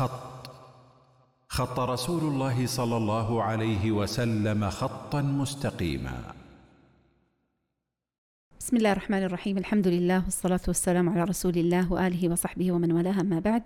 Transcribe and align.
خط. 0.00 0.50
خط 1.48 1.78
رسول 1.80 2.22
الله 2.22 2.66
صلى 2.66 2.96
الله 2.96 3.42
عليه 3.42 3.90
وسلم 3.90 4.70
خطا 4.70 5.22
مستقيما. 5.22 6.34
بسم 8.60 8.76
الله 8.76 8.92
الرحمن 8.92 9.22
الرحيم. 9.22 9.58
الحمد 9.58 9.88
لله 9.88 10.24
والصلاة 10.24 10.60
والسلام 10.68 11.08
على 11.08 11.24
رسول 11.24 11.56
الله 11.56 11.92
وآله 11.92 12.28
وصحبه 12.28 12.72
ومن 12.72 12.92
والاه 12.92 13.20
أما 13.20 13.40
بعد. 13.40 13.62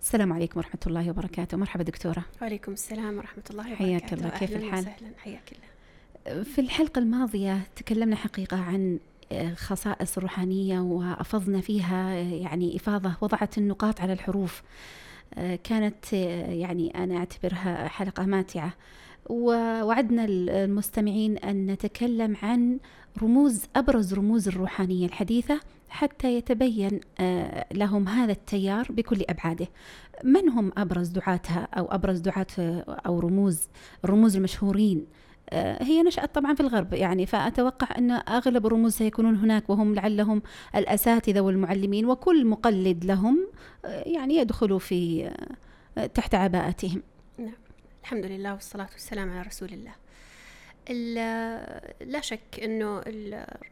السلام 0.00 0.32
عليكم 0.32 0.60
ورحمة 0.60 0.80
الله 0.86 1.10
وبركاته. 1.10 1.56
مرحبا 1.56 1.82
دكتورة. 1.82 2.24
وعليكم 2.42 2.72
السلام 2.72 3.16
ورحمة 3.16 3.44
الله 3.50 3.64
وبركاته. 3.64 3.84
حياك 3.84 4.12
الله. 4.12 4.28
كيف 4.28 4.56
الحال؟ 4.56 4.80
وسهلا. 4.80 5.12
حياك 5.18 5.52
الله. 5.52 6.42
في 6.42 6.60
الحلقة 6.60 6.98
الماضية 6.98 7.60
تكلمنا 7.76 8.16
حقيقة 8.16 8.56
عن 8.56 8.98
خصائص 9.56 10.16
الروحانية 10.16 10.80
وأفضنا 10.80 11.60
فيها 11.60 12.12
يعني 12.14 12.76
إفاضة 12.76 13.12
وضعت 13.20 13.58
النقاط 13.58 14.00
على 14.00 14.12
الحروف. 14.12 14.62
كانت 15.64 16.12
يعني 16.12 16.90
أنا 17.04 17.16
أعتبرها 17.16 17.88
حلقة 17.88 18.26
ماتعة. 18.26 18.72
ووعدنا 19.30 20.24
المستمعين 20.28 21.38
أن 21.38 21.66
نتكلم 21.66 22.36
عن 22.42 22.78
رموز 23.22 23.64
أبرز 23.76 24.14
رموز 24.14 24.48
الروحانية 24.48 25.06
الحديثة 25.06 25.60
حتى 25.88 26.34
يتبين 26.36 27.00
لهم 27.72 28.08
هذا 28.08 28.32
التيار 28.32 28.86
بكل 28.90 29.24
أبعاده. 29.28 29.66
من 30.24 30.48
هم 30.48 30.72
أبرز 30.76 31.08
دعاتها 31.08 31.68
أو 31.74 31.84
أبرز 31.84 32.18
دعاة 32.18 32.46
أو 33.06 33.20
رموز 33.20 33.68
الرموز 34.04 34.36
المشهورين؟ 34.36 35.06
هي 35.80 36.02
نشأت 36.02 36.34
طبعا 36.34 36.54
في 36.54 36.60
الغرب 36.60 36.92
يعني 36.92 37.26
فأتوقع 37.26 37.98
أن 37.98 38.10
أغلب 38.10 38.66
الرموز 38.66 38.92
سيكونون 38.92 39.36
هناك 39.36 39.70
وهم 39.70 39.94
لعلهم 39.94 40.42
الأساتذة 40.76 41.40
والمعلمين 41.40 42.06
وكل 42.06 42.46
مقلد 42.46 43.04
لهم 43.04 43.48
يعني 43.84 44.36
يدخل 44.36 44.80
في 44.80 45.30
تحت 46.14 46.34
عباءتهم. 46.34 47.02
نعم. 47.38 47.56
الحمد 48.02 48.26
لله 48.26 48.52
والصلاة 48.52 48.88
والسلام 48.92 49.30
على 49.30 49.42
رسول 49.42 49.68
الله. 49.72 49.92
لا 52.00 52.20
شك 52.20 52.60
أنه 52.62 53.02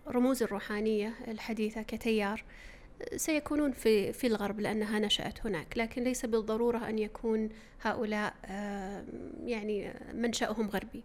الرموز 0.06 0.43
الروحانية 0.43 1.12
الحديثة 1.28 1.83
كتيار 1.83 2.45
سيكونون 3.17 3.72
في 3.72 4.12
في 4.12 4.27
الغرب 4.27 4.61
لأنها 4.61 4.98
نشأت 4.98 5.47
هناك 5.47 5.78
لكن 5.78 6.03
ليس 6.03 6.27
بالضرورة 6.27 6.89
أن 6.89 6.98
يكون 6.98 7.48
هؤلاء 7.83 8.34
يعني 9.45 9.93
منشأهم 10.15 10.70
غربي. 10.70 11.05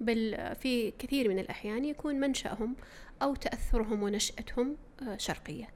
بل 0.00 0.36
في 0.60 0.90
كثير 0.98 1.28
من 1.28 1.38
الأحيان 1.38 1.84
يكون 1.84 2.14
منشأهم 2.14 2.76
أو 3.22 3.34
تأثرهم 3.34 4.02
ونشأتهم 4.02 4.76
شرقية. 5.16 5.68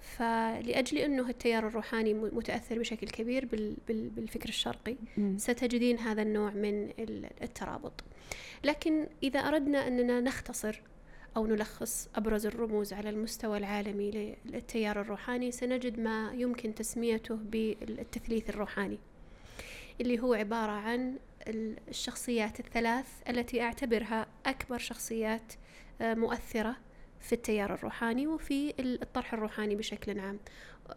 فلأجل 0.00 0.98
أنه 0.98 1.28
التيار 1.28 1.66
الروحاني 1.66 2.14
متأثر 2.14 2.78
بشكل 2.78 3.08
كبير 3.08 3.48
بالفكر 3.88 4.48
الشرقي 4.48 4.96
ستجدين 5.36 5.98
هذا 5.98 6.22
النوع 6.22 6.50
من 6.50 6.90
الترابط. 7.42 8.04
لكن 8.64 9.06
إذا 9.22 9.40
أردنا 9.40 9.88
أننا 9.88 10.20
نختصر 10.20 10.82
أو 11.36 11.46
نلخص 11.46 12.08
أبرز 12.14 12.46
الرموز 12.46 12.92
على 12.92 13.10
المستوى 13.10 13.58
العالمي 13.58 14.36
للتيار 14.44 15.00
الروحاني 15.00 15.50
سنجد 15.50 16.00
ما 16.00 16.32
يمكن 16.34 16.74
تسميته 16.74 17.34
بالتثليث 17.34 18.50
الروحاني 18.50 18.98
اللي 20.00 20.20
هو 20.20 20.34
عبارة 20.34 20.72
عن 20.72 21.16
الشخصيات 21.48 22.60
الثلاث 22.60 23.06
التي 23.28 23.62
أعتبرها 23.62 24.26
أكبر 24.46 24.78
شخصيات 24.78 25.52
مؤثرة 26.00 26.76
في 27.20 27.32
التيار 27.32 27.74
الروحاني 27.74 28.26
وفي 28.26 28.74
الطرح 28.80 29.34
الروحاني 29.34 29.76
بشكل 29.76 30.18
عام. 30.18 30.38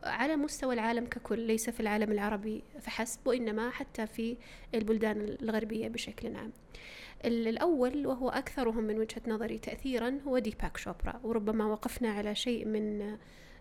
على 0.04 0.36
مستوى 0.36 0.74
العالم 0.74 1.06
ككل 1.06 1.40
ليس 1.40 1.70
في 1.70 1.80
العالم 1.80 2.12
العربي 2.12 2.64
فحسب 2.82 3.28
وإنما 3.28 3.70
حتى 3.70 4.08
في 4.08 4.38
البلدان 4.76 5.38
الغربية 5.42 5.88
بشكل 5.88 6.36
عام. 6.36 6.52
الأول 7.26 8.08
وهو 8.08 8.30
أكثرهم 8.30 8.84
من 8.84 9.00
وجهة 9.00 9.22
نظري 9.28 9.58
تأثيرا 9.58 10.20
هو 10.28 10.40
ديباك 10.40 10.78
شوبرا 10.78 11.20
وربما 11.24 11.66
وقفنا 11.66 12.10
على 12.10 12.36
شيء 12.36 12.66
من 12.66 13.18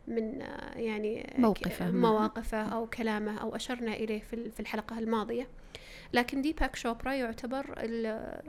من 0.08 0.40
يعني 0.76 1.34
موقفه 1.38 1.90
مواقفه 1.90 2.62
أو 2.62 2.86
كلامه 2.86 3.38
أو 3.38 3.56
أشرنا 3.56 3.94
إليه 3.94 4.20
في 4.20 4.60
الحلقة 4.60 4.98
الماضية. 4.98 5.48
لكن 6.12 6.42
ديباك 6.42 6.76
شوبرا 6.76 7.12
يعتبر 7.12 7.74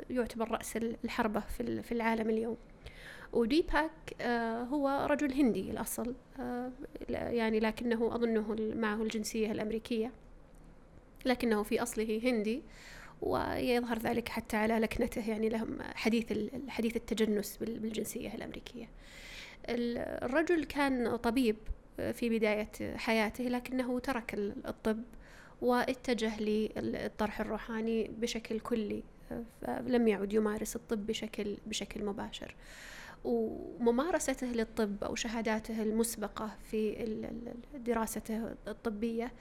يعتبر 0.09 0.51
رأس 0.51 0.77
الحربة 0.77 1.39
في 1.59 1.91
العالم 1.91 2.29
اليوم. 2.29 2.57
وديباك 3.33 4.21
هو 4.71 5.07
رجل 5.09 5.33
هندي 5.33 5.71
الأصل 5.71 6.15
يعني 7.09 7.59
لكنه 7.59 8.15
أظنه 8.15 8.55
معه 8.75 9.01
الجنسية 9.01 9.51
الأمريكية. 9.51 10.11
لكنه 11.25 11.63
في 11.63 11.81
أصله 11.81 12.21
هندي 12.23 12.61
ويظهر 13.21 13.99
ذلك 13.99 14.29
حتى 14.29 14.57
على 14.57 14.79
لكنته 14.79 15.29
يعني 15.29 15.49
لهم 15.49 15.77
حديث 15.81 16.33
حديث 16.67 16.95
التجنس 16.95 17.57
بالجنسية 17.61 18.35
الأمريكية. 18.35 18.89
الرجل 19.69 20.63
كان 20.63 21.15
طبيب 21.15 21.55
في 22.13 22.29
بداية 22.29 22.97
حياته 22.97 23.43
لكنه 23.43 23.99
ترك 23.99 24.33
الطب 24.65 25.03
واتجه 25.61 26.41
للطرح 26.41 27.39
الروحاني 27.39 28.11
بشكل 28.19 28.59
كلي 28.59 29.03
لم 29.67 30.07
يعد 30.07 30.33
يمارس 30.33 30.75
الطب 30.75 31.07
بشكل 31.07 31.57
بشكل 31.67 32.05
مباشر. 32.05 32.55
وممارسته 33.23 34.47
للطب 34.47 35.03
أو 35.03 35.15
شهاداته 35.15 35.83
المسبقة 35.83 36.51
في 36.71 36.95
دراسته 37.85 38.55
الطبية 38.67 39.31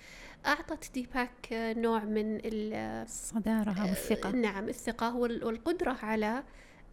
أعطت 0.47 0.95
ديباك 0.95 1.49
نوع 1.53 2.05
من 2.05 2.41
الصدارة 2.45 3.81
أو 3.83 3.85
الثقة. 3.85 4.31
نعم 4.31 4.69
الثقة 4.69 5.17
والقدرة 5.17 5.97
على 6.03 6.43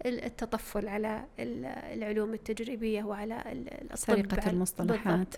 التطفل 0.05 0.87
على 0.87 1.25
العلوم 1.93 2.33
التجريبية 2.33 3.03
وعلى 3.03 3.65
سرقة 3.93 4.49
المصطلحات. 4.49 5.35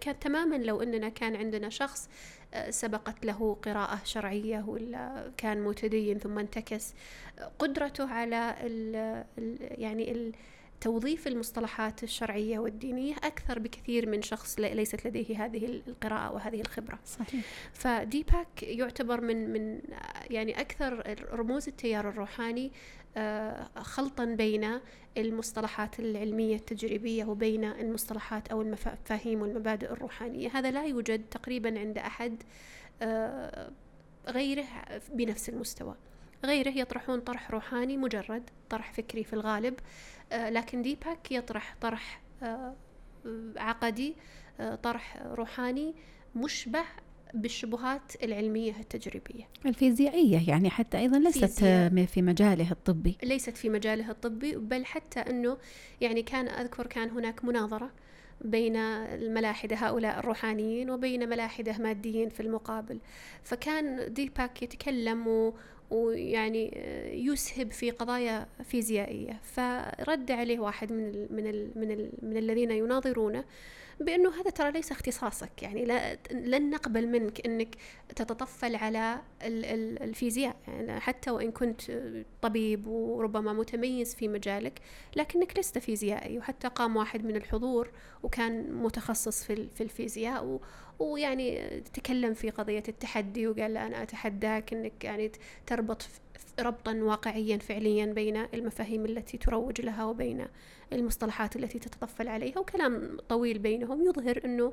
كان 0.00 0.18
تماما 0.18 0.56
لو 0.56 0.82
أننا 0.82 1.08
كان 1.08 1.36
عندنا 1.36 1.68
شخص 1.68 2.08
سبقت 2.70 3.26
له 3.26 3.56
قراءة 3.62 4.00
شرعية 4.04 4.64
ولا 4.66 5.32
كان 5.36 5.62
متدين 5.62 6.18
ثم 6.18 6.38
انتكس 6.38 6.94
قدرته 7.58 8.12
على 8.12 8.54
ال 8.60 8.94
يعني 9.78 10.12
ال 10.12 10.32
توظيف 10.80 11.26
المصطلحات 11.26 12.02
الشرعية 12.02 12.58
والدينية 12.58 13.14
أكثر 13.14 13.58
بكثير 13.58 14.08
من 14.08 14.22
شخص 14.22 14.58
ليست 14.58 15.06
لديه 15.06 15.44
هذه 15.44 15.82
القراءة 15.88 16.32
وهذه 16.32 16.60
الخبرة. 16.60 16.98
صحيح. 17.06 17.44
فديباك 17.72 18.62
يعتبر 18.62 19.20
من 19.20 19.52
من 19.52 19.80
يعني 20.30 20.60
أكثر 20.60 21.16
رموز 21.32 21.68
التيار 21.68 22.08
الروحاني 22.08 22.72
خلطا 23.76 24.24
بين 24.24 24.80
المصطلحات 25.16 26.00
العلمية 26.00 26.56
التجريبية 26.56 27.24
وبين 27.24 27.64
المصطلحات 27.64 28.48
أو 28.48 28.62
المفاهيم 28.62 29.42
والمبادئ 29.42 29.92
الروحانية. 29.92 30.48
هذا 30.48 30.70
لا 30.70 30.84
يوجد 30.84 31.24
تقريبا 31.30 31.78
عند 31.80 31.98
أحد 31.98 32.42
غيره 34.28 34.64
بنفس 35.12 35.48
المستوى. 35.48 35.94
غيره 36.44 36.70
يطرحون 36.70 37.20
طرح 37.20 37.50
روحاني 37.50 37.96
مجرد 37.96 38.50
طرح 38.70 38.92
فكري 38.92 39.24
في 39.24 39.32
الغالب 39.32 39.74
لكن 40.32 40.82
ديباك 40.82 41.32
يطرح 41.32 41.76
طرح 41.80 42.20
عقدي 43.56 44.16
طرح 44.82 45.22
روحاني 45.26 45.94
مشبع 46.36 46.84
بالشبهات 47.34 48.12
العلمية 48.22 48.72
التجريبية. 48.80 49.48
الفيزيائية 49.66 50.48
يعني 50.48 50.70
حتى 50.70 50.98
أيضا 50.98 51.18
ليست. 51.18 51.64
في 52.06 52.22
مجاله 52.22 52.70
الطبي. 52.70 53.16
ليست 53.22 53.56
في 53.56 53.68
مجاله 53.68 54.10
الطبي 54.10 54.56
بل 54.56 54.84
حتى 54.84 55.20
أنه 55.20 55.56
يعني 56.00 56.22
كان 56.22 56.48
أذكر 56.48 56.86
كان 56.86 57.10
هناك 57.10 57.44
مناظرة 57.44 57.90
بين 58.40 58.76
الملاحدة 58.76 59.76
هؤلاء 59.76 60.18
الروحانيين 60.18 60.90
وبين 60.90 61.28
ملاحدة 61.28 61.78
ماديين 61.78 62.28
في 62.28 62.40
المقابل. 62.40 62.98
فكان 63.42 64.12
ديباك 64.12 64.62
يتكلم 64.62 65.26
و 65.28 65.54
ويعني 65.90 66.70
يسهب 67.12 67.70
في 67.72 67.90
قضايا 67.90 68.46
فيزيائية. 68.64 69.40
فرد 69.42 70.30
عليه 70.30 70.58
واحد 70.58 70.92
من 70.92 71.08
ال 71.08 71.28
من 71.30 71.46
ال 71.46 71.70
من 71.76 71.90
ال 71.90 72.10
من 72.22 72.36
الذين 72.36 72.70
يناظرونه 72.70 73.44
بأنه 74.04 74.40
هذا 74.40 74.50
ترى 74.50 74.72
ليس 74.72 74.92
اختصاصك 74.92 75.62
يعني 75.62 75.84
لا 75.84 76.18
لن 76.30 76.70
نقبل 76.70 77.08
منك 77.08 77.46
أنك 77.46 77.74
تتطفل 78.16 78.76
على 78.76 79.20
الفيزياء 79.42 80.56
يعني 80.68 81.00
حتى 81.00 81.30
وإن 81.30 81.52
كنت 81.52 81.82
طبيب 82.42 82.86
وربما 82.86 83.52
متميز 83.52 84.14
في 84.14 84.28
مجالك 84.28 84.80
لكنك 85.16 85.58
لست 85.58 85.78
فيزيائي 85.78 86.38
وحتى 86.38 86.68
قام 86.68 86.96
واحد 86.96 87.24
من 87.24 87.36
الحضور 87.36 87.90
وكان 88.22 88.72
متخصص 88.72 89.44
في 89.44 89.68
في 89.74 89.82
الفيزياء 89.82 90.60
ويعني 90.98 91.80
تكلم 91.80 92.34
في 92.34 92.50
قضية 92.50 92.82
التحدي 92.88 93.46
وقال 93.46 93.74
لا 93.74 93.86
أنا 93.86 94.02
أتحداك 94.02 94.72
أنك 94.72 95.04
يعني 95.04 95.32
تربط 95.66 96.02
ربطا 96.60 96.94
واقعيا 96.94 97.58
فعليا 97.58 98.06
بين 98.06 98.36
المفاهيم 98.54 99.04
التي 99.04 99.38
تروج 99.38 99.80
لها 99.80 100.04
وبين 100.04 100.46
المصطلحات 100.92 101.56
التي 101.56 101.78
تتطفل 101.78 102.28
عليها 102.28 102.58
وكلام 102.58 103.16
طويل 103.28 103.58
بينهم 103.58 104.02
يظهر 104.02 104.40
أنه 104.44 104.72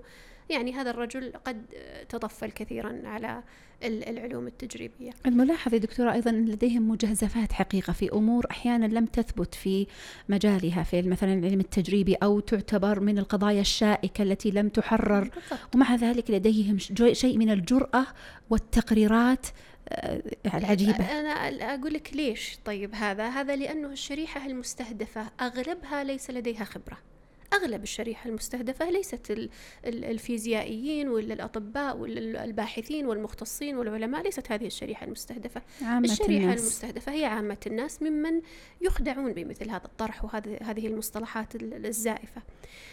يعني 0.50 0.74
هذا 0.74 0.90
الرجل 0.90 1.34
قد 1.46 1.66
تطفل 2.10 2.52
كثيرا 2.52 3.02
على 3.06 3.44
العلوم 3.84 4.48
التجريبية 4.48 5.12
الملاحظ 5.26 5.74
يا 5.74 5.80
دكتورة 5.80 6.14
أيضا 6.14 6.32
لديهم 6.32 6.90
مجازفات 6.90 7.52
حقيقة 7.52 7.94
في 7.94 8.12
أمور 8.14 8.46
أحيانا 8.52 8.86
لم 8.86 9.06
تثبت 9.06 9.56
في 9.56 9.88
مجالها 10.30 10.84
في 10.84 11.02
مثلا 11.02 11.34
العلم 11.34 11.60
التجريبي 11.60 12.16
أو 12.16 12.40
تعتبر 12.40 13.00
من 13.00 13.20
القضايا 13.20 13.62
الشائكة 13.62 14.22
التي 14.22 14.52
لم 14.52 14.70
تحرر 14.70 15.24
بالضبط. 15.24 15.76
ومع 15.76 15.96
ذلك 15.96 16.32
لديهم 16.32 16.78
شيء 17.12 17.38
من 17.38 17.50
الجرأة 17.50 18.06
والتقريرات 18.50 19.48
العجيبة. 20.54 21.20
أنا 21.20 21.30
أقول 21.74 21.94
لك 21.94 22.14
ليش 22.14 22.58
طيب 22.66 22.96
هذا؟ 22.96 23.30
هذا 23.30 23.56
لأنه 23.56 23.88
الشريحة 23.88 24.46
المستهدفة 24.46 25.28
أغلبها 25.42 26.04
ليس 26.04 26.30
لديها 26.32 26.64
خبرة. 26.64 26.98
أغلب 27.54 27.84
الشريحة 27.84 28.30
المستهدفة 28.30 28.90
ليست 28.90 29.50
الفيزيائيين 29.86 31.10
ولا 31.10 31.34
الأطباء 31.34 31.98
ولا 31.98 32.44
الباحثين 32.44 33.06
والمختصين 33.06 33.78
والعلماء 33.78 34.24
ليست 34.24 34.52
هذه 34.52 34.66
الشريحة 34.66 35.06
المستهدفة. 35.06 35.62
عامة 35.82 36.12
الشريحة 36.12 36.44
الناس. 36.44 36.60
المستهدفة 36.60 37.12
هي 37.12 37.26
عامة 37.26 37.58
الناس 37.68 38.02
ممن 38.02 38.42
يخدعون 38.82 39.34
بمثل 39.34 39.70
هذا 39.70 39.86
الطرح 39.86 40.26
وهذه 40.26 40.58
هذه 40.62 40.88
المصطلحات 40.88 41.56
الزائفة. 41.56 42.42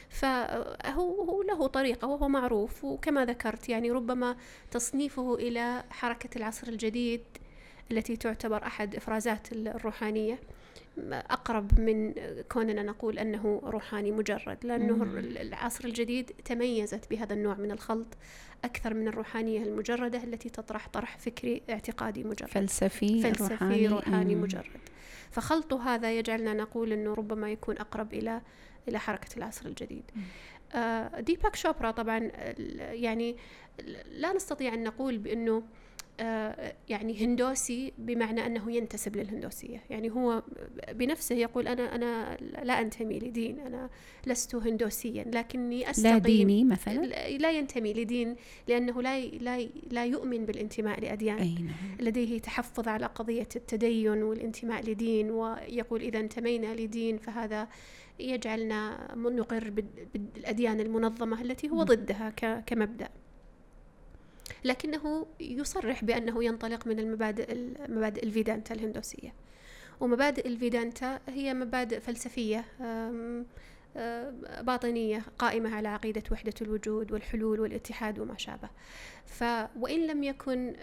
فهو 0.08 1.22
هو 1.22 1.42
له 1.42 1.66
طريقة 1.66 2.08
وهو 2.08 2.28
معروف 2.28 2.84
وكما 2.84 3.24
ذكرت 3.24 3.68
يعني 3.68 3.90
ربما 3.90 4.36
تصنيفه 4.70 5.34
إلى 5.34 5.84
حركة 5.90 6.38
العصر 6.38 6.68
الجديد 6.68 7.20
التي 7.90 8.16
تعتبر 8.16 8.62
أحد 8.62 8.94
إفرازات 8.94 9.52
الروحانية. 9.52 10.38
أقرب 11.12 11.80
من 11.80 12.14
كوننا 12.52 12.82
نقول 12.82 13.18
أنه 13.18 13.62
روحاني 13.64 14.12
مجرد 14.12 14.58
لأنه 14.66 15.02
العصر 15.18 15.84
الجديد 15.84 16.30
تميزت 16.44 17.10
بهذا 17.10 17.34
النوع 17.34 17.54
من 17.54 17.70
الخلط 17.70 18.06
أكثر 18.64 18.94
من 18.94 19.08
الروحانية 19.08 19.62
المجردة 19.62 20.24
التي 20.24 20.48
تطرح 20.48 20.88
طرح 20.88 21.18
فكري 21.18 21.62
اعتقادي 21.70 22.24
مجرد. 22.24 22.48
فلسفي 22.48 23.22
فلسفي 23.22 23.52
روحاني, 23.52 23.86
روحاني 23.86 24.34
مجرد. 24.34 24.80
فخلط 25.30 25.74
هذا 25.74 26.18
يجعلنا 26.18 26.54
نقول 26.54 26.92
أنه 26.92 27.14
ربما 27.14 27.50
يكون 27.50 27.78
أقرب 27.78 28.14
إلى 28.14 28.40
إلى 28.88 28.98
حركة 28.98 29.36
العصر 29.36 29.66
الجديد. 29.66 30.10
آه 30.74 31.20
ديباك 31.20 31.56
شوبرا 31.56 31.90
طبعا 31.90 32.18
يعني 32.78 33.36
لا 34.10 34.32
نستطيع 34.32 34.74
أن 34.74 34.84
نقول 34.84 35.18
بأنه 35.18 35.62
يعني 36.88 37.24
هندوسي 37.24 37.92
بمعنى 37.98 38.46
أنه 38.46 38.72
ينتسب 38.72 39.16
للهندوسية، 39.16 39.82
يعني 39.90 40.10
هو 40.10 40.42
بنفسه 40.92 41.34
يقول 41.34 41.68
أنا 41.68 41.94
أنا 41.94 42.36
لا 42.62 42.80
أنتمي 42.80 43.18
لدين، 43.18 43.60
أنا 43.60 43.90
لست 44.26 44.54
هندوسيا 44.54 45.24
لكني 45.34 45.90
أستقيم. 45.90 46.12
لا 46.12 46.18
ديني 46.18 46.64
مثلا؟ 46.64 47.06
لا 47.36 47.50
ينتمي 47.50 47.92
لدين 47.92 48.36
لأنه 48.68 49.02
لا 49.02 49.20
لا 49.20 49.68
لا 49.90 50.04
يؤمن 50.04 50.46
بالانتماء 50.46 51.00
لأديان. 51.00 51.38
أي 51.38 51.54
نعم. 51.54 51.74
لديه 52.00 52.38
تحفظ 52.38 52.88
على 52.88 53.06
قضية 53.06 53.48
التدين 53.56 54.22
والانتماء 54.22 54.90
لدين 54.90 55.30
ويقول 55.30 56.00
إذا 56.00 56.20
انتمينا 56.20 56.74
لدين 56.74 57.18
فهذا 57.18 57.68
يجعلنا 58.20 59.08
نقر 59.16 59.70
بالأديان 60.14 60.80
المنظمة 60.80 61.42
التي 61.42 61.70
هو 61.70 61.82
ضدها 61.82 62.30
كمبدأ. 62.66 63.08
لكنه 64.64 65.26
يصرح 65.40 66.04
بأنه 66.04 66.44
ينطلق 66.44 66.86
من 66.86 66.98
المبادئ 66.98 67.54
مبادئ 67.88 68.22
الفيدانتا 68.22 68.74
الهندوسية. 68.74 69.34
ومبادئ 70.00 70.48
الفيدانتا 70.48 71.20
هي 71.28 71.54
مبادئ 71.54 72.00
فلسفية 72.00 72.64
باطنية 74.60 75.22
قائمة 75.38 75.74
على 75.74 75.88
عقيدة 75.88 76.22
وحدة 76.32 76.54
الوجود 76.62 77.12
والحلول 77.12 77.60
والاتحاد 77.60 78.18
وما 78.18 78.38
شابه. 78.38 78.68
ف 79.26 79.44
وإن 79.80 80.06
لم 80.06 80.22
يكن 80.22 80.76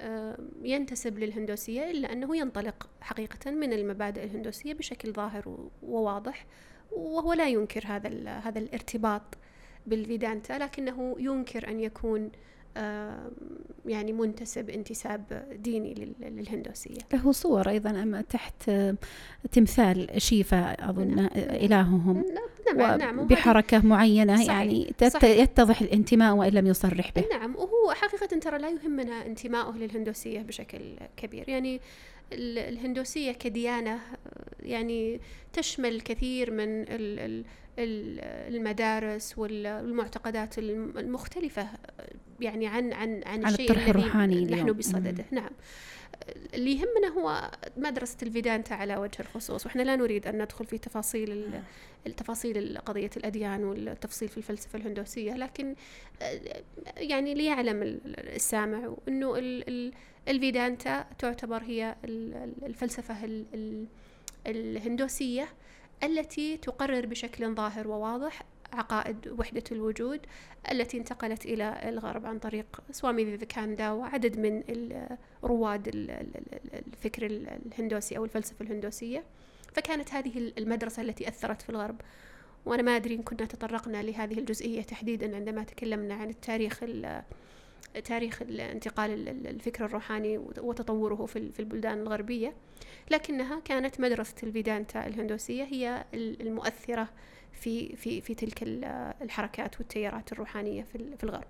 ينتسب 0.63 1.19
للهندوسية 1.19 1.92
إلا 1.92 2.13
أنه 2.13 2.38
ينطلق 2.38 2.89
حقيقة 3.01 3.51
من 3.51 3.74
المبادئ 3.74 4.24
الهندوسية 4.24 4.74
بشكل 4.74 5.13
ظاهر 5.13 5.69
وواضح 5.83 6.45
وهو 6.92 7.33
لا 7.33 7.48
ينكر 7.48 7.83
هذا 7.86 8.30
هذا 8.30 8.60
الارتباط 8.60 9.21
بالفيدانتا 9.88 10.54
لكنه 10.54 11.15
ينكر 11.19 11.68
أن 11.68 11.80
يكون 11.80 12.31
يعني 13.86 14.14
منتسب 14.14 14.70
انتساب 14.70 15.48
ديني 15.64 16.16
للهندوسية. 16.22 17.00
له 17.14 17.31
صور 17.31 17.70
أيضا 17.70 18.24
تحت 18.30 18.72
تمثال 19.52 20.22
شيفا 20.22 20.90
أظن 20.90 21.16
نعم. 21.16 21.30
إلههم. 21.36 22.25
نعم 22.78 23.00
نعم 23.00 23.28
بحركة 23.28 23.86
معينة 23.86 24.36
صحيح 24.36 24.50
يعني 24.50 24.94
صحيح. 25.10 25.40
يتضح 25.40 25.81
الانتماء 25.81 26.36
وإن 26.36 26.52
لم 26.52 26.68
يصرح 26.68 27.12
به. 27.16 27.24
نعم 27.31 27.56
وهو 27.56 27.94
حقيقة 27.94 28.40
ترى 28.40 28.58
لا 28.58 28.70
يهمنا 28.70 29.25
انتمائه 29.25 29.72
للهندوسية 29.78 30.42
بشكل 30.42 30.80
كبير. 31.18 31.50
يعني 31.50 31.81
الهندوسية 32.34 33.31
كديانة 33.31 34.00
يعني 34.60 35.20
تشمل 35.54 36.02
كثير 36.02 36.52
من 36.52 36.86
المدارس 37.80 39.38
والمعتقدات 39.38 40.60
المختلفة 40.60 41.68
يعني 42.40 42.68
عن 42.68 42.94
عن 42.94 43.22
عن, 43.25 43.46
الشيء 43.46 43.72
الطرح 43.72 43.88
الروحاني 43.88 44.46
نحن 44.46 44.72
بصدده. 44.72 45.25
نعم. 45.31 45.52
اللي 46.54 46.72
يهمنا 46.72 47.08
هو 47.18 47.52
مدرسة 47.78 48.18
الفيدانتا 48.24 48.74
على 48.74 48.98
وجه 48.98 49.20
الخصوص 49.20 49.66
وإحنا 49.66 49.81
لا 49.81 49.96
نريد 49.96 50.28
أن 50.28 50.42
ندخل 50.42 50.66
في 50.66 50.78
تفاصيل 50.78 51.50
التفاصيل 52.08 52.78
قضية 52.78 53.10
الأديان 53.18 53.64
والتفصيل 53.64 54.30
في 54.30 54.38
الفلسفة 54.38 54.80
الهندوسية 54.80 55.34
لكن 55.34 55.75
يعني 56.98 57.34
ليعلم 57.34 58.00
السامع 58.06 58.96
أنه 59.08 59.36
الفيدانتا 60.28 61.06
تعتبر 61.20 61.64
هي 61.64 61.96
الفلسفة 62.64 63.16
الهندوسية 64.48 65.48
التي 66.04 66.58
تقرر 66.58 67.06
بشكل 67.06 67.56
ظاهر 67.56 67.88
وواضح 67.88 68.42
عقائد 68.74 69.28
وحدة 69.28 69.64
الوجود 69.72 70.20
التي 70.72 70.98
انتقلت 70.98 71.46
إلى 71.46 71.90
الغرب 71.90 72.26
عن 72.26 72.40
طريق 72.40 72.82
سوامي 72.92 73.26
فيفيكاندا 73.26 73.92
وعدد 73.92 74.40
من 74.40 74.64
رواد 75.44 75.92
الفكر 76.74 77.26
الهندوسي 77.26 78.18
أو 78.18 78.26
الفلسفة 78.26 78.66
الهندوسية. 78.66 79.24
فكانت 79.74 80.14
هذه 80.14 80.54
المدرسة 80.58 81.02
التي 81.02 81.28
أثرت 81.28 81.62
في 81.62 81.70
الغرب. 81.70 82.02
وأنا 82.66 82.82
ما 82.82 82.96
أدري 82.96 83.16
إن 83.16 83.24
كنا 83.24 83.46
تطرقنا 83.46 84.04
لهذه 84.04 84.40
الجزئية 84.40 84.82
تحديدا 84.82 85.36
عندما 85.36 85.64
تكلمنا 85.64 86.14
عن 86.14 86.30
التاريخ 86.30 86.80
تاريخ 88.06 88.42
انتقال 88.42 89.30
الفكر 89.48 89.86
الروحاني 89.86 90.38
وتطوره 90.38 91.26
في 91.26 91.60
البلدان 91.60 92.02
الغربية. 92.02 92.54
لكنها 93.12 93.60
كانت 93.60 94.00
مدرسة 94.00 94.36
الفيدانتا 94.44 95.08
الهندوسية 95.08 95.63
هي 95.63 96.06
المؤثرة 96.13 97.10
في 97.54 97.96
في 97.96 98.22
في 98.22 98.36
تلك 98.36 98.63
الحركات 99.22 99.78
والتيارات 99.80 100.32
الروحانية 100.32 100.84
في 101.18 101.24
الغرب. 101.24 101.48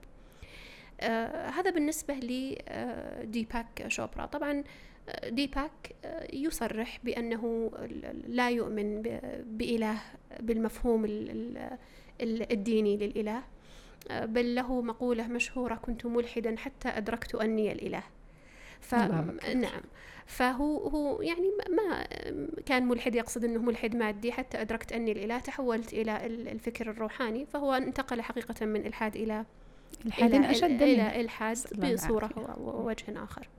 آه 1.02 1.50
هذا 1.50 1.72
بالنسبة 1.72 2.14
لديباك 2.14 3.82
آه، 3.82 3.88
شوبرا. 3.88 4.26
طبعا 4.26 4.64
آه، 5.10 5.30
ديباك 5.30 5.96
يصرح 6.34 7.00
بأنه 7.04 7.72
لا 8.28 8.50
يؤمن 8.50 9.02
بإله 9.46 10.02
بالمفهوم 10.40 11.06
الديني 12.22 12.98
للإله. 12.98 13.44
بل 14.12 14.56
له 14.56 14.82
مقولة 14.82 15.28
مشهورة 15.28 15.76
كنت 15.76 16.06
ملحدا 16.06 16.56
حتى 16.58 16.90
أدركت 16.90 17.36
أني 17.36 17.72
الإله. 17.72 18.04
ف... 18.82 18.96
نعم 19.56 19.82
فهو 20.26 20.88
هو 20.88 21.22
يعني 21.22 21.52
ما 21.70 22.08
كان 22.66 22.86
ملحد 22.88 23.16
يقصد 23.16 23.44
إنه 23.44 23.60
ملحد 23.60 23.96
مادي 23.96 24.32
حتى 24.32 24.62
أدركت 24.62 24.92
أني 24.92 25.12
الإله 25.12 25.40
تحولت 25.40 25.94
إلى 25.94 26.26
الفكر 26.26 26.90
الروحاني 26.90 27.46
فهو 27.46 27.74
انتقل 27.74 28.22
حقيقة 28.22 28.66
من 28.66 28.86
إلحاد 28.86 29.16
إلى 29.16 29.46
إلحاد 30.06 30.36
إلى 30.36 30.52
أشد 30.52 30.82
إلى 30.82 31.22
إلحاد 31.22 31.58
بصورة 31.94 32.58
ووجه 32.60 33.24
آخر. 33.24 33.50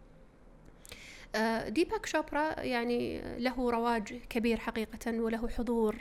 آه، 1.35 1.69
ديباك 1.69 2.07
شوبرا 2.07 2.61
يعني 2.61 3.21
له 3.39 3.71
رواج 3.71 4.15
كبير 4.31 4.59
حقيقة 4.59 5.21
وله 5.21 5.49
حضور 5.49 5.97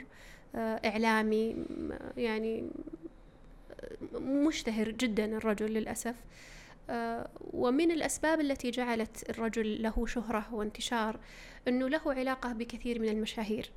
آه، 0.54 0.80
إعلامي 0.84 1.56
يعني 2.16 2.70
مشتهر 4.14 4.90
جدا 4.90 5.24
الرجل 5.24 5.66
للأسف. 5.66 6.14
آه، 6.90 7.28
ومن 7.40 7.90
الأسباب 7.90 8.40
التي 8.40 8.70
جعلت 8.70 9.30
الرجل 9.30 9.82
له 9.82 10.06
شهرة 10.06 10.54
وانتشار 10.54 11.20
أنه 11.68 11.88
له 11.88 12.00
علاقة 12.06 12.52
بكثير 12.52 13.00
من 13.00 13.08
المشاهير. 13.08 13.70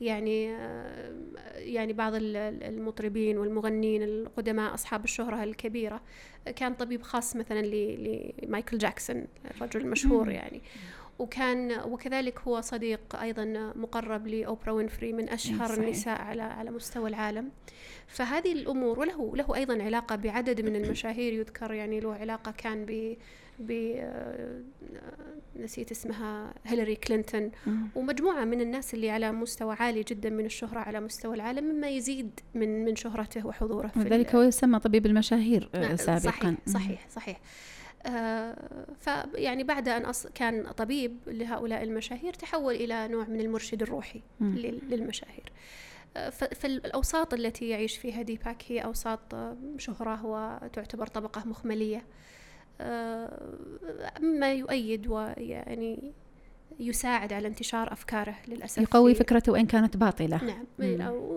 يعني 0.00 0.54
آه، 0.54 1.12
يعني 1.56 1.92
بعض 1.92 2.12
المطربين 2.14 3.38
والمغنين 3.38 4.02
القدماء 4.02 4.74
أصحاب 4.74 5.04
الشهرة 5.04 5.44
الكبيرة. 5.44 6.02
كان 6.56 6.74
طبيب 6.74 7.02
خاص 7.02 7.36
مثلا 7.36 7.60
لمايكل 8.42 8.78
جاكسون 8.78 9.26
الرجل 9.50 9.80
المشهور 9.80 10.30
يعني. 10.30 10.62
وكان 11.18 11.80
وكذلك 11.84 12.40
هو 12.40 12.60
صديق 12.60 13.16
أيضا 13.16 13.72
مقرب 13.76 14.26
لأوبرا 14.26 14.72
وينفري 14.72 15.12
من 15.12 15.28
أشهر 15.28 15.68
صحيح. 15.68 15.78
النساء 15.84 16.20
على 16.22 16.42
على 16.42 16.70
مستوى 16.70 17.08
العالم 17.10 17.50
فهذه 18.06 18.52
الأمور 18.52 18.98
وله 19.00 19.36
له 19.36 19.54
أيضا 19.54 19.82
علاقة 19.82 20.16
بعدد 20.16 20.60
من 20.60 20.76
المشاهير 20.76 21.32
يذكر 21.32 21.72
يعني 21.72 22.00
له 22.00 22.14
علاقة 22.14 22.50
كان 22.58 22.84
ب 22.84 23.16
ب 23.58 23.70
آه، 23.96 24.60
نسيت 25.56 25.90
اسمها 25.90 26.54
هيلاري 26.64 26.96
كلينتون 26.96 27.50
مم. 27.66 27.88
ومجموعة 27.94 28.44
من 28.44 28.60
الناس 28.60 28.94
اللي 28.94 29.10
على 29.10 29.32
مستوى 29.32 29.74
عالي 29.80 30.02
جدا 30.02 30.30
من 30.30 30.44
الشهرة 30.44 30.78
على 30.78 31.00
مستوى 31.00 31.34
العالم 31.36 31.64
مما 31.64 31.88
يزيد 31.88 32.40
من 32.54 32.84
من 32.84 32.96
شهرته 32.96 33.46
وحضوره 33.46 33.90
ال- 33.96 34.36
هو 34.36 34.42
يسمى 34.42 34.78
طبيب 34.78 35.06
المشاهير 35.06 35.68
آه، 35.74 35.80
نعم، 35.80 35.96
سابقا 35.96 36.30
صحيح. 36.30 36.56
صحيح 36.66 37.06
صحيح 37.10 37.40
فيعني 39.00 39.64
بعد 39.64 39.88
أن 39.88 40.04
أص... 40.04 40.26
كان 40.26 40.72
طبيب 40.72 41.18
لهؤلاء 41.26 41.82
المشاهير 41.82 42.32
تحول 42.34 42.74
إلى 42.74 43.08
نوع 43.08 43.24
من 43.24 43.40
المرشد 43.40 43.82
الروحي 43.82 44.22
للمشاهير. 44.40 45.52
آه، 46.16 46.30
فالأوساط 46.30 47.34
التي 47.34 47.68
يعيش 47.68 47.96
فيها 47.96 48.22
ديباك 48.22 48.64
هي 48.68 48.80
أوساط 48.80 49.34
آه، 49.34 49.56
شهرة 49.78 50.26
وتعتبر 50.26 51.06
طبقة 51.06 51.42
مخملية. 51.46 52.04
آه، 52.80 53.58
مما 54.20 54.52
يؤيد 54.52 55.06
ويعني 55.06 56.12
يساعد 56.80 57.32
على 57.32 57.48
انتشار 57.48 57.92
أفكاره 57.92 58.34
للأسف 58.48 58.82
يقوي 58.82 59.14
فكرته 59.14 59.52
وإن 59.52 59.66
كانت 59.66 59.96
باطلة. 59.96 60.44
نعم 60.44 60.64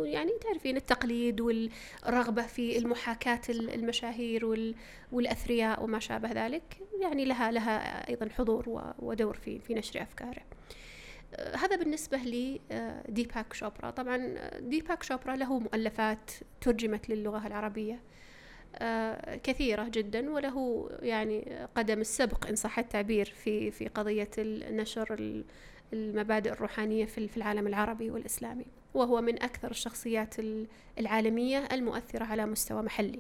يعني 0.06 0.32
تعرفين 0.42 0.78
التقليد 0.78 1.42
والرغبة 1.42 2.42
في 2.42 2.78
المحاكاة 2.78 3.42
ال- 3.50 3.74
المشاهير 3.74 4.46
وال- 4.46 4.76
والأثرياء 5.12 5.84
وما 5.84 6.00
شابه 6.00 6.32
ذلك 6.46 6.78
يعني 7.02 7.26
لها 7.26 7.52
لها 7.52 8.08
أيضا 8.10 8.30
حضور 8.30 8.94
ودور 9.00 9.34
في 9.38 9.60
في 9.60 9.74
نشر 9.74 10.02
أفكاره. 10.02 10.42
آه، 11.36 11.56
هذا 11.58 11.76
بالنسبة 11.76 12.18
لديباك 12.18 13.54
شوبرا 13.54 13.90
طبعا 13.90 14.18
آه، 14.38 14.60
ديباك 14.60 15.04
شوبرا 15.04 15.36
له 15.36 15.60
مؤلفات 15.60 16.32
ترجمت 16.62 17.10
للغة 17.10 17.48
العربية. 17.48 17.94
آه، 17.94 18.00
كثيرة 19.44 19.84
جدا 19.90 20.30
وله 20.30 20.90
يعني 21.02 21.68
قدم 21.76 22.00
السبق 22.02 22.48
إن 22.48 22.56
صح 22.56 22.80
التعبير 22.80 23.26
في 23.26 23.72
في 23.72 23.88
قضية 23.88 24.30
نشر 24.72 25.14
ال- 25.14 25.46
المبادئ 25.94 26.52
الروحانية 26.52 27.06
في 27.06 27.38
العالم 27.38 27.68
العربي 27.68 28.12
والإسلامي. 28.12 28.66
وهو 28.94 29.22
من 29.22 29.44
أكثر 29.44 29.72
الشخصيات 29.72 30.40
ال- 30.40 30.68
العالمية 31.00 31.58
المؤثرة 31.72 32.26
على 32.26 32.46
مستوى 32.46 32.82
محلي. 32.82 33.20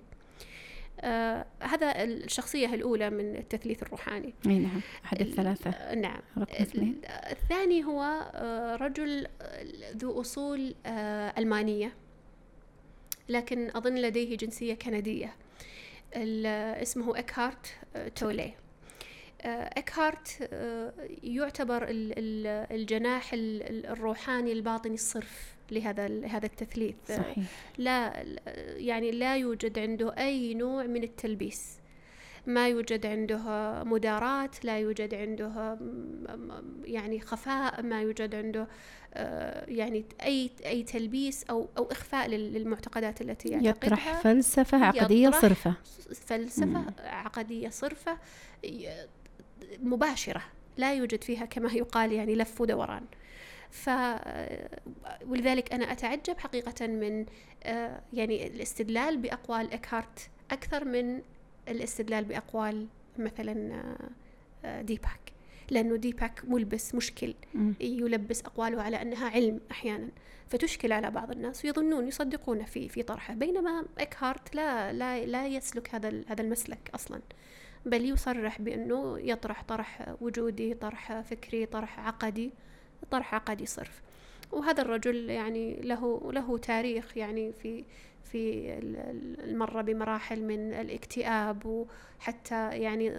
آه 1.01 1.45
هذا 1.59 2.03
الشخصية 2.03 2.73
الأولى 2.73 3.09
من 3.09 3.35
التثليث 3.35 3.83
الروحاني. 3.83 4.33
أي 4.47 4.59
نعم 4.59 4.81
أحد 5.05 5.21
ال- 5.21 5.27
الثلاثة. 5.29 5.69
آه، 5.69 5.95
نعم 5.95 6.21
الثاني 7.31 7.83
هو 7.85 8.01
آه، 8.33 8.75
رجل 8.75 9.27
آه، 9.41 9.65
ذو 9.97 10.21
أصول 10.21 10.75
آه، 10.85 11.33
ألمانية. 11.37 11.93
لكن 13.29 13.69
أظن 13.75 13.95
لديه 13.95 14.37
جنسية 14.37 14.73
كندية. 14.73 15.35
اسمه 16.81 17.19
إكهارت 17.19 17.75
آه، 17.95 18.07
تولي. 18.07 18.53
آه، 19.41 19.69
إكهارت 19.77 20.49
آه، 20.53 20.93
يعتبر 21.23 21.83
ال- 21.83 22.13
ال- 22.17 22.67
الجناح 22.79 23.33
ال- 23.33 23.63
ال- 23.63 23.85
الروحاني 23.85 24.51
الباطني 24.51 24.93
الصرف 24.93 25.55
لهذا 25.71 26.05
هذا 26.25 26.45
التثليث. 26.45 26.95
صحيح. 27.07 27.37
لا 27.77 28.25
يعني 28.77 29.11
لا 29.11 29.37
يوجد 29.37 29.79
عنده 29.79 30.17
أي 30.17 30.53
نوع 30.53 30.83
من 30.83 31.03
التلبيس. 31.03 31.77
ما 32.47 32.67
يوجد 32.67 33.05
عنده 33.05 33.39
مداراة 33.83 34.49
لا 34.63 34.79
يوجد 34.79 35.13
عنده 35.13 35.77
يعني 36.85 37.19
خفاء 37.19 37.81
ما 37.81 38.01
يوجد 38.01 38.35
عنده 38.35 38.67
يعني 39.67 40.05
أي 40.23 40.49
أي 40.65 40.83
تلبيس 40.83 41.43
أو 41.43 41.69
أو 41.77 41.91
إخفاء 41.91 42.27
لل- 42.27 42.53
للمعتقدات 42.53 43.21
التي 43.21 43.47
يطرح 43.49 43.63
يعتقدها 43.65 44.21
فلسفة 44.21 44.85
عقدية 44.85 45.27
يطرح 45.27 45.41
صرفة. 45.41 45.73
فلسفة 46.25 46.65
مم. 46.65 46.85
عقدية 46.99 47.69
صرفة 47.69 48.17
ي- 48.63 48.89
مباشرة 49.79 50.41
لا 50.77 50.93
يوجد 50.93 51.23
فيها 51.23 51.45
كما 51.45 51.71
يقال 51.73 52.11
يعني 52.11 52.35
لف 52.35 52.61
ودوران. 52.61 53.05
ف 53.69 53.89
ولذلك 55.27 55.73
أنا 55.73 55.91
أتعجب 55.91 56.39
حقيقة 56.39 56.87
من 56.87 57.25
يعني 58.13 58.47
الاستدلال 58.47 59.17
بأقوال 59.17 59.73
إكهارت 59.73 60.29
أكثر 60.51 60.85
من 60.85 61.21
الاستدلال 61.67 62.25
بأقوال 62.25 62.87
مثلا 63.17 63.83
آه، 64.65 64.81
ديباك. 64.81 65.19
لأنه 65.69 65.95
ديباك 65.95 66.41
ملبس 66.47 66.95
مشكل. 66.95 67.33
يلبس 67.81 68.41
أقواله 68.41 68.81
على 68.81 69.01
أنها 69.01 69.29
علم 69.29 69.59
أحيانا. 69.71 70.09
فتشكل 70.49 70.91
على 70.91 71.11
بعض 71.11 71.31
الناس 71.31 71.65
ويظنون 71.65 72.07
يصدقون 72.07 72.63
في 72.63 72.89
في 72.89 73.03
طرحه. 73.03 73.33
بينما 73.33 73.85
إكهارت 73.97 74.55
لا 74.55 74.93
لا 74.93 75.25
لا 75.25 75.47
يسلك 75.47 75.95
هذا 75.95 76.23
هذا 76.27 76.41
المسلك 76.41 76.91
أصلا. 76.95 77.21
بل 77.85 78.05
يصرح 78.05 78.61
بأنه 78.61 79.19
يطرح 79.19 79.63
طرح 79.63 80.15
وجودي 80.21 80.73
طرح 80.73 81.21
فكري 81.21 81.65
طرح 81.65 81.99
عقدي 81.99 82.51
طرح 83.11 83.35
عقدي 83.35 83.65
صرف. 83.65 84.01
وهذا 84.51 84.81
الرجل 84.81 85.29
يعني 85.29 85.75
له 85.81 86.31
له 86.33 86.57
تاريخ 86.57 87.17
يعني 87.17 87.53
في 87.53 87.83
في 88.31 88.73
ال- 88.77 88.95
ال- 88.97 89.49
المرة 89.49 89.81
بمراحل 89.81 90.43
من 90.43 90.73
الاكتئاب 90.73 91.65
وحتى 92.19 92.69
يعني 92.69 93.09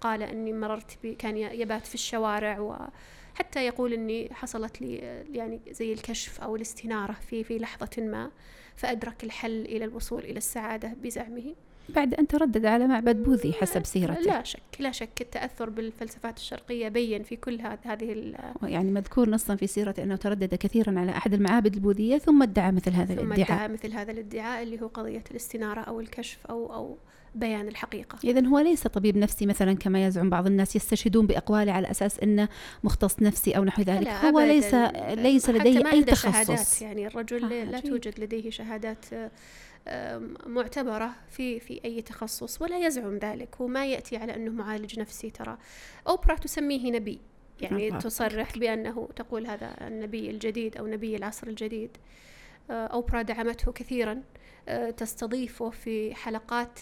قال 0.00 0.22
اني 0.22 0.52
مررت 0.52 0.98
كان 1.18 1.36
يبات 1.36 1.86
في 1.86 1.94
الشوارع 1.94 2.60
وحتى 2.60 3.66
يقول 3.66 3.92
اني 3.92 4.28
حصلت 4.34 4.80
لي 4.82 4.94
يعني 5.32 5.60
زي 5.70 5.92
الكشف 5.92 6.40
أو 6.40 6.56
الاستنارة 6.56 7.12
في 7.12 7.44
في 7.44 7.58
لحظة 7.58 7.90
ما 8.02 8.30
فأدرك 8.76 9.24
الحل 9.24 9.60
إلى 9.64 9.84
الوصول 9.84 10.22
إلى 10.24 10.36
السعادة 10.38 10.92
بزعمه. 11.02 11.54
بعد 11.88 12.14
أن 12.14 12.26
تردد 12.26 12.66
على 12.66 12.86
معبد 12.86 13.22
بوذي 13.22 13.52
حسب 13.52 13.84
سيرته. 13.86 14.20
لا 14.20 14.42
شك 14.44 14.60
لا 14.78 14.92
شك. 14.92 15.08
التأثر 15.20 15.70
بالفلسفات 15.70 16.36
الشرقية 16.36 16.88
بين 16.88 17.22
في 17.22 17.36
كل 17.36 17.60
هذ- 17.60 17.78
هذه 17.82 18.34
يعني 18.62 18.90
مذكور 18.90 19.30
نصا 19.30 19.56
في 19.56 19.66
سيرته 19.66 20.02
أنه 20.02 20.16
تردد 20.16 20.54
كثيرا 20.54 21.00
على 21.00 21.10
أحد 21.10 21.34
المعابد 21.34 21.74
البوذية 21.74 22.18
ثم 22.18 22.42
ادعى 22.42 22.72
مثل 22.72 22.90
هذا 22.90 23.14
ثم 23.14 23.32
الادعاء. 23.32 23.52
ادعى 23.64 23.68
مثل 23.68 23.92
هذا 23.92 24.12
الادعاء 24.12 24.62
اللي 24.62 24.80
هو 24.82 24.86
قضية 24.86 25.24
الاستنارة 25.30 25.80
أو 25.80 26.00
الكشف 26.00 26.38
أو 26.50 26.74
أو 26.74 26.96
بيان 27.34 27.68
الحقيقة. 27.68 28.18
إذا 28.24 28.46
هو 28.46 28.58
ليس 28.58 28.86
طبيب 28.86 29.16
نفسي 29.16 29.46
مثلا 29.46 29.72
كما 29.72 30.06
يزعم 30.06 30.30
بعض 30.30 30.46
الناس 30.46 30.76
يستشهدون 30.76 31.26
بأقواله 31.26 31.72
على 31.72 31.90
أساس 31.90 32.20
أنه 32.20 32.48
مختص 32.84 33.22
نفسي 33.22 33.56
أو 33.56 33.64
نحو 33.64 33.82
ذلك. 33.82 34.06
لا 34.06 34.30
هو. 34.30 34.40
ليس 34.40 34.74
ليس 35.14 35.50
لديه 35.50 35.92
أي 35.92 36.04
تخصص 36.04 36.22
شهادات 36.32 36.82
يعني 36.82 37.06
الرجل 37.06 37.52
آه، 37.52 37.64
لا. 37.64 37.80
توجد 37.80 38.20
لديه 38.20 38.50
شهادات 38.50 39.04
معتبرة 40.46 41.14
في 41.30 41.60
في 41.60 41.80
أي 41.84 42.02
تخصص 42.02 42.62
ولا 42.62 42.86
يزعم 42.86 43.18
ذلك 43.18 43.60
وما 43.60 43.86
يأتي 43.86 44.16
على 44.16 44.36
أنه 44.36 44.50
معالج 44.50 45.00
نفسي 45.00 45.30
ترى. 45.30 45.58
أوبرا 46.08 46.34
تسميه 46.34 46.90
نبي 46.90 47.20
يعني 47.60 47.88
الله 47.88 47.98
تصرح 47.98 48.58
بأنه 48.58 49.08
تقول 49.16 49.46
هذا 49.46 49.74
النبي 49.80 50.30
الجديد 50.30 50.76
أو 50.76 50.86
نبي 50.86 51.16
العصر 51.16 51.46
الجديد. 51.46 51.96
آه، 52.70 52.86
أوبرا 52.86 53.22
دعمته 53.22 53.72
كثيرا 53.72 54.22
آه، 54.68 54.90
تستضيفه 54.90 55.70
في 55.70 56.14
حلقات 56.14 56.78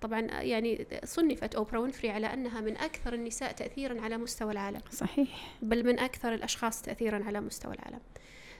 طبعا 0.00 0.20
يعني 0.20 0.86
صنفت 1.04 1.54
أوبرا 1.54 1.78
وينفري 1.78 2.10
على 2.10 2.26
أنها 2.26 2.60
من 2.60 2.76
أكثر 2.76 3.14
النساء 3.14 3.52
تأثيرا 3.52 4.00
على 4.00 4.16
مستوى 4.16 4.52
العالم. 4.52 4.80
صحيح. 4.90 5.56
بل 5.62 5.86
من 5.86 5.98
أكثر 5.98 6.34
الأشخاص 6.34 6.82
تأثيرا 6.82 7.24
على 7.24 7.40
مستوى 7.40 7.74
العالم. 7.74 8.00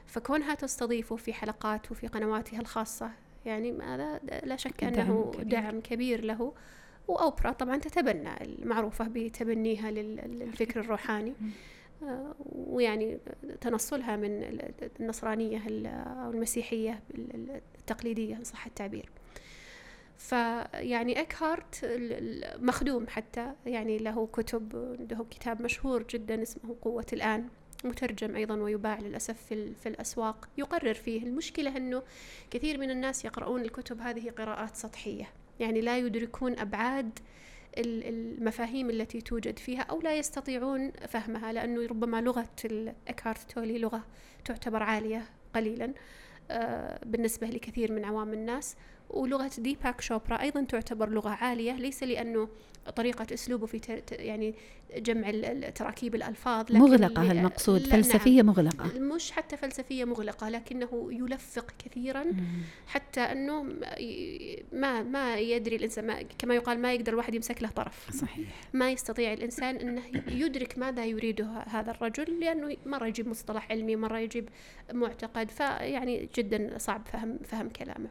فكونها 0.07 0.55
تستضيفه 0.55 1.17
في 1.17 1.33
حلقات 1.33 1.91
وفي 1.91 2.07
قنواتها 2.07 2.61
الخاصة 2.61 3.11
يعني 3.47 3.79
هذا 3.83 4.21
لا 4.45 4.57
شك 4.57 4.85
دعم 4.85 5.07
أنه 5.07 5.31
كبير. 5.35 5.47
دعم 5.49 5.81
كبير 5.81 6.25
له. 6.25 6.53
وأوبرا 7.09 7.53
طبعا 7.53 7.77
تتبنى 7.77 8.45
المعروفة 8.45 9.09
بتبنيها 9.09 9.91
لل- 9.91 10.39
للفكر 10.39 10.81
الروحاني. 10.81 11.35
آه، 12.03 12.35
ويعني 12.55 13.19
تنصلها 13.61 14.17
من 14.17 14.43
ال- 14.43 14.73
النصرانية 15.01 15.67
ال- 15.67 15.87
أو 15.87 16.31
المسيحية 16.31 17.01
ال- 17.15 17.61
التقليدية 17.79 18.37
إن 18.37 18.45
صح 18.45 18.67
التعبير. 18.67 19.11
فيعني 20.19 21.21
ال- 21.85 22.67
مخدوم 22.67 23.07
حتى 23.09 23.53
يعني 23.67 23.99
له 23.99 24.27
كتب 24.33 24.97
له 25.11 25.27
كتاب 25.31 25.63
مشهور 25.63 26.03
جدا 26.11 26.43
اسمه 26.43 26.77
قوة 26.83 27.07
الآن. 27.13 27.49
مترجم 27.85 28.37
أيضا 28.37 28.55
ويباع 28.57 28.99
للأسف 28.99 29.43
في, 29.49 29.75
في 29.75 29.89
الأسواق. 29.89 30.49
يقرر 30.59 30.95
فيه. 30.95 31.23
المشكلة 31.23 31.77
أنه 31.77 32.03
كثير 32.51 32.79
من 32.79 32.91
الناس 32.91 33.25
يقرؤون 33.25 33.61
الكتب 33.63 34.01
هذه 34.01 34.31
قراءات 34.31 34.77
سطحية. 34.77 35.29
يعني 35.61 35.81
لا 35.81 35.99
يدركون 35.99 36.59
أبعاد 36.59 37.19
ال- 37.79 38.05
المفاهيم 38.05 38.91
التي 38.91 39.21
توجد 39.21 39.59
فيها 39.59 39.83
أو 39.83 40.01
لا 40.01 40.15
يستطيعون 40.15 40.91
فهمها 40.91 41.53
لأنه 41.53 41.87
ربما 41.87 42.21
لغة 42.21 42.49
ال- 42.65 42.95
إكهارت 43.09 43.51
تولي 43.51 43.79
لغة 43.79 44.05
تعتبر 44.45 44.83
عالية 44.83 45.25
قليلا 45.55 45.93
آه، 46.51 47.01
بالنسبة 47.07 47.47
لكثير 47.47 47.93
من 47.93 48.05
عوام 48.05 48.33
الناس. 48.33 48.77
ولغة 49.11 49.51
ديباك 49.59 50.01
شوبرا 50.01 50.41
أيضا 50.41 50.63
تعتبر 50.65 51.09
لغة 51.09 51.31
عالية 51.31 51.73
ليس 51.73 52.03
لأنه 52.03 52.49
طريقة 52.97 53.27
أسلوبه 53.35 53.67
في 53.67 54.03
يعني 54.13 54.55
جمع 54.97 55.31
تراكيب 55.71 56.15
الألفاظ 56.15 56.65
لكن 56.65 56.79
مغلقة 56.79 57.33
المقصود 57.33 57.81
فلسفية 57.81 58.43
نعم. 58.43 58.47
مغلقة. 58.47 58.99
مش 58.99 59.33
حتى 59.33 59.57
فلسفية 59.57 60.05
مغلقة 60.05 60.49
لكنه 60.49 61.09
يلفق 61.13 61.75
كثيرا 61.85 62.25
مم. 62.25 62.63
حتى 62.87 63.21
أنه 63.21 63.63
ما 64.73 65.03
ما 65.03 65.37
يدري 65.37 65.77
الإنسان 65.77 66.07
ما 66.07 66.23
كما 66.39 66.55
يقال 66.55 66.79
ما 66.79 66.93
يقدر 66.95 67.13
الواحد 67.13 67.35
يمسك 67.35 67.63
له 67.63 67.69
طرف. 67.69 68.11
صحيح. 68.11 68.49
ما 68.73 68.91
يستطيع 68.91 69.33
الإنسان 69.33 69.77
أنه 69.77 70.03
يدرك 70.29 70.79
ماذا 70.79 71.05
يريده 71.05 71.47
هذا 71.47 71.91
الرجل 71.91 72.41
لأنه 72.41 72.77
مرة 72.87 73.07
يجيب 73.07 73.29
مصطلح 73.29 73.71
علمي 73.71 73.97
مرة 73.97 74.19
يجيب 74.19 74.49
معتقد 74.93 75.51
فيعني 75.51 76.29
جدا 76.35 76.79
صعب 76.79 77.07
فهم 77.13 77.39
فهم 77.45 77.69
كلامه. 77.69 78.09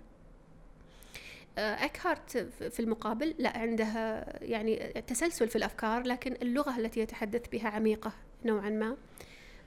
اكهارت 1.57 2.37
في 2.71 2.79
المقابل 2.79 3.35
لا 3.39 3.57
عندها 3.57 4.25
يعني 4.43 4.75
تسلسل 5.07 5.47
في 5.47 5.55
الأفكار 5.55 6.03
لكن 6.03 6.37
اللغة 6.41 6.77
التي 6.77 6.99
يتحدث 6.99 7.47
بها 7.51 7.69
عميقة 7.69 8.11
نوعا 8.45 8.69
ما. 8.69 8.97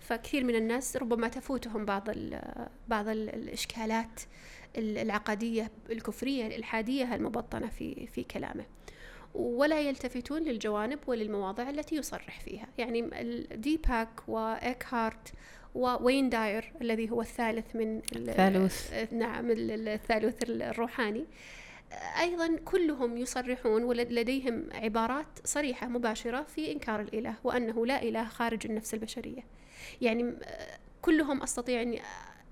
فكثير 0.00 0.44
من 0.44 0.54
الناس 0.54 0.96
ربما 0.96 1.28
تفوتهم 1.28 1.84
بعض 1.84 2.08
بعض 2.88 3.08
الإشكالات 3.08 4.20
العقدية 4.76 5.70
الكفرية 5.90 6.46
الإلحادية 6.46 7.14
المبطنة 7.14 7.68
في 7.68 8.06
في 8.06 8.22
كلامه. 8.22 8.64
ولا 9.34 9.80
يلتفتون 9.80 10.42
للجوانب 10.42 10.98
وللمواضع 11.06 11.70
التي 11.70 11.96
يصرح 11.96 12.40
فيها. 12.40 12.68
يعني 12.78 13.10
ديباك 13.54 14.28
وإكهارت 14.28 15.32
ووين 15.74 16.30
داير 16.30 16.72
الذي 16.80 17.10
هو 17.10 17.20
الثالث 17.20 17.76
من 17.76 18.02
الثالوث. 18.16 19.12
نعم 19.12 19.46
الثالوث 19.50 20.34
الروحاني. 20.42 21.24
أيضا 22.20 22.56
كلهم 22.64 23.16
يصرحون 23.16 23.82
ولديهم 23.82 24.64
عبارات 24.72 25.26
صريحة 25.44 25.88
مباشرة 25.88 26.42
في 26.42 26.72
إنكار 26.72 27.00
الإله 27.00 27.34
وأنه 27.44 27.86
لا 27.86 28.02
إله 28.02 28.24
خارج 28.24 28.66
النفس 28.66 28.94
البشرية 28.94 29.44
يعني 30.00 30.34
كلهم 31.02 31.42
أستطيع 31.42 31.82
أني 31.82 32.02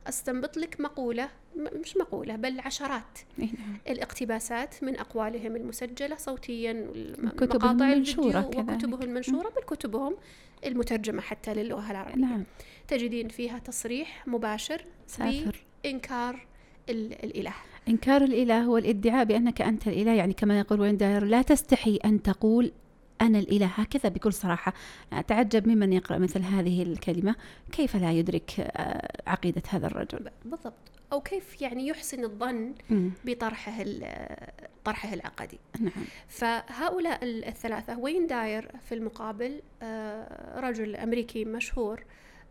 أستنبط 0.08 0.56
لك 0.56 0.80
مقولة 0.80 1.28
مش 1.56 1.96
مقولة 1.96 2.36
بل 2.36 2.60
عشرات 2.60 3.18
نعم. 3.38 3.48
الاقتباسات 3.88 4.84
من 4.84 4.98
أقوالهم 4.98 5.56
المسجلة 5.56 6.16
صوتيا 6.16 6.92
كتبهم 7.36 7.82
المنشورة 7.82 8.46
وكتبهم 8.46 9.02
المنشورة 9.02 9.48
بل 9.48 9.62
كتبهم 9.62 10.16
المترجمة 10.66 11.20
حتى 11.20 11.54
للغة 11.54 11.90
العربية 11.90 12.20
نعم. 12.20 12.44
تجدين 12.88 13.28
فيها 13.28 13.58
تصريح 13.58 14.28
مباشر 14.28 14.84
سافر. 15.06 15.64
بإنكار 15.84 16.46
الإله 16.90 17.54
إنكار 17.88 18.22
الإله 18.22 18.60
هو 18.60 18.76
الادعاء 18.76 19.24
بأنك 19.24 19.62
أنت 19.62 19.88
الإله 19.88 20.12
يعني 20.12 20.32
كما 20.32 20.58
يقول 20.58 20.80
وين 20.80 20.96
داير 20.96 21.24
لا 21.24 21.42
تستحي 21.42 21.96
أن 22.04 22.22
تقول 22.22 22.72
أنا 23.20 23.38
الإله. 23.38 23.66
هكذا 23.66 24.08
بكل 24.08 24.32
صراحة. 24.32 24.72
أتعجب 25.12 25.68
ممن 25.68 25.92
يقرأ 25.92 26.18
مثل 26.18 26.42
هذه 26.42 26.82
الكلمة. 26.82 27.34
كيف 27.72 27.96
لا 27.96 28.12
يدرك 28.12 28.60
آه، 28.60 29.30
عقيدة 29.30 29.62
هذا 29.68 29.86
الرجل؟ 29.86 30.30
بالضبط. 30.44 30.74
أو 31.12 31.20
كيف 31.20 31.62
يعني 31.62 31.86
يحسن 31.88 32.24
الظن 32.24 32.74
بطرحه 33.24 33.84
طرحه 34.84 35.14
العقدي. 35.14 35.58
نعم. 35.80 36.04
فهؤلاء 36.28 37.18
الثلاثة 37.22 37.98
وين 37.98 38.26
داير 38.26 38.70
في 38.88 38.94
المقابل 38.94 39.60
آه، 39.82 40.60
رجل 40.60 40.96
أمريكي 40.96 41.44
مشهور 41.44 42.04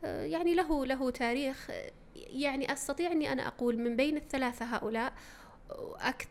يعني 0.04 0.56
له 0.56 0.86
له 0.86 1.10
تاريخ. 1.10 1.72
يعني 2.16 2.74
أستطيع 2.74 3.12
أني 3.12 3.32
أنا 3.32 3.48
أقول 3.48 3.78
من 3.78 3.96
بين 3.96 4.18
الثلاثة 4.18 4.66
هؤلاء 4.66 5.14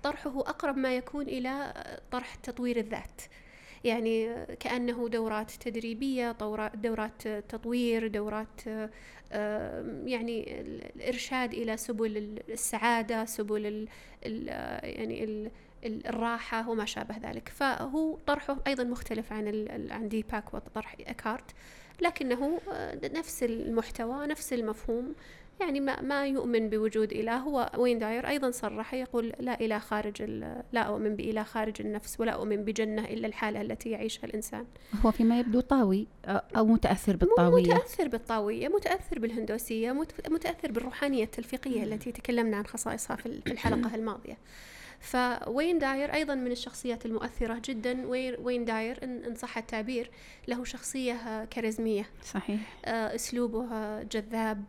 طرحه 0.03 0.41
أقرب 0.41 0.77
ما 0.77 0.97
يكون 0.97 1.29
إلى 1.29 1.73
طرح 2.11 2.35
تطوير 2.35 2.77
الذات. 2.77 3.23
يعني 3.85 4.47
كأنه 4.61 5.09
دورات 5.09 5.51
تدريبية 5.51 6.33
دورات 6.75 7.29
تطوير 7.29 8.07
دورات 8.07 8.61
يعني 10.07 10.61
الإرشاد 10.61 11.55
إلى 11.55 11.77
سبل 11.77 12.43
السعادة 12.49 13.25
سبل 13.25 13.89
يعني 14.83 15.51
الراحة 15.85 16.71
وما 16.71 16.85
شابه 16.85 17.17
ذلك. 17.17 17.49
فهو 17.49 18.19
طرحه 18.27 18.57
أيضا 18.67 18.85
مختلف 18.85 19.33
عن 19.33 19.69
عن 19.91 20.09
ديباك 20.09 20.55
وطرح 20.55 20.97
أكارت 21.01 21.51
لكنه 22.01 22.61
نفس 23.05 23.43
المحتوى 23.43 24.27
نفس 24.27 24.53
المفهوم. 24.53 25.15
يعني 25.61 25.81
ما, 25.81 26.03
ما 26.03 26.27
يؤمن 26.27 26.71
بوجود 26.71 27.13
إله. 27.13 27.37
هو 27.37 27.71
وين 27.79 27.99
داير؟ 27.99 28.29
أيضا 28.29 28.51
صرح 28.51 28.95
يقول 28.95 29.33
لا 29.41 29.61
إله 29.61 29.79
خارج 29.79 30.23
لا 30.73 30.81
أؤمن 30.81 31.17
بإله 31.17 31.43
خارج 31.43 31.75
النفس 31.81 32.21
ولا 32.21 32.33
أؤمن 32.33 32.65
بجنة 32.65 33.05
إلا 33.05 33.27
الحالة 33.27 33.61
التي 33.61 33.91
يعيشها 33.91 34.25
الإنسان. 34.25 34.67
هو 35.05 35.11
فيما 35.11 35.39
يبدو 35.39 35.61
طاوي 35.61 36.07
أو 36.29 36.67
متأثر 36.67 37.17
بالطاوية. 37.17 37.75
متأثر 37.75 38.09
بالطاوية 38.09 38.69
متأثر 38.69 39.19
بالهندوسية 39.19 39.93
متأثر 40.29 40.73
بالروحانية 40.73 41.25
التلفيقية 41.25 41.83
التي 41.85 42.13
تكلمنا 42.13 42.57
عن 42.57 42.67
خصائصها 42.67 43.17
في 43.17 43.27
الحلقة 43.27 43.95
الماضية. 43.99 44.39
فوين 45.01 45.79
داير 45.79 46.15
أيضا 46.15 46.35
من 46.35 46.53
الشخصيات 46.53 47.07
المؤثرة 47.07 47.63
جدا 47.65 48.07
وين 48.39 48.65
داير 48.65 49.05
إن 49.05 49.35
صح 49.35 49.59
التعبير 49.59 50.11
له 50.49 50.65
شخصية 50.65 51.45
كاريزمية. 51.45 52.07
صحيح. 52.25 52.61
آه، 52.85 53.15
أسلوبه 53.15 54.03
جذاب 54.03 54.65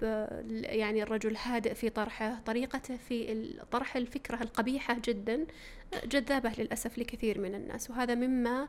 يعني 0.51 1.03
الرجل 1.03 1.37
هادئ 1.37 1.73
في 1.73 1.89
طرحه 1.89 2.39
طريقته 2.45 2.97
في 2.97 3.53
طرح 3.71 3.95
الفكرة 3.95 4.41
القبيحة 4.41 4.97
جدا 5.05 5.45
جذابة 6.05 6.51
للأسف 6.57 6.97
لكثير 6.97 7.39
من 7.39 7.55
الناس. 7.55 7.89
وهذا 7.89 8.15
مما 8.15 8.67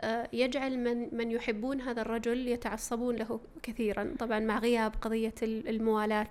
آه، 0.00 0.28
يجعل 0.32 0.78
من 0.78 1.16
من 1.16 1.30
يحبون 1.30 1.80
هذا 1.80 2.02
الرجل 2.02 2.48
يتعصبون 2.48 3.16
له 3.16 3.40
كثيرا. 3.62 4.14
طبعا 4.18 4.38
مع 4.38 4.58
غياب 4.58 4.92
قضية 5.00 5.34
الموالاة 5.42 6.28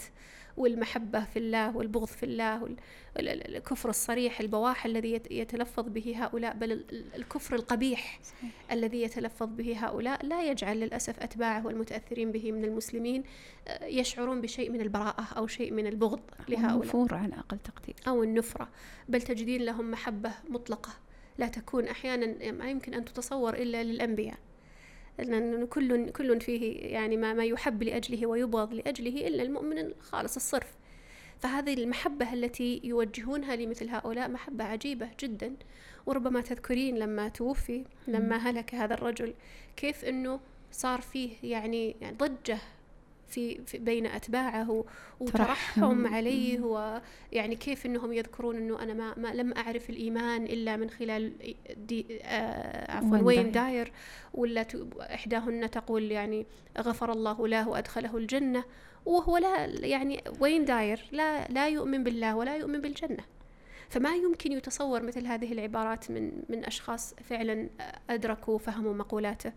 والمحبة 0.57 1.23
في 1.23 1.39
الله 1.39 1.77
والبغض 1.77 2.07
في 2.07 2.23
الله 2.23 2.75
الكفر 3.17 3.89
الصريح 3.89 4.39
البواح 4.39 4.85
الذي 4.85 5.21
يتلفظ 5.31 5.89
به 5.89 6.15
هؤلاء 6.17 6.53
بل 6.53 6.85
الكفر 7.15 7.55
القبيح 7.55 8.19
صحيح. 8.23 8.51
الذي 8.71 9.01
يتلفظ 9.01 9.47
به 9.47 9.77
هؤلاء 9.85 10.25
لا 10.25 10.49
يجعل 10.49 10.79
للأسف 10.79 11.19
أتباعه 11.19 11.65
والمتأثرين 11.65 12.31
به 12.31 12.51
من 12.51 12.63
المسلمين 12.65 13.23
آه، 13.67 13.85
يشعرون 13.85 14.41
بشيء 14.41 14.69
من 14.69 14.81
البراءة 14.81 15.27
أو 15.37 15.47
شيء 15.47 15.71
من 15.71 15.87
البغض 15.87 16.19
لهؤلاء. 16.49 16.73
النفور 16.73 17.13
على 17.13 17.33
أقل 17.35 17.59
تقدير. 17.59 17.95
أو 18.07 18.23
النفرة. 18.23 18.69
بل 19.09 19.21
تجدين 19.21 19.61
لهم 19.61 19.91
محبة 19.91 20.31
مطلقة. 20.49 20.91
لا 21.37 21.47
تكون 21.47 21.87
أحيانا 21.87 22.51
ما 22.51 22.69
يمكن 22.69 22.93
أن 22.93 23.05
تتصور 23.05 23.53
إلا 23.53 23.83
للأنبياء. 23.83 24.37
لأن 25.19 25.67
كل 25.67 26.09
كل 26.09 26.41
فيه 26.41 26.79
يعني 26.79 27.17
ما, 27.17 27.33
ما 27.33 27.45
يحب 27.45 27.83
لأجله 27.83 28.27
ويبغض 28.27 28.73
لأجله 28.73 29.27
إلا 29.27 29.43
المؤمن 29.43 29.77
الخالص 29.77 30.35
الصرف. 30.35 30.77
فهذه 31.39 31.73
المحبة 31.73 32.33
التي 32.33 32.81
يوجهونها 32.83 33.55
لمثل 33.55 33.89
هؤلاء 33.89 34.29
محبة 34.29 34.63
عجيبة 34.63 35.09
جدا. 35.19 35.55
وربما 36.05 36.41
تذكرين 36.41 36.97
لما 36.97 37.29
توفي 37.29 37.85
لما 38.07 38.37
هلك 38.37 38.75
هذا 38.75 38.93
الرجل 38.93 39.33
كيف 39.77 40.05
أنه 40.05 40.39
صار 40.71 41.01
فيه 41.01 41.29
يعني, 41.43 41.95
يعني 42.01 42.17
ضجة 42.17 42.57
في, 43.35 43.77
بين 43.77 44.05
أتباعه 44.05 44.85
وترحم 45.19 46.07
عليه 46.07 46.59
ويعني 46.59 47.55
كيف 47.55 47.85
أنهم 47.85 48.13
يذكرون 48.13 48.55
أنه 48.55 48.83
أنا 48.83 48.93
ما, 48.93 49.13
ما 49.17 49.33
لم 49.33 49.53
أعرف 49.53 49.89
الإيمان 49.89 50.43
إلا 50.43 50.77
من 50.77 50.89
خلال 50.89 51.33
دي 51.77 52.19
آه 52.23 52.91
عفوا 52.91 53.17
وين 53.17 53.51
داير. 53.51 53.91
ولا 54.33 54.65
إحداهن 55.01 55.71
تقول 55.71 56.11
يعني 56.11 56.45
غفر 56.79 57.11
الله 57.11 57.47
له 57.47 57.69
وأدخله 57.69 58.17
الجنة 58.17 58.63
وهو 59.05 59.37
لا 59.37 59.65
يعني 59.65 60.23
وين 60.39 60.65
داير؟ 60.65 61.05
لا 61.11 61.47
لا 61.47 61.69
يؤمن 61.69 62.03
بالله 62.03 62.35
ولا 62.35 62.57
يؤمن 62.57 62.81
بالجنة. 62.81 63.23
فما 63.89 64.15
يمكن 64.15 64.51
يتصور 64.51 65.03
مثل 65.03 65.27
هذه 65.27 65.53
العبارات 65.53 66.11
من 66.11 66.31
من 66.49 66.65
أشخاص 66.65 67.13
فعلا 67.13 67.69
أدركوا 68.09 68.57
فهموا 68.57 68.93
مقولاته 68.93 69.53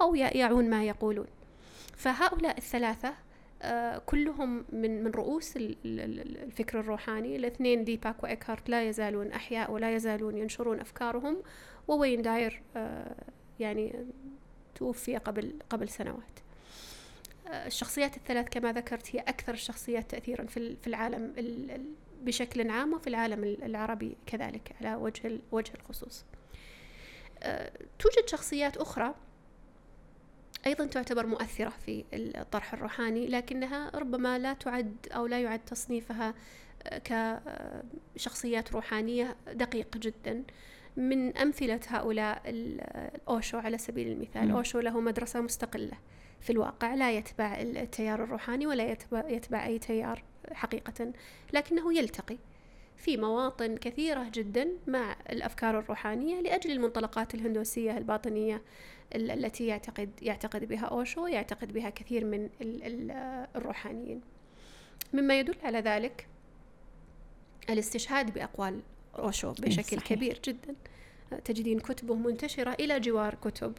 أو 0.00 0.14
يعون 0.14 0.70
ما 0.70 0.84
يقولون. 0.84 1.26
فهؤلاء 2.00 2.58
الثلاثة 2.58 3.14
آه، 3.62 3.98
كلهم 3.98 4.64
من 4.72 5.04
من 5.04 5.10
رؤوس 5.10 5.52
الفكر 5.56 6.80
الروحاني. 6.80 7.36
الاثنين 7.36 7.84
ديباك 7.84 8.22
وإكهارت 8.22 8.68
لا 8.68 8.88
يزالون 8.88 9.32
أحياء 9.32 9.70
ولا 9.70 9.94
يزالون 9.94 10.36
ينشرون 10.36 10.80
أفكارهم 10.80 11.42
ووين 11.88 12.22
داير 12.22 12.62
آه، 12.76 13.14
يعني 13.60 14.06
توفي 14.74 15.16
قبل 15.16 15.54
قبل 15.70 15.88
سنوات. 15.88 16.40
آه، 17.48 17.66
الشخصيات 17.66 18.16
الثلاث 18.16 18.48
كما 18.50 18.72
ذكرت 18.72 19.16
هي 19.16 19.20
أكثر 19.20 19.52
الشخصيات 19.52 20.10
تأثيرا 20.10 20.46
في 20.46 20.76
في 20.76 20.86
العالم 20.86 21.32
بشكل 22.22 22.70
عام 22.70 22.92
وفي 22.92 23.06
العالم 23.06 23.44
العربي 23.44 24.16
كذلك 24.26 24.72
على 24.80 24.94
وجه 24.94 25.38
وجه 25.52 25.72
الخصوص. 25.74 26.24
توجد 27.98 28.28
شخصيات 28.28 28.76
أخرى 28.76 29.14
أيضا 30.66 30.86
تعتبر 30.86 31.26
مؤثرة 31.26 31.68
في 31.68 32.04
الطرح 32.14 32.74
الروحاني 32.74 33.26
لكنها 33.26 33.90
ربما 33.94 34.38
لا 34.38 34.52
تعد 34.52 34.96
أو 35.14 35.26
لا 35.26 35.40
يعد 35.40 35.64
تصنيفها 35.64 36.34
كشخصيات 38.14 38.72
روحانية 38.72 39.36
دقيق 39.52 39.96
جدا. 39.96 40.42
من 40.96 41.36
أمثلة 41.36 41.80
هؤلاء 41.88 42.42
الأوشو 42.46 43.58
على 43.58 43.78
سبيل 43.78 44.08
المثال. 44.08 44.48
م. 44.48 44.56
أوشو 44.56 44.80
له 44.80 45.00
مدرسة 45.00 45.40
مستقلة 45.40 45.98
في 46.40 46.50
الواقع 46.50 46.94
لا 46.94 47.12
يتبع 47.12 47.60
التيار 47.60 48.24
الروحاني 48.24 48.66
ولا 48.66 48.90
يتبع, 48.90 49.28
يتبع 49.28 49.66
أي 49.66 49.78
تيار 49.78 50.22
حقيقة 50.52 51.12
لكنه 51.52 51.98
يلتقي 51.98 52.36
في 52.96 53.16
مواطن 53.16 53.76
كثيرة 53.76 54.26
جدا 54.34 54.68
مع 54.86 55.16
الأفكار 55.30 55.78
الروحانية 55.78 56.40
لأجل 56.40 56.70
المنطلقات 56.70 57.34
الهندوسية 57.34 57.98
الباطنية. 57.98 58.62
التي 59.14 59.66
يعتقد 59.66 60.10
يعتقد 60.22 60.64
بها 60.64 60.84
أوشو 60.86 61.26
يعتقد 61.26 61.72
بها 61.72 61.90
كثير 61.90 62.24
من 62.24 62.48
الروحانيين. 63.56 64.20
مما 65.12 65.40
يدل 65.40 65.54
على 65.62 65.78
ذلك 65.78 66.26
الاستشهاد 67.70 68.34
بأقوال 68.34 68.80
أوشو 69.18 69.52
بشكل 69.52 69.96
صحيح. 69.96 70.12
كبير 70.12 70.40
جدا. 70.44 70.74
تجدين 71.44 71.78
كتبه 71.78 72.14
منتشرة 72.14 72.70
إلى 72.80 73.00
جوار 73.00 73.34
كتب 73.34 73.72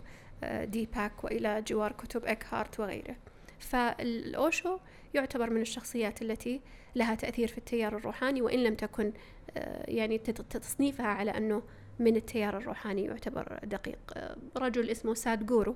آه، 0.44 0.66
ديباك 0.66 1.24
وإلى 1.24 1.62
جوار 1.68 1.92
كتب 1.92 2.26
إكهارت 2.26 2.80
وغيره. 2.80 3.16
فالأوشو 3.60 4.78
يعتبر 5.14 5.50
من 5.50 5.62
الشخصيات 5.62 6.22
التي 6.22 6.62
لها 6.96 7.16
تأثير 7.16 7.48
في 7.48 7.58
التيار 7.58 7.98
الروحاني 7.98 8.42
وإن 8.42 8.64
لم 8.64 8.76
تكن 8.76 9.14
آه، 9.58 9.90
يعني 9.90 10.18
تصنيفها 10.18 11.06
على 11.06 11.32
أنه 11.32 11.64
من 12.00 12.16
التيار 12.16 12.58
الروحاني 12.58 13.06
يعتبر 13.06 13.60
دقيق. 13.64 14.00
آه، 14.14 14.38
رجل 14.58 14.90
اسمه 14.90 15.14
ساد 15.14 15.46
جورو 15.46 15.76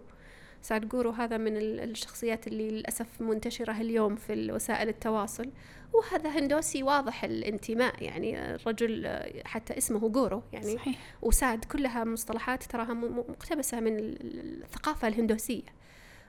ساد 0.61 0.89
جورو 0.89 1.09
هذا 1.09 1.37
من 1.37 1.57
الشخصيات 1.57 2.47
اللي 2.47 2.69
للأسف 2.69 3.21
منتشرة 3.21 3.81
اليوم 3.81 4.15
في 4.15 4.51
وسائل 4.51 4.89
التواصل. 4.89 5.49
وهذا 5.93 6.29
هندوسي 6.29 6.83
واضح 6.83 7.23
الانتماء 7.23 8.03
يعني 8.03 8.55
الرجل 8.55 9.05
آه، 9.05 9.43
حتى 9.45 9.77
اسمه 9.77 10.09
جورو 10.09 10.43
يعني 10.53 10.75
صحيح. 10.75 10.99
وساد 11.21 11.65
كلها 11.65 12.03
مصطلحات 12.03 12.63
تراها 12.63 12.93
مقتبسة 12.93 13.79
من 13.79 13.97
الثقافة 13.99 15.07
الهندوسية. 15.07 15.85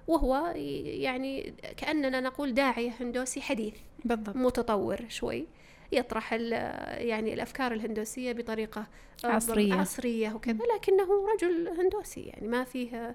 وهو 0.06 0.52
يعني 0.56 1.54
كأننا 1.76 2.20
نقول 2.20 2.54
داعية 2.54 2.92
هندوسي 3.00 3.40
حديث. 3.40 3.74
بالضبط. 4.04 4.36
متطور 4.36 5.04
شوي. 5.08 5.46
يطرح 5.92 6.32
يعني 6.32 7.34
الأفكار 7.34 7.72
الهندوسية 7.72 8.32
بطريقة 8.32 8.86
عصرية. 9.24 9.74
عصرية 9.74 10.32
وكذا. 10.34 10.58
لكنه 10.76 11.08
رجل 11.34 11.68
هندوسي 11.68 12.20
يعني 12.20 12.48
ما 12.48 12.64
فيه 12.64 13.14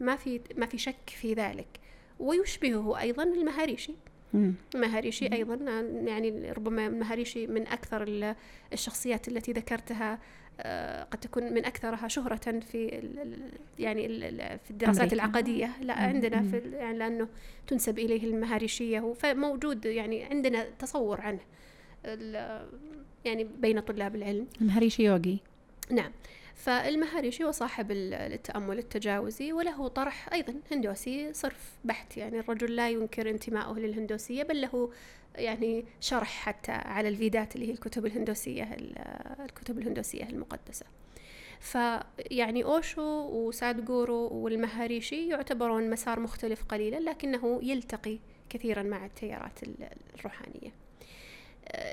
ما 0.00 0.16
في 0.16 0.40
ما 0.56 0.66
في 0.66 0.78
شك 0.78 1.10
في 1.10 1.34
ذلك. 1.34 1.66
ويشبهه 2.20 3.00
أيضا 3.00 3.22
المهاريشي. 3.22 3.94
مهاريشي 4.74 5.32
أيضا 5.32 5.54
يعني 6.04 6.52
ربما 6.52 6.86
المهاريشي 6.86 7.46
من 7.46 7.66
أكثر 7.66 8.34
الشخصيات 8.72 9.28
التي 9.28 9.52
ذكرتها 9.52 10.18
آه، 10.60 11.04
قد 11.04 11.18
تكون 11.18 11.52
من 11.52 11.64
أكثرها 11.64 12.08
شهرة 12.08 12.60
في 12.60 12.86
يعني 13.78 14.08
في 14.58 14.70
الدراسات 14.70 15.00
أمريكا. 15.02 15.14
العقدية. 15.14 15.70
لا 15.80 15.94
عندنا 15.94 16.42
في 16.42 16.62
يعني 16.72 16.98
لأنه 16.98 17.28
تنسب 17.66 17.98
إليه 17.98 18.24
المهاريشية 18.24 19.12
فموجود 19.12 19.84
يعني 19.84 20.24
عندنا 20.24 20.66
تصور 20.78 21.20
عنه. 21.20 21.40
يعني 23.24 23.44
بين 23.44 23.80
طلاب 23.80 24.16
العلم. 24.16 24.46
المهاريشي 24.60 25.04
يوغي. 25.04 25.38
نعم. 25.90 26.12
فالمهاريشي 26.54 27.44
هو 27.44 27.50
صاحب 27.50 27.90
التأمل 27.90 28.78
التجاوزي 28.78 29.52
وله 29.52 29.88
طرح 29.88 30.32
أيضا 30.32 30.54
هندوسي 30.72 31.32
صرف 31.32 31.72
بحت. 31.84 32.16
يعني 32.16 32.38
الرجل 32.38 32.76
لا 32.76 32.90
ينكر 32.90 33.30
انتمائه 33.30 33.72
للهندوسية 33.72 34.42
بل 34.42 34.60
له 34.60 34.90
يعني 35.34 35.84
شرح 36.00 36.28
حتى 36.28 36.72
على 36.72 37.08
الفيدات 37.08 37.54
اللي 37.54 37.68
هي 37.68 37.72
الكتب 37.72 38.06
الهندوسية 38.06 38.76
الكتب 39.44 39.78
الهندوسية 39.78 40.24
المقدسة. 40.24 40.86
فيعني 41.60 42.64
أوشو 42.64 43.02
وسادغورو 43.28 44.28
والمهاريشي 44.28 45.28
يعتبرون 45.28 45.90
مسار 45.90 46.20
مختلف 46.20 46.64
قليلا 46.64 47.10
لكنه 47.10 47.60
يلتقي 47.62 48.18
كثيرا 48.48 48.82
مع 48.82 49.06
التيارات 49.06 49.58
الروحانية. 50.18 50.83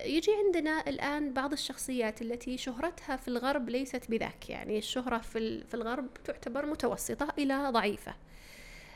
يجي 0.06 0.32
عندنا 0.46 0.90
الآن 0.90 1.34
بعض 1.34 1.52
الشخصيات 1.52 2.22
التي 2.22 2.58
شهرتها 2.58 3.16
في 3.16 3.28
الغرب 3.28 3.70
ليست 3.70 4.12
بذاك. 4.12 4.50
يعني 4.50 4.78
الشهرة 4.78 5.18
في, 5.18 5.64
الغرب 5.74 6.08
تعتبر 6.26 6.66
متوسطة 6.66 7.28
إلى 7.38 7.70
ضعيفة. 7.70 8.14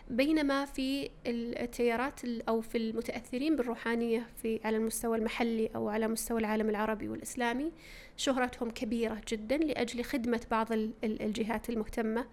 بينما 0.10 0.66
في 0.66 1.10
التيارات 1.28 2.20
أو 2.26 2.62
في 2.62 2.78
المتأثرين 2.78 3.56
بالروحانية 3.56 4.28
في 4.42 4.60
على 4.64 4.78
المستوى 4.78 5.18
المحلي 5.18 5.70
أو 5.76 5.90
على 5.90 6.08
مستوى 6.08 6.40
العالم 6.40 6.70
العربي 6.70 7.10
والإسلامي 7.10 7.72
شهرتهم 8.18 8.70
كبيرة 8.70 9.22
جدا 9.32 9.58
لأجل 9.58 10.04
خدمة 10.04 10.42
بعض 10.52 10.68
الجهات 11.04 11.70
المهتمة 11.70 12.26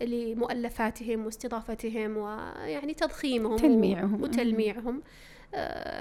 لمؤلفاتهم 0.00 1.26
واستضافتهم 1.26 2.16
ويعني 2.16 2.94
تضخيمهم 2.94 3.56
تلميعهم. 3.56 4.22
وتلميعهم. 4.22 4.96
آه، 4.96 5.33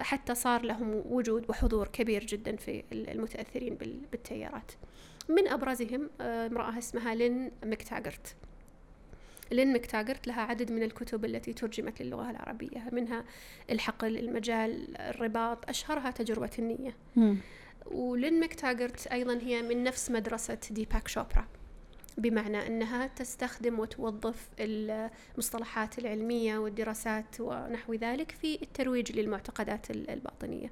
حتى 0.02 0.36
صار 0.36 0.62
لهم 0.66 1.04
وجود 1.06 1.46
وحضور 1.50 1.88
كبير 1.88 2.26
جدا 2.26 2.56
في 2.56 2.84
المتأثرين 2.92 3.76
بالتيارات. 4.12 4.72
من 5.30 5.48
أبرزهم 5.48 6.10
آه، 6.22 6.48
امرأة 6.48 6.78
اسمها 6.78 7.16
لين 7.16 7.52
مكتاغرت. 7.64 8.36
لين 9.52 9.74
مكتاغرت 9.74 10.28
لها 10.28 10.42
عدد 10.42 10.72
من 10.72 10.84
الكتب 10.84 11.26
التي 11.26 11.54
ترجمت 11.54 12.02
للغة 12.02 12.30
العربية 12.30 12.90
منها 12.92 13.26
الحقل 13.70 14.18
المجال 14.18 14.98
الرباط 14.98 15.70
أشهرها 15.70 16.12
تجربة 16.12 16.50
النية. 16.60 16.96
ولين 17.86 18.40
مكتاغرت 18.40 19.08
أيضا 19.08 19.40
هي 19.42 19.62
من 19.62 19.84
نفس 19.84 20.12
مدرسة 20.12 20.58
ديباك 20.72 21.08
شوبرا. 21.08 21.48
بمعنى 22.18 22.68
أنها 22.68 23.08
تستخدم 23.08 23.80
وتوظف 23.80 24.50
المصطلحات 24.60 26.00
العلمية 26.00 26.58
والدراسات 26.58 27.36
ونحو 27.40 27.94
ذلك 27.94 28.32
في 28.32 28.62
الترويج 28.62 29.12
للمعتقدات 29.12 29.92
الباطنية. 29.92 30.72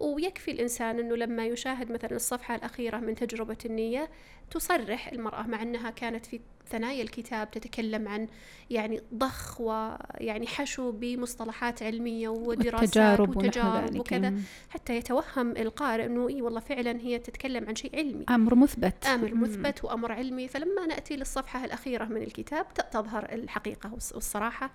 ويكفي 0.00 0.50
الإنسان 0.50 0.98
أنه 0.98 1.16
لما 1.16 1.46
يشاهد 1.46 1.92
مثلا 1.92 2.16
الصفحة 2.16 2.54
الأخيرة 2.54 2.96
من 2.96 3.14
تجربة 3.14 3.58
النية 3.64 4.10
تصرح 4.50 5.08
المرأة 5.08 5.42
مع 5.42 5.62
أنها 5.62 5.90
كانت 5.90 6.26
في 6.26 6.40
ثنايا 6.70 7.02
الكتاب 7.02 7.50
تتكلم 7.50 8.08
عن 8.08 8.28
يعني 8.70 9.00
ضخ 9.14 9.60
ويعني 9.60 10.46
حشو 10.46 10.92
بمصطلحات 10.92 11.82
علمية 11.82 12.28
ودراسات 12.28 12.88
وتجارب, 12.88 13.36
وتجارب 13.36 13.98
وكذا. 13.98 14.34
حتى 14.70 14.96
يتوهم 14.96 15.56
القارئ 15.56 16.06
إنه 16.06 16.28
إي 16.28 16.42
والله 16.42 16.60
فعلا 16.60 17.00
هي 17.00 17.18
تتكلم 17.18 17.68
عن 17.68 17.74
شيء 17.74 17.96
علمي. 17.96 18.24
أمر 18.30 18.54
مثبت. 18.54 19.06
أمر 19.06 19.34
مثبت 19.34 19.84
وأمر 19.84 20.12
علمي. 20.12 20.48
فلما 20.48 20.86
نأتي 20.86 21.16
للصفحة 21.16 21.64
الأخيرة 21.64 22.04
من 22.04 22.22
الكتاب 22.22 22.66
تظهر 22.92 23.32
الحقيقة 23.32 23.92
والصراحة 23.92 24.70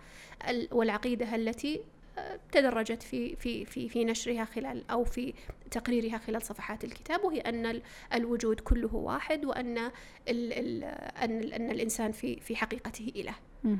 والعقيدة 0.71 1.35
التي 1.35 1.81
تدرجت 2.51 3.03
في 3.03 3.35
في 3.35 3.65
في 3.65 3.89
في 3.89 4.05
نشرها 4.05 4.45
خلال 4.45 4.89
أو 4.91 5.03
في 5.03 5.33
تقريرها 5.71 6.17
خلال 6.17 6.41
صفحات 6.41 6.83
الكتاب 6.83 7.23
وهي 7.23 7.39
أن 7.39 7.81
الوجود 8.13 8.59
كله 8.59 8.95
واحد 8.95 9.45
وأن 9.45 9.77
ال 9.77 9.91
ال 10.53 10.83
أن 11.23 11.53
أن 11.53 11.71
الإنسان 11.71 12.11
في 12.11 12.39
في 12.39 12.55
حقيقته 12.55 13.11
إله 13.15 13.35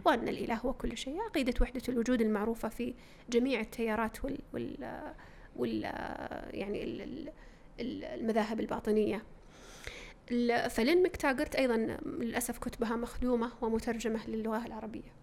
وأن 0.05 0.27
الإله 0.27 0.55
هو 0.55 0.73
كل 0.73 0.97
شيء. 0.97 1.21
عقيدة 1.21 1.53
وحدة 1.61 1.81
الوجود 1.89 2.21
المعروفة 2.21 2.69
في 2.69 2.93
جميع 3.29 3.59
التيارات 3.59 4.25
وال 4.25 4.39
وال, 4.53 5.01
وال 5.55 5.81
يعني 6.53 6.83
ال 6.83 7.31
المذاهب 7.79 8.59
الباطنية. 8.59 9.23
فلين 10.69 11.03
مكتاغرت 11.03 11.55
أيضا 11.55 11.77
للأسف 12.05 12.57
كتبها 12.57 12.95
مخدومة 12.95 13.51
ومترجمة 13.61 14.27
للغة 14.27 14.65
العربية. 14.65 15.22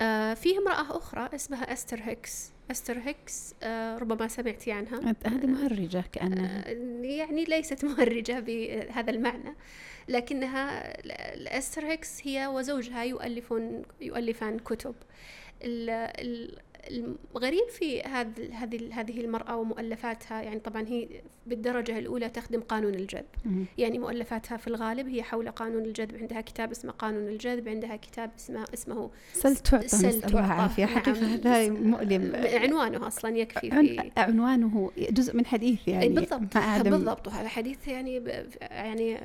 آه 0.00 0.34
فيه 0.34 0.58
امرأة 0.58 0.96
أخرى 0.96 1.28
اسمها 1.34 1.72
أستر 1.72 2.00
هيكس. 2.02 2.52
أستر 2.70 2.98
هيكس 2.98 3.54
آه 3.62 3.98
ربما 3.98 4.28
سمعتي 4.28 4.72
عنها. 4.72 5.14
هذه 5.26 5.46
مهرجة 5.46 6.04
كأنها. 6.12 6.64
آه 6.68 6.72
يعني 7.02 7.44
ليست 7.44 7.84
مهرجة 7.88 8.40
بهذا 8.40 9.10
المعنى 9.10 9.54
لكنها 10.08 10.96
أستر 11.58 11.84
هيكس 11.86 12.26
هي 12.26 12.46
وزوجها 12.46 13.04
يؤلفون 13.04 13.82
يؤلفان 14.00 14.58
كتب. 14.58 14.94
الغريب 16.90 17.68
في 17.68 18.02
هذه 18.02 18.48
هذه 18.52 19.00
هذه 19.00 19.20
المرأة 19.20 19.56
ومؤلفاتها 19.56 20.42
يعني 20.42 20.60
طبعا 20.60 20.82
هي 20.88 21.08
بالدرجة 21.46 21.98
الأولى 21.98 22.28
تخدم 22.28 22.60
قانون 22.60 22.94
الجذب. 22.94 23.24
يعني 23.78 23.98
مؤلفاتها 23.98 24.56
في 24.56 24.66
الغالب 24.66 25.08
هي 25.08 25.22
حول 25.22 25.50
قانون 25.50 25.84
الجذب 25.84 26.16
عندها 26.16 26.40
كتاب 26.40 26.70
اسمه 26.70 26.92
قانون 26.92 27.28
الجذب 27.28 27.68
عندها 27.68 27.96
كتاب 27.96 28.30
اسمه 28.38 28.64
اسمه 28.74 29.10
سل 29.32 29.56
تعطى 29.56 29.88
سل 29.88 30.36
عافية 30.36 30.86
حقيقة 30.86 31.20
نعم. 31.20 31.30
هذا 31.30 31.70
مؤلم. 31.70 32.32
عنوانه 32.34 33.06
أصلا 33.06 33.36
يكفي 33.36 33.70
في 33.70 34.10
عنوانه 34.16 34.90
جزء 35.10 35.36
من 35.36 35.46
حديث 35.46 35.88
يعني. 35.88 36.08
بالضبط. 36.08 36.58
بالضبط. 36.84 37.26
وهذا 37.26 37.48
حديث 37.48 37.88
يعني 37.88 38.22
يعني 38.60 39.18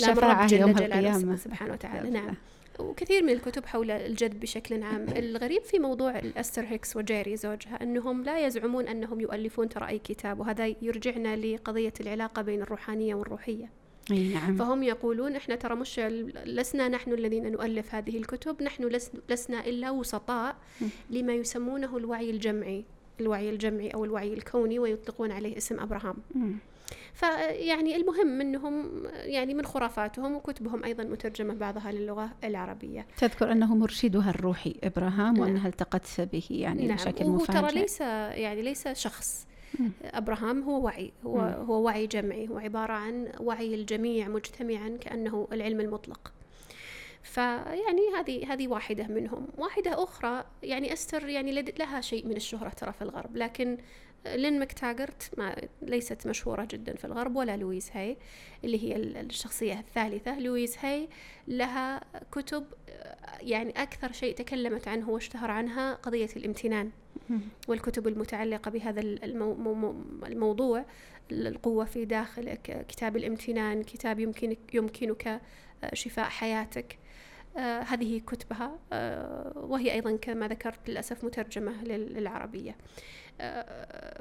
كلام 0.00 0.18
رب 0.18 0.46
جل 0.46 0.74
جلاله 0.74 1.36
سبحانه 1.36 1.72
وتعالى. 1.72 2.10
نعم. 2.10 2.34
وكثير 2.80 3.22
من 3.22 3.30
الكتب 3.32 3.66
حول 3.66 3.90
الجذب 3.90 4.40
بشكل 4.40 4.82
عام 4.82 5.06
الغريب 5.16 5.62
في 5.64 5.78
موضوع 5.78 6.18
الأستر 6.18 6.62
هيكس 6.64 6.96
وجيري 6.96 7.36
زوجها 7.36 7.82
أنهم 7.82 8.22
لا 8.24 8.46
يزعمون 8.46 8.88
أنهم 8.88 9.20
يؤلفون 9.20 9.68
ترى 9.68 9.88
أي 9.88 9.98
كتاب 9.98 10.40
وهذا 10.40 10.66
يرجعنا 10.82 11.36
لقضية 11.36 11.92
العلاقة 12.00 12.42
بين 12.42 12.62
الروحانية 12.62 13.14
والروحية 13.14 13.70
نعم 14.10 14.56
فهم 14.56 14.82
يقولون 14.82 15.36
إحنا 15.36 15.54
ترى 15.54 15.74
مش 15.74 15.98
لسنا 16.46 16.88
نحن 16.88 17.12
الذين 17.12 17.52
نؤلف 17.52 17.94
هذه 17.94 18.18
الكتب 18.18 18.62
نحن 18.62 18.84
لس- 18.84 19.10
لسنا 19.30 19.66
إلا 19.66 19.90
وسطاء. 19.90 20.56
لما 21.10 21.34
يسمونه 21.34 21.96
الوعي 21.96 22.30
الجمعي 22.30 22.84
الوعي 23.20 23.50
الجمعي 23.50 23.88
أو 23.88 24.04
الوعي 24.04 24.32
الكوني 24.34 24.78
ويطلقون 24.78 25.30
عليه 25.30 25.56
اسم 25.56 25.80
أبراهام. 25.80 26.16
فيعني 27.14 27.96
المهم 27.96 28.40
انهم 28.40 29.02
يعني 29.14 29.54
من 29.54 29.64
خرافاتهم 29.64 30.34
وكتبهم 30.34 30.84
أيضا 30.84 31.04
مترجمة 31.04 31.54
بعضها 31.54 31.92
للغة 31.92 32.30
العربية 32.44 33.06
تذكر 33.16 33.52
أنه 33.52 33.74
مرشدها 33.74 34.30
الروحي 34.30 34.74
إبراهام 34.84 35.34
نعم. 35.34 35.38
وأنها 35.38 35.68
التقت 35.68 36.20
به 36.20 36.46
يعني 36.50 36.88
بشكل 36.88 37.24
وهو 37.24 37.44
ترى 37.44 37.58
مفاجئ 37.58 37.80
ليس 37.80 38.00
يعني 38.00 38.62
ليس 38.62 38.88
شخص 38.88 39.46
مم. 39.78 39.90
إبراهام 40.04 40.62
هو 40.62 40.84
وعي 40.84 41.12
هو 41.26 41.36
مم. 41.36 41.66
هو 41.66 41.82
وعي 41.82 42.06
جمعي 42.06 42.48
هو 42.48 42.58
عبارة 42.58 42.92
عن 42.92 43.32
وعي 43.40 43.74
الجميع 43.74 44.28
مجتمعا 44.28 44.98
كأنه 45.00 45.48
العلم 45.52 45.80
المطلق 45.80 46.32
فيعني 47.22 48.02
هذه 48.18 48.52
هذه 48.52 48.68
واحدة 48.68 49.06
منهم 49.06 49.46
واحدة 49.58 50.04
أخرى 50.04 50.44
يعني 50.62 50.92
أستر 50.92 51.28
يعني 51.28 51.62
لها 51.62 52.00
شيء 52.00 52.26
من 52.26 52.36
الشهرة 52.36 52.68
ترى 52.68 52.92
في 52.92 53.02
الغرب 53.02 53.36
لكن 53.36 53.78
لين 54.26 54.60
مكتاجرت 54.60 55.30
ما 55.38 55.56
ليست 55.82 56.26
مشهورة 56.26 56.68
جدا 56.70 56.96
في 56.96 57.04
الغرب 57.04 57.36
ولا 57.36 57.56
لويس 57.56 57.90
هاي 57.96 58.16
اللي 58.64 58.82
هي 58.82 58.96
ال- 58.96 59.16
الشخصية 59.16 59.78
الثالثة. 59.80 60.38
لويس 60.38 60.78
هاي 60.84 61.08
لها 61.48 62.00
كتب 62.32 62.64
يعني 63.40 63.70
أكثر 63.82 64.12
شيء 64.12 64.34
تكلمت 64.34 64.88
عنه 64.88 65.10
واشتهر 65.10 65.50
عنها 65.50 65.94
قضية 65.94 66.28
الامتنان. 66.36 66.90
والكتب 67.68 68.08
المتعلقة 68.08 68.70
بهذا 68.70 69.00
المو 69.00 69.54
مو 69.54 69.74
مو 69.74 69.94
الموضوع 70.26 70.84
القوة 71.32 71.84
في 71.84 72.04
داخلك 72.04 72.86
كتاب 72.88 73.16
الامتنان 73.16 73.82
كتاب 73.82 74.20
يمكنك 74.20 74.58
يمكنك 74.74 75.26
آه، 75.28 75.40
شفاء 75.94 76.24
حياتك. 76.28 76.98
آه، 77.56 77.80
هذه 77.80 78.18
كتبها 78.26 78.78
آه، 78.92 79.52
وهي 79.56 79.92
أيضا 79.92 80.16
كما 80.16 80.48
ذكرت 80.48 80.88
للأسف 80.88 81.24
مترجمة 81.24 81.84
لل- 81.84 82.14
للعربية. 82.14 82.76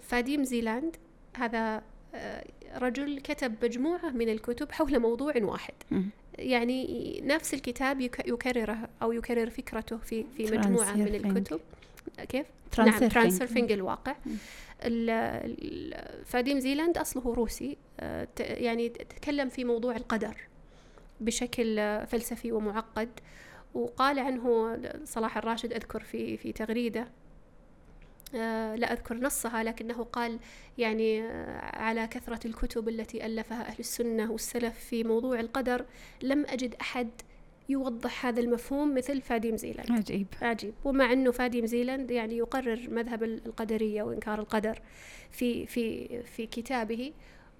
فاديم 0.01 0.43
زيلاند 0.43 0.95
هذا 1.37 1.81
آه، 2.15 2.43
رجل 2.75 3.19
كتب 3.19 3.55
مجموعة 3.65 4.09
من 4.09 4.29
الكتب 4.29 4.71
حول 4.71 4.99
موضوع 4.99 5.33
واحد. 5.41 5.73
يعني 6.39 7.21
نفس 7.25 7.53
الكتاب 7.53 8.01
يك- 8.01 8.27
يكرره 8.27 8.89
أو 9.01 9.11
يكرر 9.11 9.49
فكرته 9.49 9.97
في 9.97 10.25
في 10.37 10.43
مجموعة 10.57 10.85
من. 10.95 11.15
الكتب 11.37 11.59
كيف؟ 12.29 12.45
نعم 12.91 13.09
الواقع 13.71 14.15
فاديم 16.25 16.59
زيلاند 16.59 16.97
أصله 16.97 17.33
روسي 17.33 17.77
آه، 17.99 18.27
يعني 18.39 18.89
تكلم 18.89 19.49
في 19.49 19.63
موضوع 19.65 19.95
القدر 19.95 20.35
بشكل 21.21 21.75
فلسفي 22.07 22.51
ومعقد 22.51 23.09
وقال 23.73 24.19
عنه 24.19 24.77
صلاح 25.03 25.37
الراشد 25.37 25.73
أذكر 25.73 25.99
في 26.03 26.37
في 26.37 26.51
تغريدة 26.51 27.07
لا 28.33 28.93
أذكر 28.93 29.17
نصها 29.17 29.63
لكنه 29.63 30.03
قال 30.03 30.39
يعني 30.77 31.21
آه، 31.21 31.59
على 31.75 32.07
كثرة 32.07 32.47
الكتب 32.47 32.89
التي 32.89 33.25
ألفها 33.25 33.67
أهل 33.67 33.79
السنة 33.79 34.31
والسلف 34.31 34.79
في 34.79 35.03
موضوع 35.03 35.39
القدر 35.39 35.85
لم 36.21 36.45
أجد 36.45 36.75
أحد 36.81 37.09
يوضح 37.69 38.25
هذا 38.25 38.39
المفهوم 38.39 38.95
مثل 38.95 39.21
فاديم 39.21 39.57
زيلاند. 39.57 39.91
عجيب. 39.91 40.27
عجيب. 40.41 40.73
ومع 40.83 41.13
أنه 41.13 41.31
فاديم 41.31 41.65
زيلاند 41.65 42.11
يعني 42.11 42.37
يقرر 42.37 42.89
مذهب 42.89 43.23
القدرية 43.23 44.03
وإنكار 44.03 44.39
القدر 44.39 44.79
في 45.31 45.65
في 45.65 46.07
في 46.23 46.45
كتابه 46.45 47.13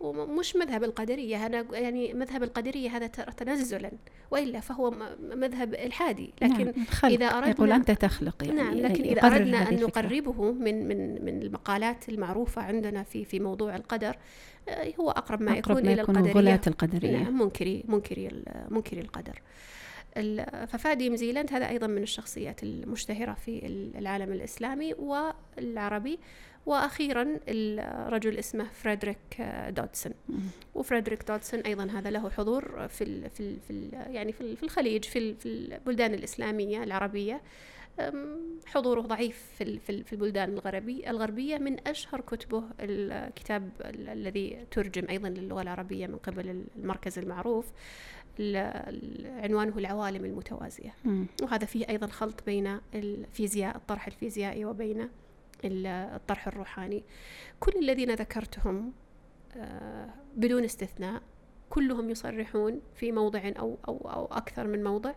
ومش 0.04 0.56
مذهب 0.56 0.84
القدرية 0.84 1.46
أنا 1.46 1.66
يعني 1.72 2.13
مذهب 2.13 2.44
القدرية 2.44 2.89
هذا 2.89 3.08
تنزلا 3.08 3.92
وإلا 4.32 4.60
فهو 4.60 4.94
مذهب 5.22 5.74
الحادي. 5.74 6.34
لكن 6.42 6.66
نعم. 6.66 7.12
إذا 7.12 7.30
أردنا- 7.30 7.48
يقول 7.48 7.72
أنت 7.72 7.92
تخلق 7.92 8.44
يعني 8.44 8.56
نعم 8.62 8.74
لكن 8.74 9.04
إذا 9.04 9.12
يقرر 9.12 9.36
أردنا 9.36 9.58
هذه 9.63 9.70
أن 9.70 9.74
الفكرة. 9.74 10.02
نقربه 10.02 10.52
من 10.52 10.88
من 10.88 11.26
من 11.26 11.42
المقالات 11.42 12.10
المعروفة 12.10 12.62
عندنا 12.62 13.04
في 13.04 13.26
في 13.26 13.39
موضوع 13.39 13.76
القدر 13.76 14.18
آه، 14.70 14.94
هو 15.00 15.12
أقرب 15.12 15.42
ما 15.42 15.52
أقرب 15.60 15.78
يكون 15.78 15.86
ما 15.86 15.94
إلى 15.94 16.02
يكون 16.02 16.16
القدرية. 16.16 16.34
غلاة 16.34 16.62
القدرية. 16.68 17.18
نعم 17.18 17.39
منكري 17.42 17.84
منكري 17.88 18.30
منكري 18.70 19.02
القدر. 19.02 19.42
ال- 20.18 20.68
ففادي 20.68 21.10
نيوزيلاند 21.10 21.54
هذا 21.54 21.70
أيضا 21.70 21.88
من 21.88 22.04
الشخصيات 22.04 22.63
المشتهرة 22.63 23.34
في 23.34 23.66
ال- 23.66 23.98
العالم 23.98 24.32
الإسلامي 24.34 24.94
والعربي. 24.94 26.20
وأخيرا 26.65 27.39
الرجل 27.47 28.38
اسمه 28.38 28.63
فريدريك 28.73 29.17
آه، 29.39 29.69
دودسون. 29.69 30.13
وفريدريك 30.76 31.23
دودسون 31.28 31.60
أيضا 31.60 31.86
هذا 31.86 32.10
له 32.10 32.30
حضور 32.30 32.88
في 32.88 33.04
ال 33.04 33.30
في 33.30 33.39
ال 33.39 33.60
في 33.67 33.71
ال 33.73 33.93
يعني 34.15 34.32
في 34.32 34.56
في 34.56 34.63
الخليج 34.63 35.04
في 35.06 35.34
في 35.34 35.45
البلدان 35.45 36.13
الإسلامية 36.13 36.84
العربية 36.84 37.41
حضوره 38.65 39.02
ضعيف 39.02 39.45
في 39.58 39.80
في 39.80 39.89
ال- 39.89 40.04
في 40.04 40.13
البلدان 40.13 40.49
الغربية 40.54 41.10
الغربية 41.10 41.58
من 41.58 41.88
أشهر 41.88 42.21
كتبه 42.21 42.63
الكتاب 42.80 43.69
ال- 43.82 44.10
الذي 44.10 44.65
ترجم 44.71 45.06
أيضا 45.10 45.30
للغة 45.30 45.62
العربية 45.62 46.08
من 46.08 46.17
قبل 46.17 46.63
المركز 46.78 47.19
المعروف 47.19 47.65
ال- 48.39 48.56
ال- 48.56 49.43
عنوانه 49.43 49.78
العوالم 49.78 50.26
المتوازية. 50.26 50.93
وهذا 51.41 51.65
فيه 51.65 51.86
أيضا 51.89 52.08
خلط 52.08 52.43
بين 52.45 52.78
الفيزياء 52.95 53.76
الطرح 53.78 54.08
الفيزيائي 54.08 54.65
وبين 54.65 55.10
الطرح 55.65 56.47
الروحاني. 56.47 57.04
كل 57.60 57.71
الذين 57.80 58.13
ذكرتهم 58.13 58.93
آه، 59.58 60.10
بدون 60.36 60.63
استثناء 60.63 61.21
كلهم 61.69 62.10
يصرحون 62.10 62.82
في 62.95 63.12
موضع 63.12 63.52
أو, 63.60 63.78
أو, 63.88 63.97
أو 63.97 64.26
أكثر 64.26 64.67
من 64.67 64.84
موضع 64.84 65.13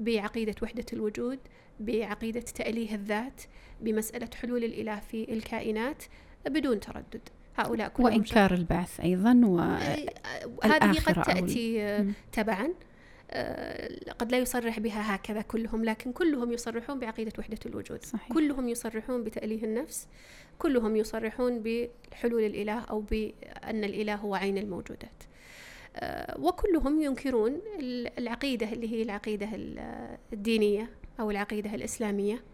بعقيدة 0.00 0.54
وحدة 0.62 0.84
الوجود 0.92 1.38
بعقيدة 1.80 2.40
تأليه 2.40 2.94
الذات 2.94 3.42
بمسألة 3.80 4.28
حلول 4.40 4.64
الإله 4.64 5.00
في 5.00 5.32
الكائنات 5.32 6.02
بدون 6.46 6.80
تردد. 6.80 7.28
هؤلاء 7.56 7.88
كلهم 7.88 8.12
وإنكار 8.12 8.54
البعث 8.54 9.00
أيضا 9.00 9.40
و 9.44 9.60
آه، 9.60 10.06
هذه 10.64 10.98
قد 10.98 11.22
تأتي 11.22 11.82
آه،. 11.82 12.06
تبعا. 12.32 12.68
قد 14.18 14.32
لا 14.32 14.38
يصرح 14.38 14.78
بها 14.80 15.14
هكذا 15.14 15.42
كلهم 15.42 15.84
لكن 15.84 16.12
كلهم 16.12 16.52
يصرحون 16.52 16.98
بعقيدة 16.98 17.32
وحدة 17.38 17.58
الوجود. 17.66 18.04
صحيح. 18.04 18.32
كلهم 18.32 18.68
يصرحون 18.68 19.24
بتأليه 19.24 19.64
النفس 19.64 20.08
كلهم 20.58 20.96
يصرحون 20.96 21.62
بحلول 21.62 22.42
الإله 22.44 22.78
أو 22.80 23.00
بأن 23.00 23.84
الإله 23.84 24.14
هو 24.14 24.34
عين 24.34 24.58
الموجودات. 24.58 25.22
آه، 25.96 26.40
وكلهم 26.40 27.02
ينكرون 27.02 27.60
ال- 27.78 28.18
العقيدة 28.18 28.72
اللي 28.72 28.92
هي 28.92 29.02
العقيدة 29.02 29.48
ال- 29.54 30.16
الدينية 30.32 30.90
أو 31.20 31.30
العقيدة 31.30 31.74
الإسلامية. 31.74 32.34
آه، 32.34 32.51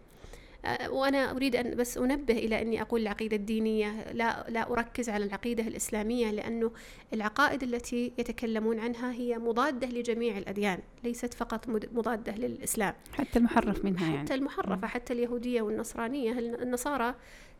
وأنا 0.89 1.31
أريد 1.31 1.55
أن 1.55 1.75
بس 1.75 1.97
أنبه 1.97 2.33
إلى 2.33 2.61
أني 2.61 2.81
أقول 2.81 3.01
العقيدة 3.01 3.35
الدينية. 3.35 4.11
لا 4.11 4.45
لا 4.49 4.71
أركز 4.71 5.09
على 5.09 5.23
العقيدة 5.25 5.63
الإسلامية 5.67 6.31
لأنه 6.31 6.71
العقائد 7.13 7.63
التي 7.63 8.11
يتكلمون 8.17 8.79
عنها 8.79 9.11
هي 9.11 9.37
مضادة 9.37 9.87
لجميع 9.87 10.37
الأديان 10.37 10.79
ليست 11.03 11.33
فقط 11.33 11.67
مضادة 11.69 12.35
للإسلام. 12.35 12.93
حتى 13.13 13.39
المحرف 13.39 13.85
منها 13.85 14.05
يعني. 14.11 14.17
حتى 14.17 14.33
المحرفة 14.35 14.87
حتى 14.87 15.13
اليهودية 15.13 15.61
والنصرانية. 15.61 16.31
ال- 16.31 16.61
النصارى 16.61 17.15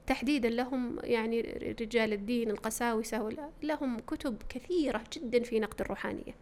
تحديدا 0.07 0.49
لهم 0.49 0.99
يعني 1.03 1.41
رجال 1.81 2.13
الدين 2.13 2.49
القساوسة 2.49 3.29
لهم 3.63 3.99
كتب 3.99 4.37
كثيرة 4.49 5.03
جدا 5.13 5.43
في 5.43 5.59
نقد 5.59 5.81
الروحانية. 5.81 6.35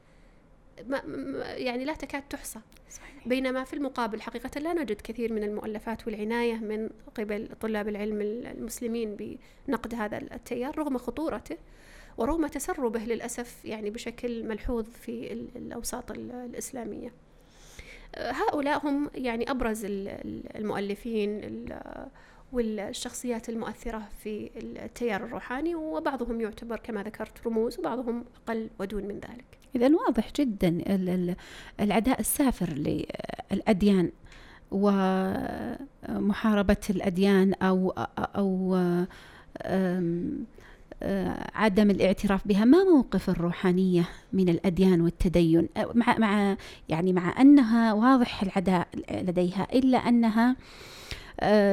ما 0.88 1.02
يعني 1.44 1.86
لا 1.86 1.94
تكاد 1.94 2.24
تحصى. 2.30 2.60
صحيح. 2.90 3.28
بينما 3.28 3.64
في 3.64 3.74
المقابل 3.74 4.22
حقيقة 4.22 4.60
لا 4.60 4.74
نجد 4.74 5.02
كثير 5.02 5.34
من 5.34 5.44
المؤلفات 5.44 6.08
والعناية 6.08 6.56
من 6.56 6.90
قبل 7.16 7.50
طلاب 7.62 7.88
العلم 7.88 8.22
المسلمين 8.22 9.38
بنقد 9.68 9.96
هذا 9.96 10.18
التيار 10.18 10.78
رغم 10.78 10.98
خطورته 10.98 11.58
ورغم 12.18 12.48
تسربه 12.48 13.00
للأسف 13.00 13.66
يعني 13.66 13.90
بشكل 13.90 14.44
ملحوظ 14.48 14.86
في 14.90 15.34
ال- 15.34 15.48
الأوساط 15.56 16.12
ال- 16.12 16.32
الإسلامية. 16.32 17.14
هؤلاء 18.18 18.88
هم 18.88 19.10
يعني 19.16 19.52
أبرز 19.52 19.86
ال- 19.86 20.08
ال- 20.08 20.58
المؤلفين 20.58 21.40
ال- 21.44 22.08
والشخصيات 22.54 23.50
المؤثرة 23.50 24.10
في 24.24 24.50
التيار 24.58 25.24
الروحاني 25.24 25.76
وبعضهم 25.76 26.42
يعتبر 26.42 26.80
كما 26.80 27.04
ذكرت 27.04 27.48
رموز 27.48 27.80
وبعضهم 27.80 28.26
أقل 28.48 28.70
ودون 28.80 29.04
من 29.04 29.16
ذلك. 29.20 29.57
إذا 29.78 29.96
واضح 29.96 30.32
جدا 30.40 30.68
ال- 30.68 31.10
ال- 31.10 31.36
العداء 31.80 32.20
السافر 32.20 32.70
للأديان 32.74 34.12
ومحاربة 36.10 36.78
الأديان 36.90 37.54
أو 37.54 37.90
أو 38.18 38.76
عدم 41.56 41.90
الاعتراف 41.90 42.48
بها. 42.48 42.66
ما 42.66 42.84
موقف 42.84 43.30
الروحانية 43.30 44.10
من 44.34 44.50
الأديان 44.50 45.02
والتدين؟ 45.02 45.70
مع 45.96 46.18
مع 46.18 46.58
يعني 46.90 47.14
مع 47.14 47.42
أنها 47.42 47.94
واضح 47.94 48.44
العداء 48.44 48.88
لديها 49.12 49.68
إلا 49.74 49.98
أنها 49.98 50.56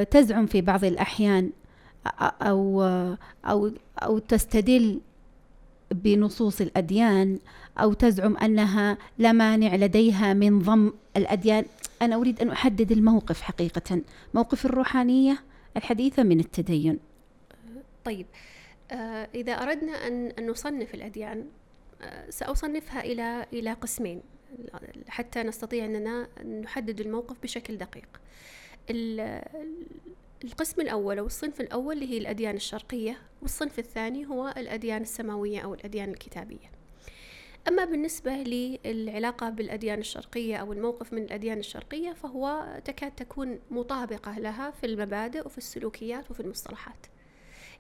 تزعم 0.05 0.47
في 0.47 0.61
بعض 0.61 0.85
الأحيان 0.85 1.51
أو 2.23 2.83
أو 3.45 3.71
أو 4.03 4.19
تستدل 4.19 5.01
بنصوص 5.91 6.61
الأديان 6.61 7.39
أو 7.79 7.93
تزعم 7.93 8.37
أنها 8.37 8.99
لا 9.19 9.33
مانع 9.33 9.75
لديها 9.75 10.35
من 10.35 10.59
ضم 10.59 10.93
الأديان. 11.17 11.65
أنا 12.03 12.17
أريد 12.17 12.41
أن 12.41 12.51
أحدد 12.51 12.93
الموقف 12.93 13.41
حقيقة. 13.41 14.01
موقف 14.35 14.67
الروحانية 14.67 15.39
الحديثة 15.77 16.23
من 16.23 16.41
التدين. 16.41 16.99
طيب 18.05 18.27
آه، 18.91 19.29
إذا 19.35 19.53
أردنا 19.53 19.93
أن 19.93 20.51
نصنف 20.51 20.95
الأديان 20.95 21.47
آه، 22.03 22.31
سأصنفها 22.31 23.01
إلى 23.01 23.47
إلى 23.53 23.73
قسمين. 23.73 24.23
حتى 25.09 25.43
نستطيع 25.43 25.85
أننا 25.85 26.29
نحدد 26.63 27.01
الموقف 27.01 27.37
بشكل 27.43 27.77
دقيق. 27.77 28.09
القسم 30.45 30.81
الأول 30.81 31.19
أو 31.19 31.27
الصنف 31.27 31.61
الأول 31.61 31.95
اللي 31.95 32.11
هي 32.11 32.19
الأديان 32.19 32.57
الشرقية 32.57 33.19
والصنف 33.43 33.79
الثاني 33.79 34.27
هو 34.27 34.55
الأديان 34.57 35.03
السماوية 35.03 35.61
أو 35.61 35.75
الأديان 35.75 36.11
الكتابية. 36.11 36.75
أما 37.69 37.85
بالنسبة 37.85 38.33
للعلاقة 38.33 39.51
بالأديان 39.51 39.99
الشرقية 39.99 40.57
أو 40.57 40.73
الموقف 40.73 41.13
من 41.13 41.23
الأديان 41.23 41.59
الشرقية 41.59 42.13
فهو 42.13 42.67
تكاد 42.85 43.13
تكون 43.13 43.59
مطابقة 43.71 44.39
لها 44.39 44.71
في 44.71 44.87
المبادئ 44.87 45.47
وفي 45.47 45.59
السلوكيات 45.59 46.31
وفي 46.31 46.41
المصطلحات. 46.41 47.07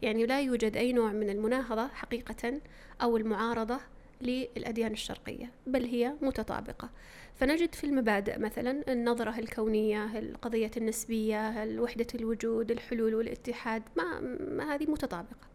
يعني 0.03 0.27
لا 0.27 0.41
يوجد 0.41 0.77
أي 0.77 0.93
نوع 0.93 1.13
من 1.13 1.31
المناهضة 1.31 1.89
حقيقة 1.89 2.61
أو 3.03 3.17
المعارضة 3.17 3.81
للأديان 4.21 4.93
الشرقية 4.93 5.51
بل 5.67 5.85
هي 5.85 6.15
متطابقة. 6.23 6.91
فنجد 7.35 7.75
في 7.75 7.85
المبادئ 7.85 8.39
مثلا 8.39 8.93
النظرة 8.93 9.39
الكونية 9.39 10.19
القضية 10.19 10.71
النسبية 10.77 11.67
وحدة 11.79 12.07
الوجود 12.15 12.71
الحلول 12.71 13.15
والاتحاد 13.15 13.83
ما, 13.97 14.21
ما 14.51 14.75
هذه 14.75 14.91
متطابقة. 14.91 15.55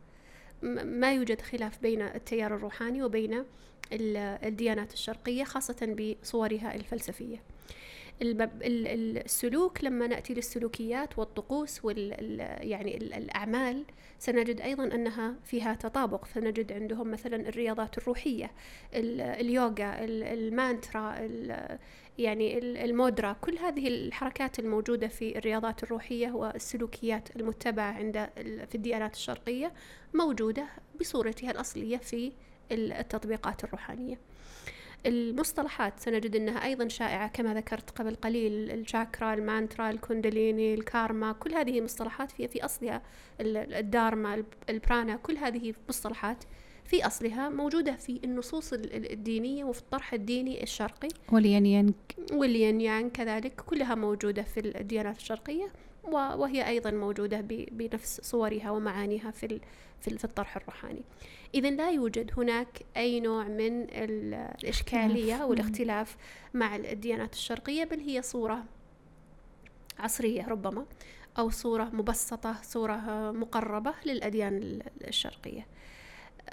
ما 0.84 1.14
يوجد 1.14 1.42
خلاف 1.42 1.82
بين 1.82 2.02
التيار 2.02 2.56
الروحاني 2.56 3.04
وبين 3.04 3.44
الديانات 3.92 4.94
الشرقية 4.94 5.44
خاصة 5.44 5.96
بصورها 6.22 6.76
الفلسفية. 6.76 7.42
السلوك 8.22 9.84
لما 9.84 10.08
نأتي 10.08 10.34
للسلوكيات 10.34 11.20
والطقوس 11.20 11.86
وال 11.86 12.12
يعني 12.62 12.98
الأعمال 12.98 13.84
سنجد 14.20 14.62
أيضا 14.62 14.84
أنها 14.84 15.36
فيها 15.46 15.74
تطابق. 15.74 16.26
فنجد 16.26 16.72
عندهم 16.72 17.12
مثلا 17.12 17.50
الرياضات 17.50 17.98
الروحية 17.98 18.52
اليوغا 18.94 20.06
المانترا 20.06 21.30
يعني 22.18 22.58
المودرا. 22.58 23.34
كل 23.42 23.58
هذه 23.58 23.88
الحركات 23.88 24.60
الموجودة 24.60 25.08
في 25.08 25.38
الرياضات 25.38 25.84
الروحية 25.84 26.32
والسلوكيات 26.32 27.36
المتبعة 27.36 27.92
عند 27.92 28.30
في 28.70 28.76
الديانات 28.76 29.14
الشرقية 29.14 29.74
موجودة 30.14 30.68
بصورتها 31.00 31.52
الأصلية 31.52 31.98
في 31.98 32.32
التطبيقات 32.72 33.64
الروحانية. 33.64 34.18
المصطلحات 35.06 36.00
سنجد 36.00 36.36
أنها 36.36 36.66
أيضا 36.66 36.88
شائعة 36.88 37.28
كما 37.28 37.54
ذكرت 37.54 37.90
قبل 37.90 38.16
قليل 38.16 38.72
الشاكرا 38.72 39.34
المانترا 39.34 39.90
الكوندليني 39.90 40.74
الكارما 40.74 41.32
كل 41.32 41.54
هذه 41.54 41.82
مصطلحات 41.82 42.32
في, 42.32 42.48
في 42.48 42.66
أصلها 42.66 43.02
الدارما 43.42 44.44
البرانا 44.70 45.16
كل 45.16 45.38
هذه 45.38 45.74
مصطلحات 45.90 46.44
في 46.86 47.06
أصلها 47.08 47.50
موجودة 47.50 47.96
في 47.96 48.20
النصوص 48.24 48.74
الدينية 48.74 49.64
وفي 49.64 49.80
الطرح 49.80 50.14
الديني 50.14 50.64
الشرقي. 50.64 51.08
والين 51.32 51.66
يانج 51.66 51.94
والين 52.32 52.82
يانج 52.82 53.12
كذلك 53.12 53.62
كلها 53.62 53.96
موجودة 53.96 54.44
في 54.44 54.60
الديانات 54.60 55.18
الشرقية. 55.18 55.72
وهي 56.14 56.68
أيضا 56.68 56.92
موجودة 56.92 57.42
بنفس 57.72 58.22
صورها 58.22 58.72
ومعانيها 58.72 59.32
في 59.32 59.60
في 60.02 60.24
الطرح 60.24 60.58
الروحاني. 60.58 61.02
إذا 61.56 61.70
لا 61.70 61.92
يوجد 61.92 62.32
هناك 62.38 62.82
أي 62.98 63.20
نوع 63.20 63.44
من 63.44 63.88
الإشكالية 63.92 65.44
والاختلاف 65.44 66.18
مع 66.54 66.76
الديانات 66.76 67.34
الشرقية 67.34 67.84
بل 67.84 68.00
هي 68.00 68.22
صورة 68.22 68.64
عصرية 70.00 70.48
ربما 70.48 70.86
أو 71.38 71.50
صورة 71.50 71.90
مبسطة 71.94 72.56
صورة 72.64 73.32
مقربة 73.32 73.94
للأديان 74.06 74.80
الشرقية. 75.08 75.68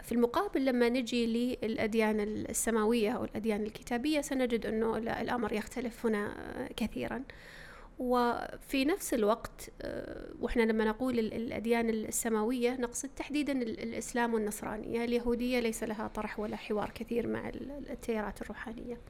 في 0.02 0.12
المقابل 0.12 0.64
لما 0.64 0.88
نجي 0.88 1.26
للأديان 1.62 2.20
السماوية 2.20 3.10
أو 3.10 3.24
الأديان 3.24 3.62
الكتابية 3.62 4.20
سنجد 4.20 4.66
أنه 4.66 4.96
الأمر 4.96 5.52
يختلف 5.52 6.06
هنا 6.06 6.34
كثيرا. 6.76 7.22
وفي 7.98 8.84
نفس 8.84 9.14
الوقت 9.14 9.70
آه، 9.82 10.28
وإحنا 10.40 10.62
لما 10.62 10.84
نقول 10.84 11.18
الأديان 11.18 11.90
السماوية 11.90 12.76
نقصد 12.76 13.08
تحديدا 13.16 13.52
الإسلام 13.52 14.34
والنصرانية. 14.34 15.04
اليهودية 15.04 15.60
ليس 15.60 15.82
لها 15.82 16.08
طرح 16.08 16.40
ولا 16.40 16.56
حوار 16.56 16.90
كثير 16.94 17.26
مع 17.26 17.48
التيارات 17.90 18.42
الروحانية. 18.42 19.00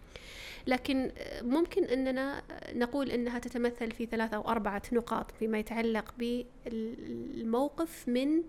لكن 0.67 1.11
آه، 1.19 1.43
ممكن 1.43 1.85
أننا 1.85 2.43
نقول 2.73 3.11
إنها 3.11 3.39
تتمثل 3.39 3.91
في 3.91 4.07
ثلاثة 4.07 4.37
أو 4.37 4.49
أربعة 4.49 4.83
نقاط 4.93 5.31
فيما 5.31 5.59
يتعلق 5.59 6.15
بالموقف 6.19 8.09
من 8.09 8.43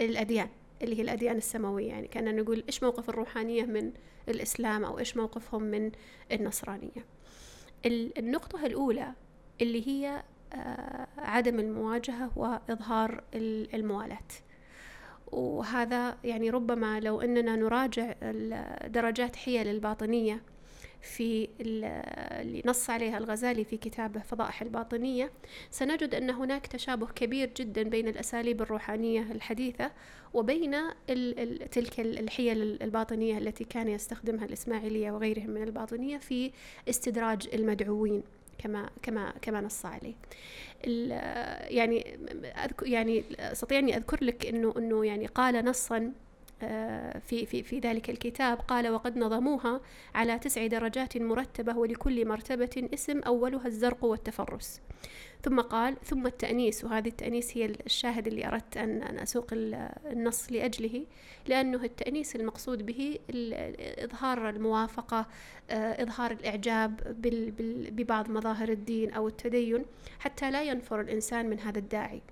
الأديان 0.00 0.48
اللي 0.82 0.98
هي 0.98 1.02
الأديان 1.02 1.36
السماوية. 1.36 1.88
يعني 1.88 2.08
كان 2.08 2.36
نقول 2.36 2.64
إيش 2.68 2.82
موقف 2.82 3.08
الروحانية 3.08 3.64
من 3.64 3.92
الإسلام 4.28 4.84
أو 4.84 4.98
إيش 4.98 5.16
موقفهم 5.16 5.62
من 5.62 5.90
النصرانية. 6.32 7.04
النقطة 7.86 8.66
الأولى 8.66 9.12
اللي 9.60 9.88
هي 9.88 10.22
آه، 10.52 11.06
عدم 11.18 11.60
المواجهة 11.60 12.30
وإظهار 12.36 13.24
الموالاة 13.74 14.28
وهذا 15.32 16.16
يعني 16.24 16.50
ربما 16.50 17.00
لو 17.00 17.20
أننا 17.20 17.56
نراجع 17.56 18.14
درجات 18.86 19.36
حيل 19.36 19.68
الباطنية 19.68 20.42
في 21.02 21.48
اللي 21.60 22.62
نص 22.66 22.90
عليها 22.90 23.18
الغزالي 23.18 23.64
في 23.64 23.76
كتابه 23.76 24.20
فضائح 24.20 24.62
الباطنية 24.62 25.30
سنجد 25.70 26.14
أن 26.14 26.30
هناك 26.30 26.66
تشابه 26.66 27.06
كبير 27.06 27.50
جدا 27.56 27.82
بين 27.82 28.08
الأساليب 28.08 28.62
الروحانية 28.62 29.32
الحديثة 29.32 29.90
وبين 30.34 30.76
تلك 31.70 32.00
الحيل 32.00 32.82
الباطنية 32.82 33.38
التي 33.38 33.64
كان 33.64 33.88
يستخدمها 33.88 34.44
الإسماعيلية 34.44 35.10
وغيرهم 35.10 35.50
من 35.50 35.62
الباطنية 35.62 36.18
في 36.18 36.52
استدراج 36.88 37.48
المدعوين. 37.54 38.22
كما 38.58 38.90
كما 39.02 39.32
كما 39.42 39.60
نص 39.60 39.86
عليه. 39.86 40.14
يعني 41.70 42.18
يعني 42.82 43.24
أستطيع 43.40 43.78
أني 43.78 43.96
أذكر 43.96 44.24
لك 44.24 44.46
إنه 44.46 44.74
إنه 44.78 45.06
يعني 45.06 45.26
قال 45.26 45.64
نصا 45.64 46.12
في 47.20 47.46
في 47.46 47.62
في 47.62 47.78
ذلك 47.78 48.10
الكتاب 48.10 48.58
قال 48.58 48.88
وقد 48.88 49.18
نظموها 49.18 49.80
على 50.14 50.38
تسع 50.38 50.66
درجات 50.66 51.16
مرتبة 51.16 51.76
ولكل 51.76 52.28
مرتبة 52.28 52.88
اسم 52.94 53.18
أولها 53.20 53.66
الزرق 53.66 54.04
والتفرس. 54.04 54.80
ثم 55.42 55.60
قال 55.60 55.96
ثم 56.04 56.26
التأنيس. 56.26 56.84
وهذه 56.84 57.08
التأنيس 57.08 57.56
هي 57.56 57.64
الشاهد 57.64 58.26
اللي 58.26 58.46
أردت 58.46 58.76
أن 58.76 59.02
أن 59.02 59.18
أسوق 59.18 59.46
النص 59.52 60.52
لأجله 60.52 61.06
لأنه 61.46 61.84
التأنيس 61.84 62.36
المقصود 62.36 62.86
به 62.86 63.18
إظهار 63.98 64.48
الموافقة 64.48 65.26
آه، 65.70 66.02
إظهار 66.02 66.30
الإعجاب 66.30 67.16
ببعض 67.96 68.30
مظاهر 68.30 68.68
الدين 68.68 69.12
أو 69.12 69.28
التدين 69.28 69.84
حتى 70.18 70.50
لا 70.50 70.62
ينفر 70.62 71.00
الإنسان 71.00 71.50
من 71.50 71.60
هذا 71.60 71.78
الداعي. 71.78 72.22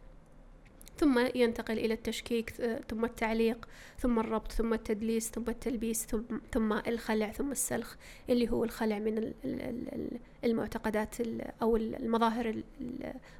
ثم 0.98 1.26
ينتقل 1.35 1.78
إلى 1.78 1.94
التشكيك 1.94 2.50
ثم 2.88 3.04
التعليق 3.04 3.68
ثم 3.98 4.18
الربط 4.18 4.52
ثم 4.52 4.74
التدليس 4.74 5.30
ثم 5.30 5.48
التلبيس 5.48 6.06
ثم, 6.52 6.72
الخلع 6.72 7.32
ثم 7.32 7.50
السلخ 7.50 7.96
اللي 8.30 8.50
هو 8.50 8.64
الخلع 8.64 8.98
من 8.98 9.32
المعتقدات 10.46 11.14
أو 11.62 11.76
المظاهر 11.76 12.62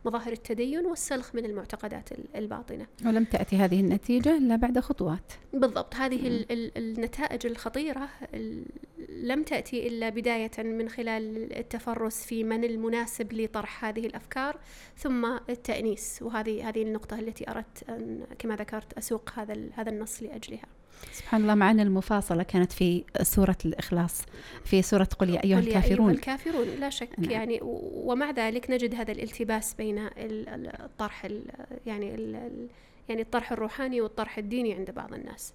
مظاهر 0.05 0.33
التدين 0.33 0.87
والسلخ 0.87 1.35
من 1.35 1.45
المعتقدات 1.45 2.09
الباطنة. 2.37 2.87
ولم 3.07 3.25
تأتي 3.25 3.57
هذه 3.57 3.81
النتيجة 3.81 4.37
إلا 4.37 4.57
بعد 4.57 4.79
خطوات. 4.79 5.33
بالضبط. 5.53 5.95
هذه 5.95 6.45
النتائج 6.51 7.47
الخطيرة 7.47 8.09
لم 9.09 9.43
تأتي 9.43 9.89
إلا 9.89 10.09
بداية 10.09 10.51
من 10.59 10.89
خلال 10.89 11.53
التفرس 11.59 12.25
في 12.25 12.45
من 12.45 12.65
المناسب 12.65 13.33
لطرح 13.33 13.85
هذه 13.85 14.07
الأفكار 14.07 14.59
ثم 14.97 15.25
التأنيس. 15.51 16.23
وهذه 16.23 16.69
هذه 16.69 16.83
النقطة 16.83 17.19
التي 17.19 17.51
أردت 17.51 17.91
أن 17.91 18.27
كما 18.39 18.57
ذكرت 18.57 18.93
أسوق 18.93 19.31
هذا 19.35 19.57
هذا 19.75 19.91
النص 19.91 20.23
لأجلها. 20.23 20.67
سبحان 21.13 21.43
الله 21.43 21.55
معنا 21.55 21.83
المفاصلة 21.83 22.43
كانت 22.43 22.73
في 22.73 23.05
سورة 23.23 23.57
الإخلاص 23.65 24.23
في 24.65 24.83
سورة 24.83 25.09
قل 25.19 25.31
يا 25.31 25.45
أيها 25.45 25.59
الكافرون 25.59 26.09
أيها 26.09 26.19
الكافرون 26.19 26.69
لا 26.69 26.91
شك 26.91 27.09
نعم. 27.19 27.31
يعني 27.31 27.59
ومع 27.63 28.31
ذلك 28.31 28.71
نجد 28.71 28.95
هذا 28.95 29.13
الالتباس 29.13 29.75
بين 29.75 30.09
الطرح 30.19 31.27
يعني 31.87 32.37
يعني 33.09 33.23
الطرح 33.23 33.53
الروحاني 33.53 34.01
والطرح 34.01 34.39
الديني 34.39 34.75
عند 34.75 34.91
بعض 34.91 35.15
الناس 35.15 35.53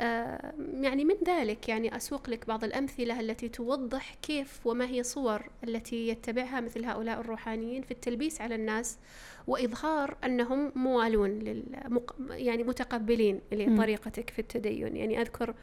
آه، 0.00 0.52
يعني 0.80 1.04
من 1.04 1.14
ذلك 1.26 1.68
يعني 1.68 1.96
أسوق 1.96 2.30
لك 2.30 2.46
بعض 2.46 2.64
الأمثلة 2.64 3.20
التي 3.20 3.48
توضح 3.48 4.14
كيف 4.22 4.66
وما 4.66 4.86
هي 4.86 5.02
صور 5.02 5.42
التي 5.64 6.08
يتبعها 6.08 6.60
مثل 6.60 6.84
هؤلاء 6.84 7.20
الروحانيين 7.20 7.82
في 7.82 7.90
التلبيس 7.90 8.40
على 8.40 8.54
الناس 8.54 8.98
وإظهار 9.46 10.16
أنهم 10.24 10.72
موالون 10.74 11.30
للمق... 11.30 12.16
يعني 12.30 12.64
متقبلين 12.64 13.40
لطريقتك 13.52 14.30
في 14.30 14.38
التدين. 14.38 14.96
يعني 14.96 15.20
أذكر 15.20 15.54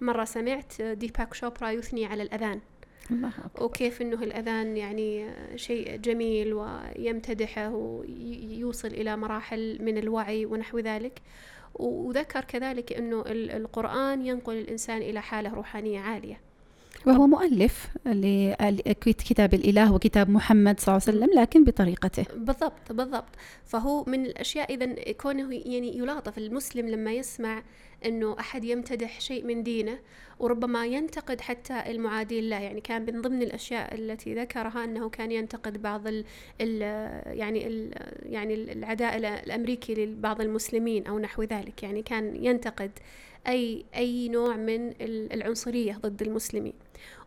مرة 0.00 0.24
سمعت 0.24 0.82
ديباك 0.82 1.34
شوبرا 1.34 1.70
يثني 1.70 2.06
على 2.06 2.22
الأذان. 2.22 2.60
الله 3.10 3.32
أكبر. 3.44 3.64
وكيف 3.64 4.02
إنه 4.02 4.22
الأذان 4.22 4.76
يعني 4.76 5.30
شيء 5.56 5.96
جميل 5.96 6.54
ويمتدحه 6.54 7.74
ويوصل 7.74 8.88
إلى 8.88 9.16
مراحل 9.16 9.78
من 9.82 9.98
الوعي 9.98 10.46
ونحو 10.46 10.78
ذلك. 10.78 11.22
وذكر 11.74 12.44
كذلك 12.44 12.92
أنه 12.92 13.24
القرآن 13.26 14.26
ينقل 14.26 14.54
الإنسان 14.54 15.02
إلى 15.02 15.22
حالة 15.22 15.54
روحانية 15.54 16.00
عالية. 16.00 16.40
وهو 17.06 17.26
مؤلف 17.26 17.88
لكتاب 19.06 19.54
الإله 19.54 19.94
وكتاب 19.94 20.30
محمد 20.30 20.80
صلى 20.80 20.96
الله 20.96 21.06
عليه 21.08 21.18
وسلم 21.18 21.40
لكن 21.40 21.64
بطريقته. 21.64 22.24
بالضبط 22.34 22.92
بالضبط. 22.92 23.28
فهو 23.64 24.04
من 24.04 24.26
الأشياء 24.26 24.74
إذا 24.74 25.12
كونه 25.12 25.54
يعني 25.54 25.98
يلاطف 25.98 26.38
المسلم 26.38 26.88
لما 26.88 27.12
يسمع 27.12 27.62
أنه 28.06 28.36
أحد 28.40 28.64
يمتدح 28.64 29.20
شيء 29.20 29.44
من 29.44 29.62
دينه 29.62 29.98
وربما 30.38 30.86
ينتقد 30.86 31.40
حتى 31.40 31.82
المعادي 31.86 32.40
له. 32.40 32.56
يعني 32.56 32.80
كان 32.80 33.06
من 33.06 33.20
ضمن 33.22 33.42
الأشياء 33.42 33.94
التي 33.94 34.34
ذكرها 34.34 34.84
أنه 34.84 35.08
كان 35.08 35.32
ينتقد 35.32 35.82
بعض 35.82 36.06
ال 36.06 36.24
ال 36.60 36.82
يعني 37.38 37.66
ال 37.66 37.92
يعني 38.22 38.54
العداء 38.54 39.16
الأمريكي 39.16 39.94
لبعض 39.94 40.40
المسلمين 40.40 41.06
أو 41.06 41.18
نحو 41.18 41.42
ذلك. 41.42 41.82
يعني 41.82 42.02
كان 42.02 42.44
ينتقد 42.44 42.90
أي 43.46 43.84
أي 43.94 44.28
نوع 44.28 44.56
من 44.56 44.94
العنصرية 45.32 45.92
ضد 45.92 46.22
المسلمين 46.22 46.74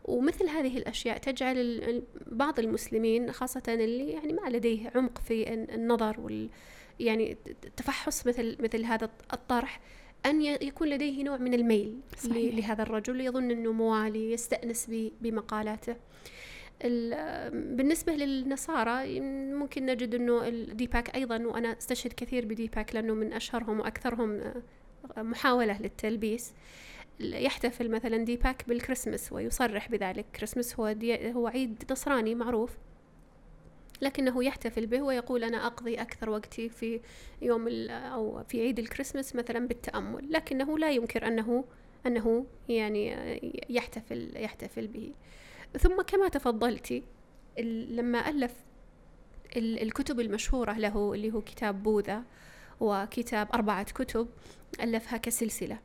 ومثل 0.06 0.50
هذه 0.50 0.78
الأشياء 0.78 1.18
تجعل 1.18 2.04
بعض 2.28 2.60
المسلمين 2.60 3.32
خاصة 3.32 3.64
اللي 3.68 4.10
يعني 4.10 4.34
ما 4.34 4.50
لديه 4.50 4.92
عمق 4.96 5.18
في 5.18 5.54
النظر 5.54 6.20
وال 6.20 6.50
يعني 7.00 7.38
تفحص 7.78 8.28
مثل 8.28 8.58
مثل 8.60 8.86
هذا 8.86 9.10
الطرح 9.34 9.80
أن 10.26 10.42
يكون 10.42 10.90
لديه 10.90 11.24
نوع 11.24 11.38
من 11.38 11.54
الميل 11.54 12.00
صحيح. 12.18 12.56
لهذا 12.56 12.84
الرجل 12.84 13.22
يظن 13.22 13.52
أنه 13.52 13.72
موالي 13.72 14.32
يستأنس 14.32 14.92
بمقالاته 15.22 15.96
بالنسبة 17.52 18.14
للنصارى 18.14 19.20
ممكن 19.54 19.86
نجد 19.86 20.16
أنه 20.16 20.48
الديباك 20.48 21.16
أيضا 21.16 21.46
وأنا 21.46 21.78
أستشهد 21.78 22.14
كثير 22.14 22.46
بديباك 22.46 22.96
لأنه 22.96 23.14
من 23.14 23.34
أشهرهم 23.34 23.80
وأكثرهم 23.80 24.42
محاولة 25.18 25.82
للتلبيس. 25.82 26.54
يحتفل 27.20 27.92
مثلا 27.92 28.18
ديباك 28.18 28.68
بالكريسماس 28.68 29.34
ويصرح 29.34 29.90
بذلك. 29.90 30.26
كريسماس 30.36 30.80
هو, 30.80 30.96
هو 31.36 31.48
عيد 31.48 31.84
نصراني 31.92 32.36
معروف. 32.36 32.78
لكنه 34.02 34.44
يحتفل 34.44 34.86
به 34.86 35.02
ويقول 35.02 35.44
أنا 35.44 35.68
أقضي 35.68 35.96
أكثر 35.96 36.30
وقتي 36.30 36.70
في 36.70 37.00
يوم 37.42 37.68
أو 37.90 38.44
في 38.44 38.62
عيد 38.62 38.80
الكريسماس 38.80 39.36
مثلا 39.36 39.68
بالتأمل. 39.68 40.32
لكنه 40.32 40.78
لا 40.78 40.92
ينكر 40.92 41.28
أنه 41.28 41.66
أنه 42.06 42.46
يعني 42.70 43.16
يحتفل 43.70 44.32
يحتفل 44.36 44.88
به. 44.88 45.14
ثم 45.80 46.02
كما 46.02 46.28
تفضلتي 46.28 47.04
لما 47.90 48.30
ألف 48.30 48.54
الكتب 49.58 50.20
المشهورة 50.20 50.74
له 50.74 51.14
اللي 51.14 51.32
هو 51.32 51.42
كتاب 51.42 51.84
بوذا 51.84 52.24
وكتاب 52.80 53.48
أربعة 53.54 53.84
كتب 53.84 54.28
ألفها 54.82 55.18
كسلسلة. 55.18 55.78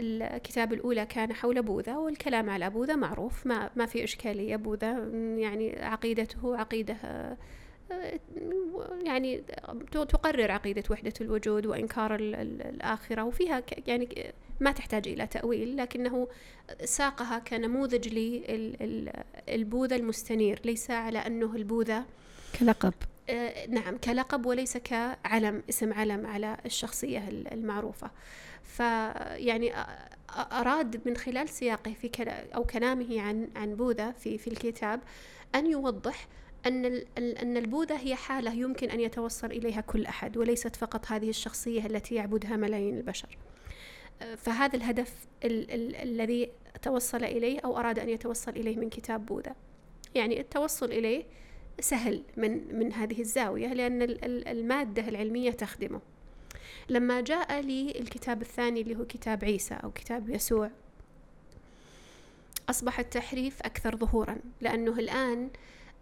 الكتاب 0.00 0.72
الأولى 0.72 1.06
كان 1.06 1.32
حول 1.32 1.62
بوذا 1.62 1.96
والكلام 1.96 2.50
على 2.50 2.70
بوذا 2.70 2.96
معروف. 2.96 3.46
ما, 3.46 3.70
ما 3.76 3.86
في 3.86 4.04
إشكالية 4.04 4.56
بوذا 4.56 4.90
يعني 5.38 5.82
عقيدته 5.82 6.56
عقيدة 6.56 6.96
يعني 9.04 9.42
تقرر 9.92 10.50
عقيدة 10.50 10.82
وحدة 10.90 11.12
الوجود 11.20 11.66
وإنكار 11.66 12.14
الآخرة 12.14 13.22
وفيها 13.22 13.62
يعني 13.86 14.32
ما 14.60 14.72
تحتاج 14.72 15.08
إلى 15.08 15.26
تأويل 15.26 15.76
لكنه 15.76 16.28
ساقها 16.84 17.38
كنموذج 17.38 18.08
للبوذا 19.48 19.96
المستنير 19.96 20.60
ليس 20.64 20.90
على 20.90 21.18
أنه 21.18 21.56
البوذا 21.56 22.04
كلقب. 22.60 22.94
نعم 23.68 23.96
كلقب 23.96 24.46
وليس 24.46 24.76
كعلم 24.76 25.62
اسم 25.68 25.92
علم 25.92 26.26
على 26.26 26.56
الشخصية 26.66 27.28
المعروفة. 27.28 28.10
فيعني 28.62 29.72
أراد 30.30 31.08
من 31.08 31.16
خلال 31.16 31.48
سياقه 31.48 31.92
في 31.92 32.10
أو 32.54 32.64
كلامه 32.64 33.20
عن 33.20 33.48
عن 33.56 33.74
بوذا 33.74 34.10
في 34.10 34.38
في 34.38 34.48
الكتاب 34.48 35.00
أن 35.54 35.66
يوضح 35.66 36.28
أن 36.66 36.84
أن 37.18 37.56
البوذا 37.56 37.98
هي 37.98 38.14
حالة 38.14 38.52
يمكن 38.52 38.90
أن 38.90 39.00
يتوصل 39.00 39.46
إليها 39.46 39.80
كل 39.80 40.06
أحد 40.06 40.36
وليست 40.36 40.76
فقط 40.76 41.06
هذه 41.06 41.28
الشخصية 41.28 41.86
التي 41.86 42.14
يعبدها 42.14 42.56
ملايين 42.56 42.96
البشر. 42.96 43.38
فهذا 44.36 44.76
الهدف 44.76 45.14
ال 45.44 45.70
ال 45.70 45.96
الذي 45.96 46.50
توصل 46.82 47.24
إليه 47.24 47.60
أو 47.60 47.78
أراد 47.78 47.98
أن 47.98 48.08
يتوصل 48.08 48.50
إليه 48.50 48.76
من 48.76 48.88
كتاب 48.90 49.26
بوذا. 49.26 49.54
يعني 50.14 50.40
التوصل 50.40 50.86
إليه 50.86 51.24
سهل 51.80 52.22
من 52.36 52.78
من 52.78 52.92
هذه 52.92 53.20
الزاوية 53.20 53.68
لأن 53.68 54.02
المادة 54.24 55.08
العلمية 55.08 55.50
تخدمه. 55.50 56.00
لما 56.88 57.20
جاء 57.20 57.60
لي 57.60 57.90
الكتاب 57.90 58.42
الثاني 58.42 58.80
اللي 58.80 58.96
هو 58.96 59.04
كتاب 59.04 59.44
عيسى 59.44 59.74
أو 59.74 59.90
كتاب 59.90 60.28
يسوع 60.28 60.70
أصبح 62.70 62.98
التحريف 62.98 63.62
أكثر 63.62 63.96
ظهورا 63.96 64.36
لأنه 64.60 64.92
الآن 64.92 65.50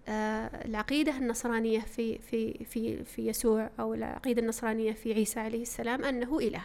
آه، 0.09 0.65
العقيدة 0.65 1.17
النصرانية 1.17 1.81
في 1.81 2.19
في 2.19 2.65
في 2.65 3.05
في 3.05 3.29
يسوع 3.29 3.71
أو 3.81 3.95
العقيدة 3.95 4.43
النصرانية 4.43 4.93
في 4.93 5.15
عيسى 5.15 5.41
عليه 5.41 5.63
السلام 5.63 6.05
أنه 6.05 6.39
إله 6.39 6.65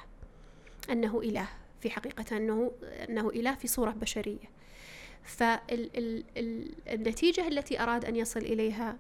أنه 0.90 1.20
إله 1.20 1.48
في 1.82 1.90
حقيقة 1.90 2.38
أنه 2.38 2.72
أنه 3.10 3.30
إله 3.30 3.56
في 3.56 3.68
صورة 3.68 3.92
بشرية. 3.92 4.50
فالنتيجة 5.24 6.28
التي 7.48 7.80
أراد 7.80 8.06
أن 8.06 8.16
يصل 8.16 8.40
إليها 8.40 8.98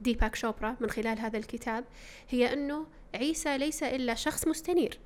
ديباك 0.00 0.34
شوبرا 0.34 0.76
من 0.80 0.90
خلال 0.90 1.18
هذا 1.18 1.38
الكتاب 1.38 1.84
هي 2.28 2.52
أنه 2.52 2.86
عيسى 3.14 3.58
ليس 3.58 3.82
إلا 3.82 4.14
شخص 4.14 4.46
مستنير 4.46 4.98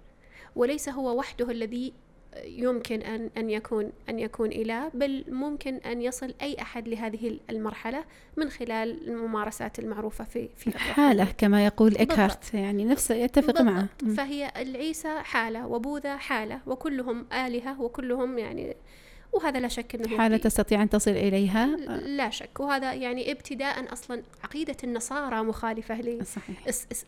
وليس 0.57 0.89
هو 0.89 1.19
وحده 1.19 1.51
الذي 1.51 1.93
يمكن 2.45 3.03
أن 3.03 3.31
أن 3.37 3.51
يكون 3.51 3.93
أن 4.09 4.19
يكون 4.19 4.53
إله 4.53 4.89
بل 4.95 5.25
ممكن 5.29 5.75
أن 5.75 6.03
يصل 6.03 6.35
أي 6.43 6.57
أحد 6.61 6.89
لهذه 6.89 7.39
المرحلة 7.51 8.05
من 8.37 8.51
خلال 8.51 9.09
الممارسات 9.09 9.79
المعروفة 9.79 10.25
في 10.25 10.49
في 10.57 10.79
حالة 10.79 11.25
كما 11.39 11.67
يقول 11.67 11.97
إكهارت 11.97 12.55
يعني 12.55 12.85
نفسه 12.85 13.15
يتفق 13.15 13.61
معه. 13.61 13.89
فهي 14.17 14.53
العيسى 14.57 15.21
حالة 15.21 15.67
وبوذا 15.67 16.17
حالة 16.17 16.61
وكلهم 16.67 17.27
آلهة 17.33 17.81
وكلهم 17.81 18.39
يعني 18.39 18.77
وهذا 19.33 19.61
لا 19.61 19.69
شك 19.69 19.95
إنه 19.95 20.19
حالة 20.19 20.37
تستطيع 20.37 20.83
أن 20.83 20.89
تصل 20.89 21.11
إليها. 21.11 21.67
لا 22.07 22.31
شك. 22.31 22.61
وهذا 22.61 22.95
يعني 22.95 23.33
ابتداء 23.33 23.93
أصلا 23.93 24.23
عقيدة 24.45 24.77
النصارى 24.85 25.43
مخالفة 25.43 26.01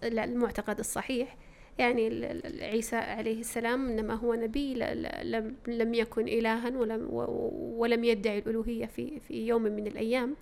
للمعتقد 0.03 0.79
الصحيح. 0.79 1.37
يعني 1.81 2.27
عيسى 2.61 2.97
عليه 2.97 3.41
السلام 3.41 3.89
إنما 3.89 4.15
هو 4.15 4.35
نبي 4.35 4.75
لم 5.23 5.57
لم 5.67 5.95
يكن 5.95 6.29
الها 6.29 6.69
ولم 6.79 7.09
ولم 7.79 8.05
يدعي 8.05 8.39
الألوهية 8.39 8.87
في 8.87 9.21
في 9.21 9.47
يوم 9.47 9.63
من 9.63 9.87
الأيام. 9.87 10.37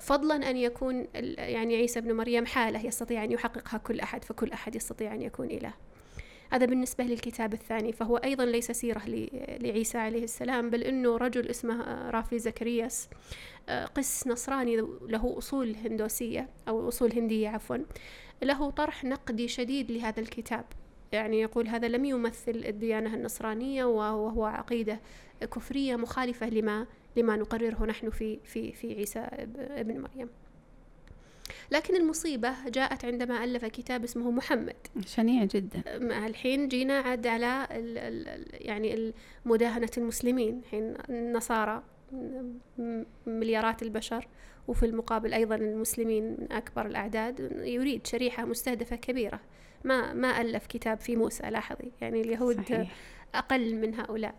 فضلا 0.00 0.50
أن 0.50 0.56
يكون 0.56 1.06
يعني 1.38 1.76
عيسى 1.76 1.98
ابن 1.98 2.12
مريم 2.12 2.46
حالة 2.46 2.86
يستطيع 2.86 3.24
أن 3.24 3.32
يحققها 3.32 3.78
كل 3.78 4.00
أحد 4.00 4.24
فكل 4.24 4.52
أحد 4.52 4.76
يستطيع 4.76 5.14
أن 5.14 5.22
يكون 5.22 5.46
إله. 5.46 5.72
هذا 6.50 6.66
بالنسبة 6.66 7.04
للكتاب 7.04 7.52
الثاني 7.52 7.92
فهو 7.92 8.16
أيضا 8.16 8.44
ليس 8.44 8.70
سيرة 8.70 9.02
لعيسى 9.60 9.98
عليه 9.98 10.24
السلام 10.24 10.70
بل 10.70 10.82
أنه 10.82 11.16
رجل 11.16 11.48
اسمه 11.48 12.10
رافي 12.10 12.38
زكرياس. 12.38 13.08
قس 13.94 14.26
نصراني 14.26 14.76
له 15.08 15.34
أصول 15.38 15.76
هندوسية 15.84 16.48
أو 16.68 16.88
أصول 16.88 17.12
هندية 17.12 17.48
عفوا. 17.48 17.76
له 18.42 18.70
طرح 18.70 19.04
نقدي 19.04 19.48
شديد 19.48 19.90
لهذا 19.90 20.20
الكتاب. 20.20 20.64
يعني 21.12 21.40
يقول 21.40 21.68
هذا 21.68 21.88
لم 21.88 22.04
يمثل 22.04 22.62
الديانة 22.66 23.14
النصرانية 23.14 23.84
وهو 23.84 24.44
عقيدة 24.44 25.00
كفرية 25.40 25.96
مخالفة 25.96 26.48
لما 26.48 26.86
لما 27.16 27.36
نقرره 27.36 27.84
نحن 27.84 28.10
في 28.10 28.38
في 28.44 28.72
في 28.72 28.94
عيسى 28.94 29.18
ابن 29.56 30.00
مريم. 30.00 30.28
لكن 31.70 31.96
المصيبة 31.96 32.68
جاءت 32.68 33.04
عندما 33.04 33.44
ألف 33.44 33.64
كتاب 33.64 34.04
اسمه 34.04 34.30
محمد. 34.30 34.76
شنيع 35.06 35.44
جدا. 35.44 35.82
الحين 36.26 36.68
جينا 36.68 36.98
عد 36.98 37.26
على 37.26 37.68
ال 37.70 37.98
ال 37.98 38.66
يعني 38.66 39.12
مداهنة 39.44 39.90
المسلمين. 39.98 40.58
الحين 40.58 40.94
النصارى 41.10 41.82
مليارات 43.26 43.82
البشر. 43.82 44.28
وفي 44.68 44.86
المقابل 44.86 45.34
أيضا 45.34 45.54
المسلمين 45.54 46.36
من 46.40 46.52
أكبر 46.52 46.86
الأعداد 46.86 47.62
يريد 47.64 48.06
شريحة 48.06 48.44
مستهدفة 48.44 48.96
كبيرة 48.96 49.40
ما 49.84 50.12
ما 50.12 50.40
ألف 50.40 50.66
كتاب 50.66 51.00
في 51.00 51.16
موسى 51.16 51.50
لاحظي 51.50 51.92
يعني 52.00 52.20
اليهود 52.20 52.56
صحيح. 52.56 52.94
أقل 53.34 53.74
من 53.74 53.94
هؤلاء 53.94 54.34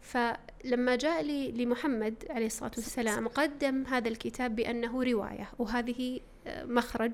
فلما 0.00 0.96
جاء 0.96 1.22
لي 1.22 1.52
لمحمد 1.52 2.14
عليه 2.30 2.46
الصلاة 2.46 2.70
والسلام 2.76 3.28
قدم 3.28 3.86
هذا 3.86 4.08
الكتاب 4.08 4.56
بأنه 4.56 5.02
رواية 5.02 5.50
وهذه 5.58 6.20
مخرج 6.46 7.12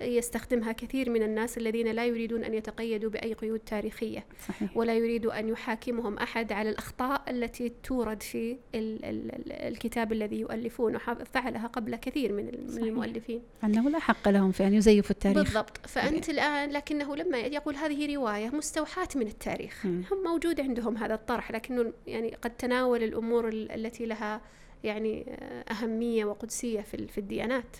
يستخدمها 0.00 0.72
كثير 0.72 1.10
من 1.10 1.22
الناس 1.22 1.58
الذين 1.58 1.86
لا 1.88 2.06
يريدون 2.06 2.44
أن 2.44 2.54
يتقيدوا 2.54 3.10
بأي 3.10 3.32
قيود 3.32 3.60
تاريخية 3.60 4.24
صحيح. 4.48 4.76
ولا 4.76 4.94
يريدوا 4.94 5.38
أن 5.38 5.48
يحاكمهم 5.48 6.18
أحد 6.18 6.52
على 6.52 6.70
الأخطاء 6.70 7.22
التي 7.30 7.72
تورد 7.84 8.22
في 8.22 8.56
ال 8.74 9.04
ال 9.04 9.52
الكتاب 9.52 10.12
الذي 10.12 10.40
يؤلفونه 10.40 10.98
فعلها 11.32 11.66
قبل 11.66 11.96
كثير 11.96 12.32
من, 12.32 12.44
من 12.44 12.82
المؤلفين. 12.82 13.42
أنه 13.64 13.90
لا 13.90 13.98
حق 13.98 14.28
لهم 14.28 14.52
في 14.52 14.66
أن 14.66 14.74
يزيفوا 14.74 15.10
التاريخ. 15.10 15.38
بالضبط. 15.38 15.86
فأنت 15.86 16.24
صحيح. 16.24 16.28
الآن 16.28 16.70
لكنه 16.70 17.16
لما 17.16 17.38
يقول 17.38 17.76
هذه 17.76 18.14
رواية 18.16 18.48
مستوحاة 18.48 19.08
من 19.16 19.26
التاريخ. 19.26 19.86
مم. 19.86 20.02
هم 20.12 20.22
موجود 20.22 20.60
عندهم 20.60 20.96
هذا 20.96 21.14
الطرح 21.14 21.50
لكنه 21.50 21.92
يعني 22.06 22.34
قد 22.42 22.50
تناول 22.50 23.02
الأمور 23.02 23.48
التي 23.48 24.06
لها 24.06 24.40
يعني 24.84 25.26
أهمية 25.70 26.24
وقدسية 26.24 26.80
في 26.80 27.06
في 27.06 27.18
الديانات. 27.18 27.76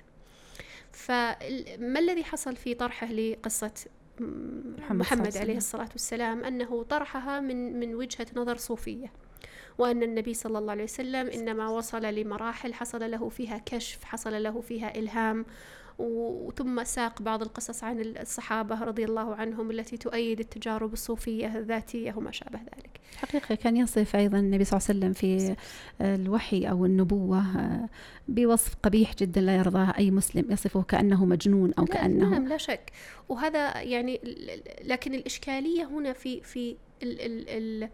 فما 0.93 1.99
الذي 1.99 2.25
حصل 2.25 2.57
في 2.57 2.75
طرحه 2.75 3.07
لقصة 3.07 3.73
محمد, 4.21 5.01
محمد 5.01 5.37
عليه 5.37 5.57
الصلاة 5.57 5.89
والسلام؟ 5.93 6.45
أنه 6.45 6.83
طرحها 6.83 7.41
من 7.41 7.81
من 7.81 7.95
وجهة 7.95 8.27
نظر 8.37 8.57
صوفية 8.57 9.13
وأن 9.79 10.03
النبي 10.03 10.35
صلى 10.35 10.59
الله 10.59 10.71
عليه 10.71 10.85
وسلم 10.85 11.29
إنما 11.29 11.69
وصل 11.69 12.03
لمراحل 12.03 12.75
حصل 12.75 13.11
له 13.11 13.29
فيها 13.29 13.59
كشف 13.67 14.05
حصل 14.05 14.43
له 14.43 14.61
فيها 14.61 14.99
إلهام 14.99 15.47
وثم 16.01 16.85
ساق 16.85 17.23
بعض 17.23 17.43
القصص 17.43 17.85
عن 17.85 18.01
الصحابة 18.01 18.85
رضي 18.85 19.05
الله 19.05 19.35
عنهم 19.35 19.71
التي 19.71 19.97
تؤيد 19.97 20.41
التجارب 20.41 20.93
الصوفية 20.93 21.59
الذاتية 21.59 22.15
وما 22.17 22.33
شابه 22.33 22.59
ذلك. 22.59 23.01
حقيقة 23.17 23.55
كان 23.55 23.77
يصف 23.77 24.17
أيضا 24.17 24.39
النبي 24.39 24.65
صلى 24.65 24.79
الله 24.79 24.89
عليه 24.89 24.99
وسلم 24.99 25.13
في 25.13 25.57
الوحي 26.01 26.65
أو 26.65 26.85
النبوة 26.87 27.45
بوصف 28.29 28.75
قبيح 28.83 29.15
جدا 29.15 29.41
لا 29.41 29.57
يرضاه 29.57 29.95
أي 29.99 30.11
مسلم 30.11 30.53
يصفه 30.53 30.83
كأنه 30.83 31.25
مجنون 31.25 31.73
أو 31.79 31.85
لا 31.85 31.95
كأنه 31.95 32.29
نعم 32.29 32.49
لا 32.49 32.57
شك. 32.57 32.93
وهذا 33.29 33.81
يعني 33.83 34.21
لكن 34.85 35.15
الإشكالية 35.15 35.85
هنا 35.85 36.13
في 36.13 36.41
في 36.41 36.77
ال 37.03 37.21
ال 37.21 37.49
ال 37.49 37.89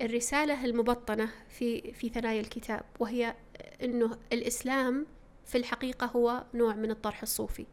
الرسالة 0.00 0.64
المبطنة 0.64 1.28
في 1.48 1.92
في 1.92 2.08
ثنايا 2.08 2.40
الكتاب 2.40 2.82
وهي 3.00 3.34
أنه 3.82 4.16
الإسلام 4.32 5.06
في 5.44 5.58
الحقيقة 5.58 6.06
هو 6.06 6.44
نوع 6.54 6.74
من 6.74 6.90
الطرح 6.90 7.22
الصوفي. 7.22 7.66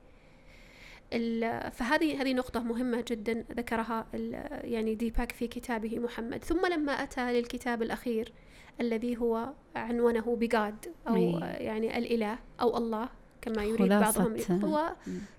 فهذه 1.72 2.22
هذه 2.22 2.34
نقطة 2.34 2.60
مهمة 2.64 3.04
جدا 3.08 3.46
ذكرها 3.52 4.08
يعني 4.64 4.96
ديباك 4.96 5.32
في 5.32 5.48
كتابه 5.48 6.00
محمد. 6.00 6.44
ثم 6.44 6.66
لما 6.66 6.92
أتى 6.92 7.34
للكتاب 7.34 7.82
الأخير 7.82 8.34
الذي 8.82 9.18
هو 9.18 9.54
عنونه 9.76 10.36
بجاد 10.36 10.86
أو. 11.08 11.16
يعني 11.42 11.98
الإله 11.98 12.40
أو 12.62 12.78
الله 12.78 13.10
كما 13.42 13.64
يريد 13.64 13.90
بعضهم 13.90 14.36
هو 14.64 14.96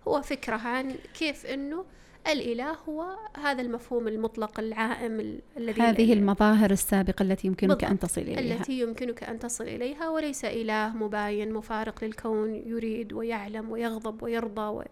هو 0.09 0.22
فكرة 0.22 0.57
عن 0.57 0.95
كيف 1.14 1.47
أنه 1.47 1.85
الإله 2.27 2.77
هو 2.89 3.05
هذا 3.45 3.62
المفهوم 3.62 4.09
المطلق 4.09 4.61
العائم 4.61 5.41
الذي 5.57 5.81
هذه 5.83 6.12
المظاهر 6.12 6.70
السابقة 6.70 7.23
التي 7.23 7.47
يمكنك 7.47 7.85
أن 7.85 7.99
تصل 7.99 8.20
إليها. 8.20 8.57
التي 8.57 8.81
يمكنك 8.81 9.23
أن 9.25 9.39
تصل 9.39 9.64
إليها 9.64 10.09
وليس 10.09 10.45
إله 10.45 10.97
مباين 10.97 11.53
مفارق 11.53 12.05
للكون 12.05 12.55
يريد 12.55 13.12
ويعلم 13.12 13.70
ويغضب 13.70 14.23
ويرضى 14.23 14.85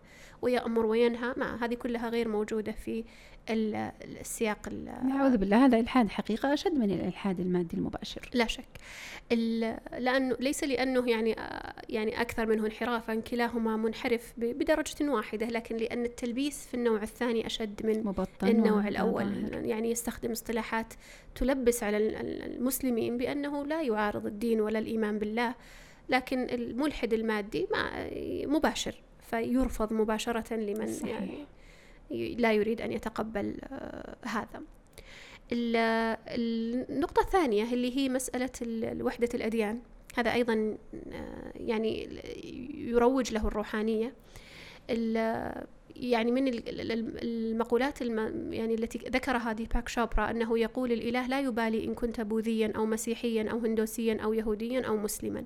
ويأمر 0.43 0.87
وينهى 0.87 1.35
ما 1.37 1.65
هذه 1.65 1.75
كلها 1.75 2.09
غير 2.09 2.29
موجودة 2.29 2.73
في 2.73 3.05
السياق 3.51 4.69
نعوذ 5.05 5.37
بالله 5.37 5.65
هذا 5.65 5.81
إلحاد 5.81 6.09
حقيقة 6.09 6.55
أشد 6.55 6.75
من 6.75 6.91
الإلحاد 6.91 7.41
المادي 7.41 7.77
المباشر. 7.77 8.31
لا 8.35 8.47
شك. 8.47 8.69
لأنه 9.99 10.37
ليس 10.41 10.65
لأنه 10.65 11.11
يعني 11.11 11.37
يعني 11.89 12.21
أكثر 12.21 12.47
منه 12.47 12.67
انحرافا 12.67 13.15
كلاهما 13.15 13.77
منحرف 13.77 14.33
بدرجة 14.37 15.11
واحدة 15.11 15.47
لكن 15.47 15.77
لأن 15.77 16.05
التلبيس 16.05 16.67
في 16.67 16.75
النوع 16.75 17.03
الثاني 17.03 17.47
أشد 17.47 17.87
من 17.87 18.15
النوع 18.43 18.89
الأول. 18.89 19.51
يعني 19.53 19.91
يستخدم 19.91 20.31
اصطلاحات 20.31 20.95
تلبس 21.35 21.83
على 21.83 21.97
المسلمين 22.47 23.17
بأنه 23.17 23.67
لا 23.67 23.83
يعارض 23.83 24.27
الدين 24.27 24.61
ولا 24.61 24.79
الإيمان 24.79 25.19
بالله 25.19 25.55
لكن 26.09 26.51
الملحد 26.51 27.13
المادي 27.13 27.67
مباشر. 28.47 28.95
فيرفض 29.31 29.93
مباشرة 29.93 30.55
لمن 30.55 30.93
صحيح. 30.93 31.11
يعني 31.11 31.47
لا 32.35 32.53
يريد 32.53 32.81
أن 32.81 32.93
يتقبل 32.93 33.57
آه، 33.73 34.17
هذا. 34.23 34.63
النقطة 35.53 37.21
الثانية 37.21 37.73
اللي 37.73 37.97
هي 37.97 38.09
مسألة 38.09 38.51
وحدة 39.05 39.29
الأديان. 39.35 39.81
هذا 40.17 40.33
أيضا 40.33 40.79
آه، 41.13 41.53
يعني 41.55 42.09
يروج 42.75 43.33
له 43.33 43.47
الروحانية. 43.47 44.15
يعني 45.97 46.33
من 46.33 46.63
المقولات 47.23 48.01
يعني 48.01 48.75
التي 48.75 48.99
ذكرها 48.99 49.53
ديباك 49.53 49.89
شوبرا 49.89 50.31
أنه 50.31 50.59
يقول 50.59 50.93
الإله 50.93 51.27
لا 51.27 51.41
يبالي 51.41 51.85
إن 51.85 51.95
كنت 51.95 52.21
بوذيا 52.21 52.73
أو 52.77 52.87
مسيحيا 52.87 53.51
أو 53.51 53.59
هندوسيا 53.59 54.21
أو 54.23 54.33
يهوديا 54.33 54.87
أو 54.87 54.97
مسلما. 54.97 55.45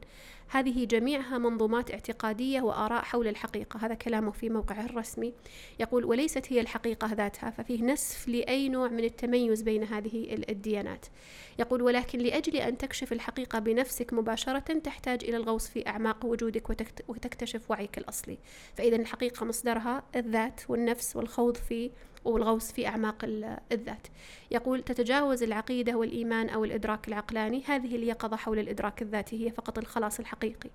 هذه 0.49 0.85
جميعها 0.85 1.39
منظومات 1.39 1.91
اعتقادية 1.91 2.61
وآراء 2.61 3.03
حول 3.03 3.29
الحقيقة. 3.29 3.87
هذا 3.87 3.95
كلامه 3.95 4.31
في 4.31 4.49
موقعه 4.51 4.85
الرسمي. 4.87 5.35
يقول 5.81 6.05
وليست 6.05 6.53
هي 6.53 6.61
الحقيقة 6.61 7.13
ذاتها 7.13 7.51
ففيه 7.51 7.83
نسف 7.83 8.29
لأي 8.29 8.69
نوع 8.69 8.89
من 8.89 9.05
التميز 9.05 9.63
بين 9.63 9.85
هذه 9.85 10.45
الديانات. 10.49 11.07
يقول 11.59 11.83
ولكن 11.83 12.19
لأجل 12.19 12.57
أن 12.57 12.79
تكشف 12.79 13.13
الحقيقة 13.13 13.59
بنفسك 13.59 14.13
مباشرة 14.13 14.59
تحتاج 14.59 15.25
إلى 15.25 15.37
الغوص 15.37 15.69
في 15.69 15.87
أعماق 15.89 16.25
وجودك 16.25 16.71
وتكتشف 17.09 17.71
وعيك 17.71 17.99
الأصلي. 17.99 18.39
فإذا 18.75 18.97
الحقيقة 18.97 19.47
مصدرها 19.47 20.03
الذات 20.17 20.34
والنفس 20.69 21.17
والخوض 21.17 21.57
في 21.57 21.91
والغوص 22.25 22.73
في 22.73 22.87
أعماق 22.87 23.25
الذات. 23.73 24.07
يقول 24.51 24.83
تتجاوز 24.83 25.43
العقيدة 25.43 25.95
والإيمان 25.95 26.49
أو 26.49 26.65
الإدراك 26.65 27.09
العقلاني 27.09 27.63
هذه 27.67 27.97
اليقظة 27.97 28.37
حول 28.37 28.59
الإدراك 28.59 29.03
الذاتي 29.03 29.47
هي 29.47 29.51
فقط 29.51 29.79
الخلاص 29.79 30.21
الحقيقي 30.21 30.71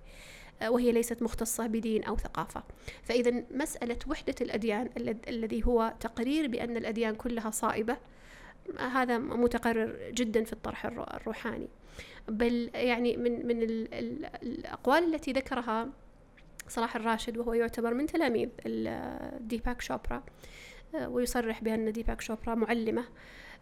وهي 0.68 0.92
ليست 0.92 1.22
مختصة 1.22 1.66
بدين 1.66 2.04
أو 2.04 2.16
ثقافة. 2.16 2.62
فإذا 3.02 3.44
مسألة 3.50 3.98
وحدة 4.06 4.34
الأديان 4.40 4.88
الذي 5.28 5.66
هو 5.66 5.94
تقرير 6.00 6.48
بأن 6.48 6.76
الأديان 6.76 7.14
كلها 7.14 7.50
صائبة 7.50 7.96
هذا 8.78 9.18
متقرر 9.18 10.10
جدا 10.10 10.44
في 10.44 10.52
الطرح 10.52 10.86
الروحاني. 10.86 11.68
بل 12.28 12.70
يعني 12.74 13.16
من 13.16 13.46
من 13.46 13.62
الأقوال 14.42 15.14
التي 15.14 15.32
ذكرها 15.32 15.88
صلاح 16.70 16.96
الراشد 16.96 17.38
وهو 17.38 17.52
يعتبر 17.52 17.94
من 17.94 18.06
تلاميذ 18.06 18.48
ديباك 19.40 19.80
شوبرا 19.80 20.22
آه، 20.94 21.08
ويصرح 21.08 21.62
بأن 21.62 21.92
ديباك 21.92 22.20
شوبرا 22.20 22.54
معلمه. 22.54 23.04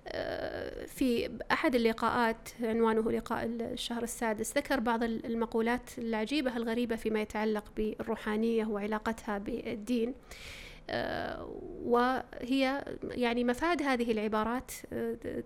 آه، 0.09 0.87
في 0.87 1.31
أحد 1.53 1.75
اللقاءات 1.75 2.49
عنوانه 2.63 3.13
لقاء 3.13 3.45
الشهر 3.45 4.03
السادس 4.03 4.57
ذكر 4.57 4.81
بعض 4.81 5.03
المقولات 5.03 5.99
العجيبة 5.99 6.57
الغريبة 6.57 6.97
فيما 6.97 7.21
يتعلق 7.21 7.65
بالروحانية 7.77 8.67
وعلاقتها 8.67 9.39
بالدين. 9.39 10.15
وهي 11.85 12.85
يعني 13.03 13.45
مفاد 13.45 13.83
هذه 13.83 14.13
العبارات 14.13 14.73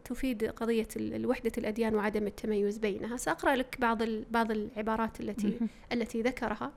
تفيد 0.05 0.45
قضية 0.45 0.89
الوحدة 0.97 1.53
الأديان 1.59 1.95
وعدم 1.95 2.27
التميز 2.27 2.79
بينها. 2.79 3.17
سأقرأ 3.17 3.57
لك 3.57 3.77
بعض 3.81 4.03
بعض 4.31 4.51
العبارات 4.51 5.21
التي 5.21 5.59
التي 5.93 6.23
ذكرها. 6.23 6.73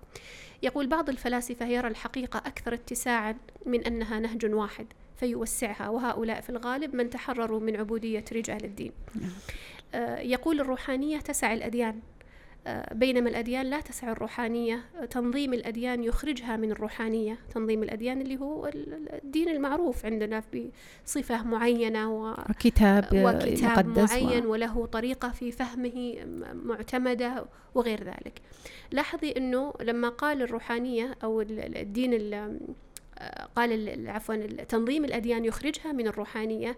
يقول 0.64 0.88
بعض 0.88 1.10
الفلاسفة 1.10 1.68
يرى 1.68 1.88
الحقيقة 1.88 2.38
أكثر 2.38 2.74
اتساعا 2.74 3.38
من 3.66 3.84
أنها 3.84 4.20
نهج 4.20 4.46
واحد 4.46 4.88
فيوسعها 5.16 5.90
وهؤلاء 5.90 6.42
في 6.42 6.50
الغالب 6.50 6.96
من 6.96 7.10
تحرروا 7.10 7.60
من 7.60 7.76
عبودية 7.76 8.26
رجال 8.32 8.66
الدين. 8.66 8.92
نعم. 9.16 9.32
آه، 9.94 10.20
يقول 10.20 10.60
الروحانية 10.60 11.20
تسع 11.20 11.54
الأديان 11.54 11.90
آه، 11.90 12.15
بينما 12.92 13.30
الأديان 13.30 13.66
لا 13.66 13.82
تسع 13.82 14.12
الروحانية 14.12 14.84
تنظيم 15.10 15.54
الأديان 15.54 16.04
يخرجها 16.04 16.58
من 16.58 16.72
الروحانية 16.72 17.38
تنظيم 17.54 17.84
الأديان 17.84 18.22
اللي 18.22 18.38
هو 18.40 18.72
الدين 19.24 19.50
المعروف 19.50 20.06
عندنا 20.06 20.44
بصفة 21.06 21.44
معينة 21.44 22.14
وكتاب, 22.14 23.06
وكتاب 23.14 24.00
معين 24.00 24.46
و... 24.46 24.52
وله 24.52 24.86
طريقة 24.86 25.30
في 25.30 25.52
فهمه 25.52 26.16
معتمدة 26.54 27.46
وغير 27.76 28.04
ذلك. 28.04 28.42
لاحظي 28.92 29.32
أنه 29.32 29.74
لما 29.82 30.10
قال 30.10 30.42
الروحانية 30.42 31.16
أو 31.24 31.42
الدين 31.42 32.14
قال 33.56 34.10
عفوا 34.10 34.36
تنظيم 34.46 35.06
الأديان 35.06 35.46
يخرجها 35.46 35.92
من 35.92 36.08
الروحانية 36.08 36.78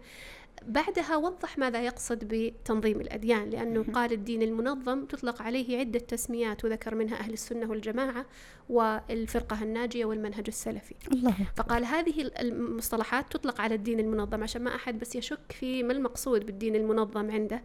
بعدها 0.66 1.16
وضح 1.16 1.58
ماذا 1.58 1.86
يقصد 1.86 2.20
بتنظيم 2.24 3.02
الأديان 3.02 3.50
لأنه 3.50 3.86
قال 3.94 4.12
الدين 4.12 4.42
المنظم 4.42 5.06
تطلق 5.06 5.42
عليه 5.42 5.80
عدة 5.80 6.00
تسميات 6.00 6.66
وذكر 6.66 6.96
منها 6.96 7.20
أهل 7.20 7.34
السنة 7.34 7.70
والجماعة 7.70 8.26
والفرقة 8.70 9.64
الناجية 9.64 10.06
والمنهج 10.06 10.44
السلفي. 10.48 10.96
الله. 11.12 11.36
فقال 11.56 11.86
هذه 11.86 12.32
المصطلحات 12.40 13.34
تطلق 13.34 13.62
على 13.62 13.76
الدين 13.76 14.00
المنظم 14.00 14.44
عشان 14.44 14.64
ما 14.64 14.76
أحد 14.76 15.00
بس 15.00 15.16
يشك 15.16 15.52
في 15.60 15.84
ما 15.84 15.94
المقصود 15.94 16.46
بالدين 16.46 16.76
المنظم 16.76 17.32
عنده. 17.32 17.62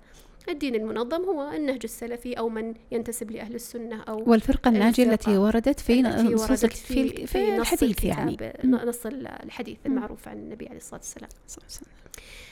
الدين 0.49 0.75
المنظم 0.75 1.25
هو 1.25 1.53
النهج 1.53 1.81
السلفي 1.85 2.39
أو 2.39 2.49
من 2.49 2.75
ينتسب 2.91 3.31
لأهل 3.31 3.55
السنة 3.55 4.03
أو 4.03 4.31
والفرقة 4.31 4.69
الناجية 4.69 5.05
التي 5.05 5.39
وردت 5.39 5.81
في 5.81 6.03
نصوص 6.03 6.65
في, 6.65 7.09
في, 7.09 7.27
في 7.27 7.57
نص 7.57 7.73
الحديث 7.73 8.05
يعني. 8.05 8.55
نص 8.65 9.07
الحديث 9.07 9.79
المعروف 9.87 10.29
عن 10.29 10.37
النبي 10.37 10.67
عليه 10.67 10.77
الصلاة 10.77 11.01
والسلام. 11.01 11.31
آه، 11.61 12.52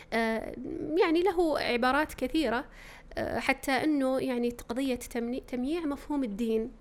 يعني 1.01 1.23
له 1.23 1.59
عبارات 1.59 2.15
كثيرة 2.15 2.65
آه، 3.19 3.39
حتى 3.39 3.73
أنه 3.73 4.19
يعني 4.19 4.51
قضية 4.69 4.95
تمييع 5.49 5.81
مفهوم 5.81 6.25
الدين 6.25 6.73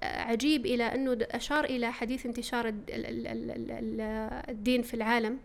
آه، 0.00 0.20
عجيب 0.22 0.66
إلى 0.66 0.84
أنه 0.84 1.18
أشار 1.22 1.64
إلى 1.64 1.92
حديث 1.92 2.26
انتشار 2.26 2.68
الد- 2.68 2.90
ال- 2.90 3.06
ال- 3.06 3.26
ال- 3.26 3.50
ال- 3.50 3.70
ال- 3.70 4.00
الدين 4.50 4.82
في 4.82 4.94
العالم 4.94 5.38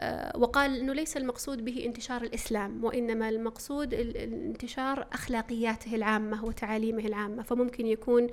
آه، 0.00 0.36
وقال 0.38 0.80
أنه 0.80 0.92
ليس 0.92 1.16
المقصود 1.16 1.64
به 1.64 1.84
انتشار 1.86 2.22
الإسلام 2.22 2.84
وإنما 2.84 3.28
المقصود 3.28 3.94
ال- 3.94 4.16
ال- 4.16 4.44
انتشار 4.46 5.06
أخلاقياته 5.12 5.94
العامة 5.94 6.44
وتعاليمه 6.44 7.06
العامة. 7.06 7.42
فممكن 7.42 7.86
يكون 7.86 8.26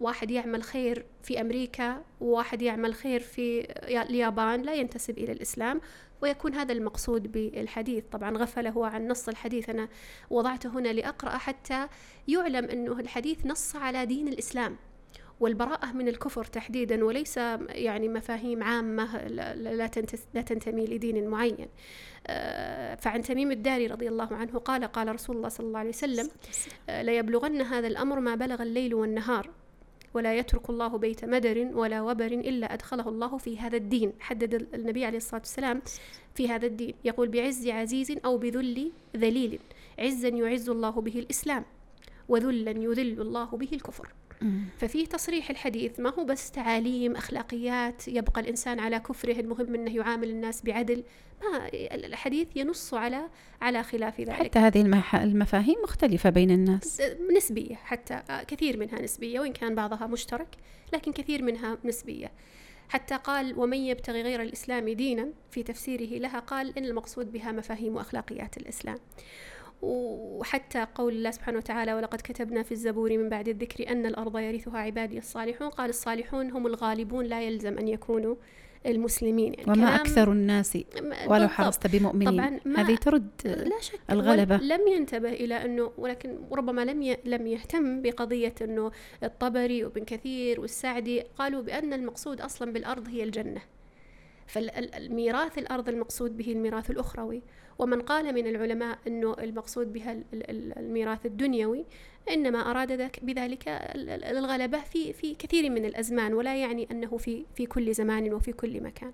واحد 0.00 0.30
يعمل 0.30 0.62
خير 0.62 1.04
في 1.22 1.40
أمريكا 1.40 2.02
وواحد 2.20 2.62
يعمل 2.62 2.94
خير 2.94 3.20
في 3.20 3.58
يا- 3.88 4.02
اليابان 4.10 4.62
لا 4.62 4.74
ينتسب 4.74 5.18
إلى 5.18 5.32
الإسلام. 5.32 5.80
ويكون 6.22 6.54
هذا 6.54 6.72
المقصود 6.72 7.32
بالحديث. 7.32 8.04
طبعا 8.12 8.38
غفل 8.38 8.66
هو 8.66 8.84
عن 8.84 9.08
نص 9.08 9.28
الحديث. 9.28 9.70
أنا 9.70 9.88
وضعته 10.30 10.68
هنا 10.68 10.88
لأقرأ 10.88 11.30
حتى 11.30 11.88
يعلم 12.28 12.64
أنه 12.64 13.00
الحديث 13.00 13.46
نص 13.46 13.76
على 13.76 14.06
دين 14.06 14.28
الإسلام 14.28 14.76
والبراءة 15.40 15.92
من 15.92 16.08
الكفر 16.08 16.44
تحديدا 16.44 17.04
وليس 17.04 17.36
يعني 17.68 18.08
مفاهيم 18.08 18.62
عامة 18.62 19.26
لا, 19.26 19.54
لا, 20.34 20.42
تنتمي 20.42 20.86
لدين 20.86 21.28
معين. 21.28 21.68
آه، 22.26 22.94
فعن 22.94 23.22
تميم 23.22 23.50
الداري 23.50 23.86
رضي 23.86 24.08
الله 24.08 24.34
عنه 24.34 24.58
قال 24.58 24.84
قال 24.84 25.14
رسول 25.14 25.36
الله 25.36 25.48
صلى 25.48 25.66
الله 25.66 25.78
عليه 25.78 25.88
وسلم. 25.88 26.30
آه، 26.88 27.02
ليبلغن 27.02 27.60
هذا 27.60 27.86
الأمر 27.86 28.20
ما 28.20 28.34
بلغ 28.34 28.62
الليل 28.62 28.94
والنهار. 28.94 29.50
ولا 30.14 30.34
يترك 30.38 30.70
الله 30.70 30.98
بيت 30.98 31.24
مدر 31.24 31.70
ولا 31.74 32.02
وبر 32.02 32.26
إلا 32.26 32.74
أدخله 32.74 33.08
الله 33.08 33.38
في 33.38 33.58
هذا 33.58 33.76
الدين. 33.76 34.12
حدد 34.20 34.54
النبي 34.74 35.04
عليه 35.04 35.16
الصلاة 35.16 35.40
والسلام 35.40 35.82
في 36.34 36.48
هذا 36.48 36.66
الدين. 36.66 36.94
يقول 37.04 37.28
بعز 37.28 37.68
عزيز 37.68 38.12
أو 38.24 38.38
بذل 38.38 38.92
ذليل. 39.16 39.58
عزا 39.98 40.28
يعز 40.28 40.68
الله 40.68 40.90
به 40.90 41.18
الإسلام 41.18 41.64
وذلا 42.28 42.70
يذل 42.70 43.20
الله 43.20 43.44
به 43.44 43.68
الكفر. 43.72 44.08
ففي 44.78 45.06
تصريح 45.06 45.50
الحديث 45.50 46.00
ما 46.00 46.10
هو 46.14 46.24
بس 46.24 46.50
تعاليم 46.50 47.16
أخلاقيات 47.16 48.08
يبقى 48.08 48.40
الإنسان 48.40 48.80
على 48.80 48.98
كفره 49.00 49.40
المهم 49.40 49.74
أنه 49.74 49.96
يعامل 49.96 50.30
الناس 50.30 50.62
بعدل؟ 50.62 51.04
ما 51.42 51.68
الحديث 51.74 52.48
ينص 52.56 52.94
على 52.94 53.28
على 53.62 53.82
خلاف 53.82 54.20
ذلك. 54.20 54.30
حتى 54.32 54.58
هذه 54.58 54.82
المح- 54.82 55.14
المفاهيم 55.14 55.76
مختلفة 55.82 56.30
بين 56.30 56.50
الناس. 56.50 57.02
نسبية 57.36 57.74
حتى 57.74 58.22
كثير 58.48 58.76
منها 58.76 59.02
نسبية 59.02 59.40
وإن 59.40 59.52
كان 59.52 59.74
بعضها 59.74 60.06
مشترك 60.06 60.48
لكن 60.92 61.12
كثير 61.12 61.42
منها 61.42 61.78
نسبية. 61.84 62.32
حتى 62.88 63.16
قال 63.16 63.58
ومن 63.58 63.76
يبتغي 63.78 64.22
غير 64.22 64.42
الإسلام 64.42 64.88
دينا 64.88 65.28
في 65.50 65.62
تفسيره 65.62 66.18
لها 66.18 66.38
قال 66.38 66.78
إن 66.78 66.84
المقصود 66.84 67.32
بها 67.32 67.52
مفاهيم 67.52 67.96
وأخلاقيات 67.96 68.56
الإسلام. 68.56 68.98
وحتى 69.82 70.86
قول 70.94 71.12
الله 71.12 71.30
سبحانه 71.30 71.58
وتعالى 71.58 71.94
ولقد 71.94 72.20
كتبنا 72.20 72.62
في 72.62 72.72
الزبور 72.72 73.18
من 73.18 73.28
بعد 73.28 73.48
الذكر 73.48 73.90
أن 73.90 74.06
الأرض 74.06 74.38
يرثها 74.38 74.78
عبادي 74.78 75.18
الصالحون. 75.18 75.68
قال 75.68 75.90
الصالحون 75.90 76.50
هم 76.50 76.66
الغالبون 76.66 77.24
لا 77.24 77.42
يلزم 77.42 77.78
أن 77.78 77.88
يكونوا 77.88 78.34
المسلمين. 78.86 79.54
يعني 79.54 79.72
وما 79.72 79.96
أكثر 79.96 80.32
الناس 80.32 80.78
ولو. 81.26 81.48
حرصت 81.48 81.86
بمؤمنين. 81.86 82.58
طبعاً 82.58 82.60
هذه 82.76 82.96
ترد 82.96 83.30
لا 83.44 83.80
شك. 83.80 84.00
الغلبة. 84.10 84.56
لم 84.56 84.88
ينتبه 84.88 85.32
إلى 85.32 85.54
أنه 85.64 85.92
ولكن 85.98 86.38
ربما 86.52 86.84
لم 86.84 87.02
ي... 87.02 87.16
لم 87.24 87.46
يهتم 87.46 88.02
بقضية 88.02 88.54
أنه 88.62 88.90
الطبري 89.22 89.84
وابن 89.84 90.04
كثير 90.04 90.60
والسعدي 90.60 91.20
قالوا 91.20 91.62
بأن 91.62 91.92
المقصود 91.92 92.40
أصلا 92.40 92.72
بالأرض 92.72 93.08
هي 93.08 93.22
الجنة. 93.22 93.60
فالميراث 94.46 95.58
الأرض 95.58 95.88
المقصود 95.88 96.36
به 96.36 96.52
الميراث 96.52 96.90
الأخروي. 96.90 97.42
ومن 97.78 98.00
قال 98.00 98.34
من 98.34 98.46
العلماء 98.46 98.98
أنه 99.06 99.34
المقصود 99.38 99.92
بها 99.92 100.12
ال- 100.12 100.24
ال- 100.32 100.50
ال- 100.50 100.78
الميراث 100.78 101.26
الدنيوي 101.26 101.84
إنما 102.30 102.70
أراد 102.70 103.10
بذلك 103.22 103.68
ال- 103.68 104.10
ال- 104.10 104.24
الغلبة 104.24 104.80
في 104.80 105.12
في 105.12 105.34
كثير 105.34 105.70
من 105.70 105.84
الأزمان 105.84 106.34
ولا 106.34 106.56
يعني 106.56 106.88
أنه 106.90 107.16
في 107.16 107.44
في 107.54 107.66
كل 107.66 107.94
زمان 107.94 108.32
وفي 108.32 108.52
كل 108.52 108.82
مكان 108.82 109.12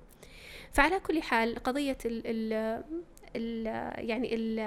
فعلى 0.73 1.01
كل 1.01 1.23
حال 1.23 1.55
قضية 1.63 1.99
ال 2.07 2.23
ال 2.27 2.53
ال 3.37 3.67
يعني 4.09 4.35
ال 4.35 4.59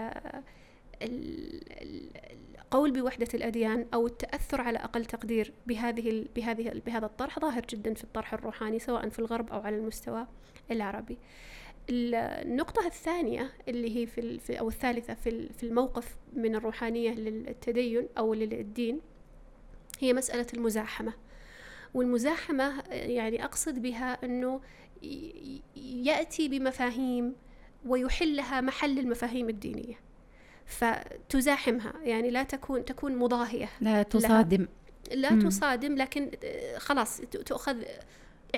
ال- 1.02 1.62
ال- 1.82 2.10
القول 2.60 2.91
بوحدة 2.91 3.28
الأديان 3.34 3.86
أو 3.93 4.08
التأثر 4.08 4.62
على 4.62 4.78
أقل 4.80 5.06
تقدير 5.06 5.54
بهذه 5.68 6.26
بهذه 6.36 6.82
بهذا 6.86 7.06
الطرح 7.06 7.39
ظاهر 7.39 7.66
جدا 7.70 7.93
في 7.93 8.04
الطرح 8.04 8.34
الروحاني 8.34 8.80
سواء 8.80 9.10
في 9.10 9.20
الغرب 9.20 9.50
أو 9.52 9.60
على 9.62 9.76
المستوى 9.78 10.28
العربي. 10.72 11.18
ال- 11.90 12.16
النقطة 12.16 12.86
الثانية 12.86 13.52
اللي 13.68 13.98
هي 14.02 14.06
في 14.08 14.40
في- 14.40 14.60
أو 14.60 14.68
الثالثة 14.68 15.14
في 15.14 15.50
في 15.54 15.64
الموقف 15.64 16.16
من 16.34 16.56
الروحانية 16.56 17.12
للتدين 17.12 18.08
أو 18.18 18.34
للدين 18.34 19.00
هي 20.00 20.14
مسألة 20.14 20.48
المزاحمة. 20.54 21.14
والمزاحمة 21.94 22.84
يعني 22.92 23.44
أقصد 23.46 23.82
بها 23.82 24.26
أنه 24.26 24.62
يأتي 25.76 26.48
بمفاهيم 26.48 27.36
ويحلها 27.86 28.62
محل 28.62 29.00
المفاهيم 29.00 29.50
الدينية 29.50 29.96
فتزاحمها 30.66 31.94
يعني 32.04 32.30
لا 32.30 32.44
تكون 32.44 32.86
تكون 32.86 33.16
مضاهية 33.16 33.70
لا 33.82 34.04
تصادم 34.04 34.68
لا 35.12 35.34
مم. 35.34 35.42
تصادم 35.50 35.96
لكن 35.96 36.32
آه، 36.44 36.78
خلاص 36.78 37.22
تؤخذ 37.22 37.84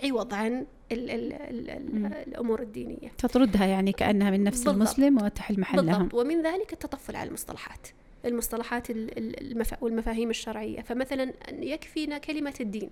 عوض 0.03 0.33
عن 0.33 0.65
ال 0.91 1.09
ال 1.11 1.33
ال 1.33 1.95
مم. 1.95 2.05
ال 2.05 2.13
الأمور 2.13 2.61
الدينية. 2.61 3.09
تطردها 3.17 3.65
يعني 3.65 3.91
كأنها 3.91 4.31
من 4.31 4.43
نفس 4.43 4.57
بالضبط. 4.57 4.75
المسلم 4.75 5.21
وتحل 5.21 5.59
محلها. 5.59 5.97
بالضبط. 5.97 6.13
ومن 6.13 6.41
ذلك 6.43 6.73
التطفل 6.73 7.15
على 7.15 7.27
المصطلحات. 7.27 7.87
المصطلحات 8.25 8.89
ال- 8.89 9.17
ال- 9.17 9.51
المفا 9.51 9.77
والمفاهيم 9.81 10.29
الشرعية. 10.29 10.81
فمثلا 10.81 11.33
يكفينا 11.51 12.17
كلمة 12.17 12.53
الدين. 12.61 12.89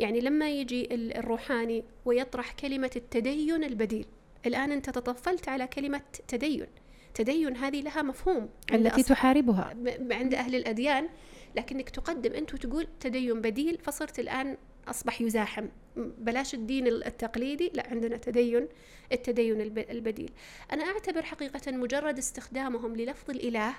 يعني 0.00 0.20
لما 0.20 0.50
يجي 0.50 0.94
ال- 0.94 1.16
الروحاني 1.16 1.84
ويطرح 2.04 2.52
كلمة 2.52 2.90
التدين 2.96 3.64
البديل. 3.64 4.06
الآن 4.46 4.72
أنت 4.72 4.90
تطفلت 4.90 5.48
على 5.48 5.66
كلمة 5.66 6.00
تدين. 6.28 6.66
تدين 7.14 7.56
هذه 7.56 7.80
لها 7.82 8.02
مفهوم 8.02 8.48
التي 8.72 9.02
تحاربها. 9.02 9.74
عند 10.10 10.34
أهل 10.34 10.54
الأديان. 10.54 11.08
لكنك 11.56 11.90
تقدم. 11.90 12.32
أنت 12.32 12.54
وتقول 12.54 12.86
تدين 13.00 13.40
بديل. 13.40 13.78
فصرت 13.82 14.18
الآن 14.18 14.56
أصبح 14.90 15.20
يزاحم. 15.20 15.66
بلاش 15.96 16.54
الدين 16.54 16.86
التقليدي 16.86 17.70
لا 17.74 17.86
عندنا 17.90 18.16
تدين 18.16 18.68
التدين 19.12 19.60
الب- 19.60 19.90
البديل. 19.90 20.30
أنا 20.72 20.84
أعتبر 20.84 21.22
حقيقة 21.22 21.72
مجرد 21.72 22.18
استخدامهم 22.18 22.96
للفظ 22.96 23.30
الإله 23.30 23.74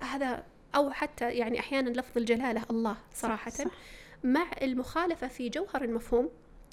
هذا 0.00 0.44
أو 0.74 0.90
حتى 0.90 1.30
يعني 1.32 1.60
أحيانا 1.60 1.90
لفظ 1.90 2.18
الجلالة 2.18 2.62
الله 2.70 2.96
صراحة 3.14 3.50
صح. 3.50 3.64
مع 4.24 4.46
المخالفة 4.62 5.28
في 5.28 5.48
جوهر 5.48 5.84
المفهوم 5.84 6.28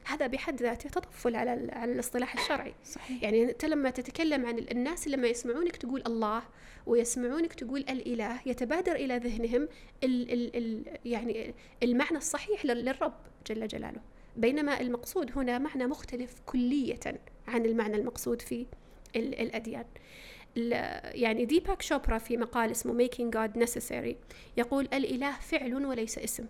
هذا 0.06 0.28
بحد 0.28 0.62
ذاته 0.62 0.89
تطفل 0.89 1.36
على 1.36 1.70
على 1.74 1.91
الاصطلاح 1.93 2.34
الشرعي. 2.39 2.74
صحيح. 2.86 3.24
يعني 3.24 3.43
أنت 3.43 3.66
لما 3.66 3.89
تتكلم 3.89 4.45
عن 4.45 4.58
ال- 4.58 4.72
الناس 4.72 5.08
لما 5.08 5.28
يسمعونك 5.28 5.76
تقول 5.76 6.04
الله 6.08 6.41
ويسمعونك 6.86 7.54
تقول 7.54 7.80
الإله 7.80 8.39
يتبادر 8.45 8.95
إلى 8.95 9.18
ذهنهم 9.18 9.68
ال 10.04 10.32
ال 10.34 10.56
ال 10.56 10.97
يعني 11.06 11.54
المعنى 11.84 12.18
الصحيح 12.18 12.66
لل- 12.66 12.86
للرب 12.86 13.14
جل 13.47 13.68
جلاله. 13.68 14.02
بينما 14.38 14.80
المقصود 14.82 15.32
هنا 15.38 15.58
معنى 15.58 15.88
مختلف 15.88 16.36
كلية 16.45 17.00
عن 17.47 17.66
المعنى 17.66 17.95
المقصود 17.97 18.41
في 18.41 18.66
ال- 19.16 19.39
الأديان. 19.41 19.86
ال- 20.58 21.22
يعني 21.22 21.45
ديباك 21.45 21.82
شوبرا 21.82 22.18
في 22.18 22.38
مقال 22.38 22.72
اسمه 22.72 23.08
Making 23.08 23.32
God 23.36 23.62
Necessary 23.68 24.16
يقول 24.58 24.88
الإله 24.93 25.32
فعل 25.32 25.86
وليس 25.86 26.18
اسم. 26.18 26.45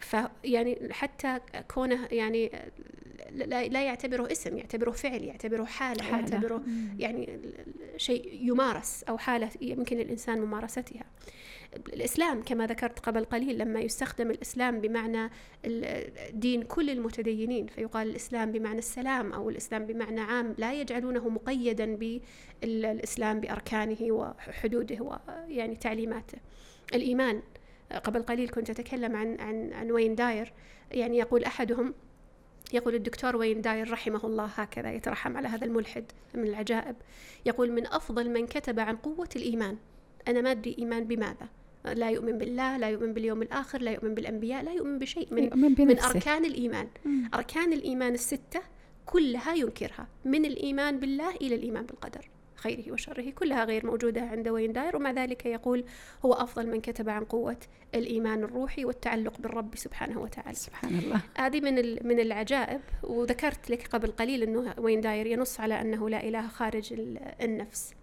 فيعني 0.00 0.88
حتى 0.90 1.40
كونه 1.74 2.08
يعني 2.10 2.50
لا, 3.32 3.84
يعتبره 3.84 4.32
اسم 4.32 4.58
يعتبره 4.58 4.90
فعل 4.90 5.22
يعتبره 5.22 5.64
حالة, 5.64 6.02
حالة. 6.02 6.18
يعتبره. 6.18 6.62
يعني 6.98 7.38
شيء 7.96 8.38
يمارس 8.42 9.02
أو 9.02 9.18
حالة 9.18 9.50
يمكن 9.60 10.00
الإنسان 10.00 10.40
ممارستها 10.40 11.04
الإسلام 11.76 12.42
كما 12.42 12.66
ذكرت 12.66 12.98
قبل 12.98 13.24
قليل 13.24 13.58
لما 13.58 13.80
يستخدم 13.80 14.30
الإسلام 14.30 14.80
بمعنى 14.80 15.30
دين 16.30 16.62
كل 16.62 16.90
المتدينين 16.90 17.66
فيقال 17.66 18.08
الإسلام 18.08 18.52
بمعنى 18.52 18.78
السلام 18.78 19.32
أو 19.32 19.50
الإسلام 19.50 19.86
بمعنى 19.86 20.20
عام 20.20 20.54
لا 20.58 20.72
يجعلونه 20.72 21.28
مقيدا 21.28 21.96
بالإسلام 21.96 23.40
بأركانه 23.40 24.12
وحدوده 24.12 25.20
ويعني 25.28 25.76
تعليماته 25.76 26.38
الإيمان 26.94 27.42
قبل 28.04 28.22
قليل 28.22 28.48
كنت 28.48 28.70
أتكلم 28.70 29.16
عن 29.16 29.40
عن 29.40 29.72
عن 29.72 29.90
وين 29.90 30.14
داير. 30.14 30.52
يعني 30.90 31.18
يقول 31.18 31.44
أحدهم 31.44 31.94
يقول 32.72 32.94
الدكتور 32.94 33.36
وين 33.36 33.60
داير 33.60 33.92
رحمه 33.92 34.20
الله 34.24 34.44
هكذا 34.44 34.92
يترحم 34.92 35.36
على 35.36 35.48
هذا 35.48 35.64
الملحد 35.64 36.04
من 36.34 36.44
العجائب. 36.44 36.96
يقول 37.46 37.72
من 37.72 37.86
أفضل 37.86 38.30
من 38.30 38.46
كتب 38.46 38.80
عن 38.80 38.96
قوة 38.96 39.28
الإيمان. 39.36 39.76
أنا 40.28 40.40
ما 40.40 40.50
أدري 40.50 40.76
إيمان 40.78 41.04
بماذا. 41.04 41.48
لا 41.84 42.10
يؤمن 42.10 42.38
بالله 42.38 42.76
لا 42.76 42.90
يؤمن 42.90 43.14
باليوم 43.14 43.42
الآخر 43.42 43.82
لا 43.82 43.90
يؤمن 43.90 44.14
بالأنبياء 44.14 44.64
لا 44.64 44.72
يؤمن 44.72 44.98
بشيء 44.98 45.34
من, 45.34 45.44
يؤمن 45.44 45.74
من 45.78 46.00
أركان 46.00 46.44
الإيمان. 46.44 46.88
أركان 47.34 47.72
الإيمان 47.72 48.14
الستة 48.14 48.60
كلها 49.06 49.54
ينكرها 49.54 50.08
من 50.24 50.44
الإيمان 50.44 50.98
بالله 51.00 51.36
إلى 51.36 51.54
الإيمان 51.54 51.86
بالقدر. 51.86 52.28
خيره 52.58 52.92
وشره 52.92 53.30
كلها 53.30 53.64
غير 53.64 53.86
موجودة 53.86 54.20
عند 54.20 54.48
وين 54.48 54.72
داير 54.72 54.96
ومع 54.96 55.10
ذلك 55.10 55.46
يقول 55.46 55.84
هو 56.24 56.32
أفضل 56.32 56.66
من 56.66 56.80
كتب 56.80 57.08
عن 57.08 57.24
قوة 57.24 57.56
الإيمان 57.94 58.44
الروحي 58.44 58.84
والتعلق 58.84 59.38
بالرب 59.38 59.76
سبحانه 59.76 60.20
وتعالى. 60.20 60.54
سبحان 60.54 60.98
الله. 60.98 61.20
هذه 61.38 61.60
من 61.60 62.06
من 62.08 62.20
العجائب 62.20 62.80
وذكرت 63.02 63.70
لك 63.70 63.86
قبل 63.86 64.10
قليل 64.10 64.42
أنه 64.42 64.74
وين 64.78 65.00
داير 65.00 65.26
ينص 65.26 65.60
على 65.60 65.80
أنه 65.80 66.08
لا 66.08 66.28
إله 66.28 66.48
خارج 66.48 66.94
النفس. 67.40 67.94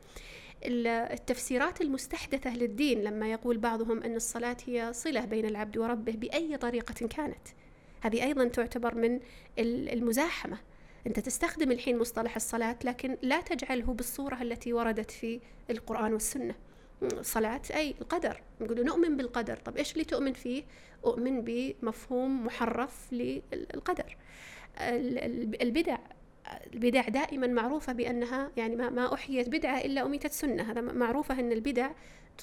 التفسيرات 0.87 1.81
المستحدثة 1.81 2.57
للدين 2.57 3.01
لما 3.01 3.31
يقول 3.31 3.57
بعضهم 3.57 4.03
أن 4.03 4.15
الصلاة 4.15 4.57
هي 4.65 4.93
صلة 4.93 5.25
بين 5.25 5.45
العبد 5.45 5.77
وربه 5.77 6.11
بأي 6.11 6.57
طريقة 6.57 7.07
كانت. 7.07 7.47
هذه 8.01 8.23
أيضا 8.23 8.47
تعتبر 8.47 8.95
من 8.95 9.19
المزاحمة. 9.59 10.57
أنت 11.07 11.19
تستخدم 11.19 11.71
الحين 11.71 11.99
مصطلح 11.99 12.35
الصلاة 12.35 12.77
لكن 12.83 13.17
لا 13.21 13.41
تجعله 13.41 13.93
بالصورة 13.93 14.41
التي 14.41 14.73
وردت 14.73 15.11
في 15.11 15.39
القرآن 15.69 16.13
والسنة. 16.13 16.55
صلاة 17.21 17.61
أي 17.75 17.95
القدر. 18.01 18.41
نقول 18.61 18.85
نؤمن 18.85 19.17
بالقدر. 19.17 19.57
طب 19.57 19.77
إيش 19.77 19.93
اللي 19.93 20.03
تؤمن 20.03 20.33
فيه؟ 20.33 20.63
أؤمن 21.05 21.41
بمفهوم 21.41 22.45
محرف 22.45 23.13
للقدر. 23.13 24.17
البدع 25.61 25.97
البدع 26.73 27.01
دائما 27.07 27.47
معروفة 27.47 27.93
بأنها 27.93 28.51
يعني 28.57 28.75
ما, 28.75 29.13
أحيت 29.13 29.49
بدعة 29.49 29.77
إلا 29.81 30.05
أميتت 30.05 30.31
سنة. 30.31 30.71
هذا 30.71 30.81
معروفة 30.81 31.39
أن 31.39 31.51
البدع 31.51 31.91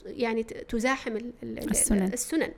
يعني 0.07 0.43
تزاحم 0.43 1.17
السنن. 1.43 2.13
السنن. 2.13 2.53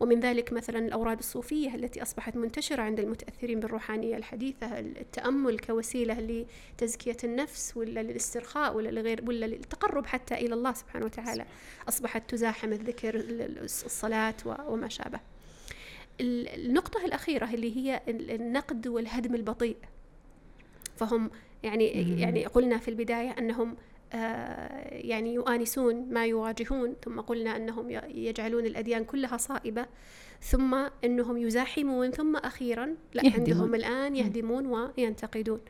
ومن 0.00 0.20
ذلك 0.20 0.52
مثلا 0.52 0.78
الأوراد 0.78 1.18
الصوفية 1.18 1.74
التي 1.74 2.02
أصبحت 2.02 2.36
منتشرة 2.36 2.82
عند 2.82 3.00
المتأثرين 3.00 3.60
بالروحانية 3.60 4.16
الحديثة 4.16 4.78
التأمل 4.78 5.58
كوسيلة 5.58 6.44
لتزكية 6.74 7.16
النفس 7.24 7.76
ولا 7.76 8.00
للاسترخاء 8.00 8.76
ولا 8.76 8.88
لغير 8.88 9.24
ولا 9.26 9.46
للتقرب 9.46 10.06
حتى 10.06 10.34
إلى 10.34 10.54
الله 10.54 10.72
سبحانه 10.72 11.04
وتعالى 11.04 11.44
أصبحت 11.88 12.30
تزاحم 12.30 12.72
الذكر 12.72 13.14
الصلاة 13.64 14.34
وما 14.46 14.88
شابه. 14.88 15.20
النقطة 16.20 17.04
الأخيرة 17.04 17.54
اللي 17.54 17.76
هي 17.76 18.00
النقد 18.08 18.88
والهدم 18.88 19.34
البطيء. 19.34 19.76
فهم 20.96 21.30
يعني 21.62 22.20
يعني 22.20 22.46
قلنا 22.46 22.78
في 22.78 22.88
البداية 22.88 23.30
أنهم 23.38 23.76
يعني 24.12 25.34
يؤانسون 25.34 26.12
ما 26.12 26.26
يواجهون 26.26 26.94
ثم 27.04 27.20
قلنا 27.20 27.56
أنهم 27.56 27.90
يجعلون 28.08 28.66
الأديان 28.66 29.04
كلها 29.04 29.36
صائبة 29.36 29.86
ثم 30.40 30.86
أنهم 31.04 31.36
يزاحمون 31.38 32.10
ثم 32.10 32.36
أخيرا 32.36 32.96
لا 33.14 33.26
يهدمون. 33.26 33.40
عندهم 33.40 33.74
الآن 33.74 34.16
يهدمون 34.16 34.66
وينتقدون. 34.66 35.60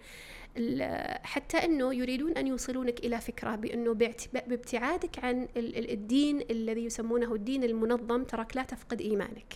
حتى 1.22 1.56
أنه 1.56 1.94
يريدون 1.94 2.32
أن 2.32 2.46
يوصلونك 2.46 2.98
إلى 2.98 3.20
فكرة 3.20 3.54
بأنه 3.56 3.92
بابتعادك 4.32 5.24
عن 5.24 5.48
الدين 5.56 6.40
الذي 6.50 6.84
يسمونه 6.84 7.34
الدين 7.34 7.64
المنظم 7.64 8.24
تراك 8.24 8.56
لا 8.56 8.62
تفقد 8.62 9.00
إيمانك. 9.00 9.54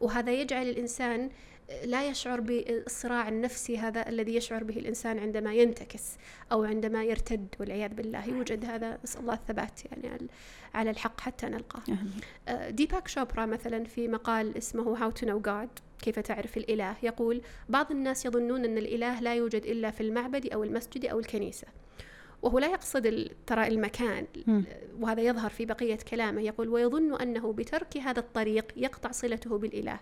وهذا 0.00 0.32
يجعل 0.32 0.68
الإنسان 0.68 1.30
لا 1.84 2.08
يشعر 2.08 2.40
بالصراع 2.40 3.28
النفسي 3.28 3.78
هذا 3.78 4.08
الذي 4.08 4.34
يشعر 4.34 4.64
به 4.64 4.76
الإنسان 4.76 5.18
عندما 5.18 5.54
ينتكس 5.54 6.02
أو 6.52 6.64
عندما 6.64 7.04
يرتد 7.04 7.54
والعياذ 7.60 7.94
بالله. 7.94 8.28
يوجد 8.28 8.64
هذا 8.64 8.98
نسأل 9.04 9.20
الله 9.20 9.34
الثبات 9.34 9.80
يعني 9.84 10.28
على 10.74 10.90
الحق 10.90 11.20
حتى 11.20 11.46
نلقاه. 11.46 11.82
آه، 12.48 12.70
ديباك 12.70 13.08
شوبرا 13.08 13.46
مثلا 13.46 13.84
في 13.84 14.08
مقال 14.08 14.56
اسمه 14.56 14.96
How 14.96 15.12
to 15.14 15.24
Know 15.24 15.48
God 15.48 15.82
كيف 16.02 16.18
تعرف 16.18 16.56
الإله 16.56 16.96
يقول 17.02 17.42
بعض 17.68 17.90
الناس 17.90 18.26
يظنون 18.26 18.64
أن 18.64 18.78
الإله 18.78 19.20
لا 19.20 19.34
يوجد 19.34 19.66
إلا 19.66 19.90
في 19.90 20.00
المعبد 20.00 20.46
أو 20.46 20.64
المسجد 20.64 21.06
أو 21.06 21.18
الكنيسة. 21.18 21.66
وهو 22.42 22.58
لا 22.58 22.66
يقصد 22.66 23.30
ترى 23.46 23.66
المكان 23.66 24.26
وهذا 25.00 25.20
يظهر 25.20 25.50
في 25.50 25.66
بقية 25.66 25.98
كلامه. 26.10 26.40
يقول 26.40 26.68
ويظن 26.68 27.14
أنه 27.20 27.52
بترك 27.52 27.96
هذا 27.96 28.20
الطريق 28.20 28.72
يقطع 28.76 29.10
صلته 29.10 29.58
بالإله 29.58 30.00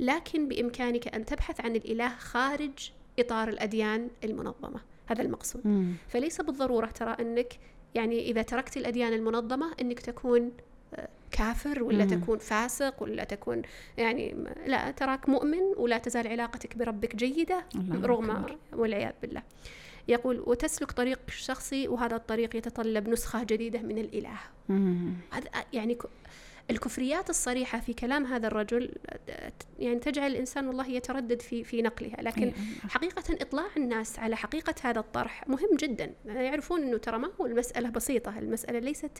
لكن 0.00 0.48
بإمكانك 0.48 1.14
أن 1.14 1.24
تبحث 1.24 1.60
عن 1.60 1.76
الإله 1.76 2.08
خارج 2.08 2.90
إطار 3.18 3.48
الأديان 3.48 4.10
المنظمة. 4.24 4.80
هذا 5.06 5.22
المقصود. 5.22 5.66
مم. 5.66 5.92
فليس 6.08 6.40
بالضرورة 6.40 6.86
ترى 6.86 7.16
أنك 7.20 7.58
يعني 7.94 8.30
إذا 8.30 8.42
تركت 8.42 8.76
الأديان 8.76 9.12
المنظمة 9.12 9.74
أنك 9.80 10.00
تكون 10.00 10.52
آه، 10.94 11.08
كافر 11.30 11.82
ولا 11.82 12.04
مم. 12.04 12.10
تكون 12.10 12.38
فاسق 12.38 13.02
ولا 13.02 13.24
تكون 13.24 13.62
يعني 13.96 14.36
لا 14.66 14.90
تراك 14.90 15.28
مؤمن 15.28 15.62
ولا 15.76 15.98
تزال 15.98 16.28
علاقتك 16.28 16.76
بربك 16.76 17.16
جيدة 17.16 17.64
رغم 17.92 18.46
والعياذ 18.72 19.12
بالله. 19.22 19.42
يقول 20.10 20.42
وتسلك 20.46 20.92
طريق 20.92 21.18
شخصي 21.28 21.88
وهذا 21.88 22.16
الطريق 22.16 22.56
يتطلب 22.56 23.08
نسخة 23.08 23.44
جديدة 23.44 23.82
من 23.82 23.98
الإله. 23.98 24.38
هذا 25.30 25.50
يعني 25.72 25.98
الكفريات 26.70 27.30
الصريحة 27.30 27.80
في 27.80 27.92
كلام 27.92 28.26
هذا 28.26 28.46
الرجل 28.46 28.94
يعني 29.78 29.98
تجعل 29.98 30.30
الإنسان 30.30 30.68
والله 30.68 30.88
يتردد 30.88 31.42
في 31.42 31.64
في 31.64 31.82
نقلها. 31.82 32.22
لكن 32.22 32.42
أيه. 32.42 32.52
حقيقة 32.88 33.22
إطلاع 33.30 33.66
الناس 33.76 34.18
على 34.18 34.36
حقيقة 34.36 34.74
هذا 34.82 35.00
الطرح 35.00 35.48
مهم 35.48 35.76
جدا. 35.78 36.14
يعرفون 36.24 36.82
أنه 36.82 36.96
ترى 36.96 37.18
ما 37.18 37.30
هو 37.40 37.46
المسألة 37.46 37.90
بسيطة. 37.90 38.38
المسألة 38.38 38.78
ليست 38.78 39.10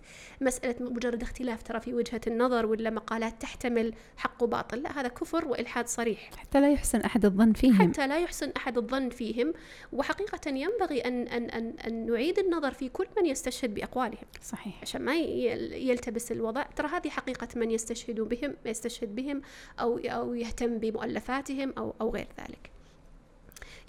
مسألة 0.41 0.75
مجرد 0.81 1.23
اختلاف 1.23 1.63
ترى 1.63 1.81
في 1.81 1.95
وجهة 1.95 2.21
النظر 2.27 2.67
ولا 2.67 2.91
مقالات 2.91 3.43
تحتمل 3.43 3.95
حق 4.17 4.43
وباطل. 4.43 4.83
لا 4.83 5.01
هذا 5.01 5.09
كفر 5.09 5.49
وإلحاد 5.49 5.89
صريح. 5.89 6.31
حتى 6.37 6.61
لا 6.61 6.71
يحسن 6.73 7.01
أحد 7.01 7.25
الظن 7.25 7.53
فيهم. 7.53 7.93
حتى 7.93 8.07
لا 8.07 8.19
يحسن 8.19 8.53
أحد 8.57 8.79
الظن 8.79 9.09
فيهم. 9.09 9.53
وحقيقة 9.93 10.51
ينبغي 10.51 11.01
أن 11.01 11.29
أن 11.29 11.51
أن, 11.51 11.75
أن 11.87 12.07
نعيد 12.07 12.39
النظر 12.39 12.71
في 12.71 12.89
كل 12.89 13.07
من 13.17 13.27
يستشهد 13.27 13.75
بأقوالهم. 13.75 14.25
صحيح. 14.43 14.79
عشان 14.83 15.03
ما 15.03 15.15
يلتبس 15.15 16.33
الوضع. 16.33 16.63
ترى 16.63 16.89
هذه 16.89 17.09
حقيقة 17.09 17.40
من 17.57 17.71
يستشهد 17.71 18.21
بهم 18.21 18.57
يستشهد 18.67 19.15
بهم 19.15 19.43
أو 19.81 19.99
أو 19.99 20.35
يهتم 20.35 20.79
بمؤلفاتهم 20.79 21.73
أو 21.79 21.95
أو 22.01 22.11
غير 22.11 22.29
ذلك. 22.41 22.71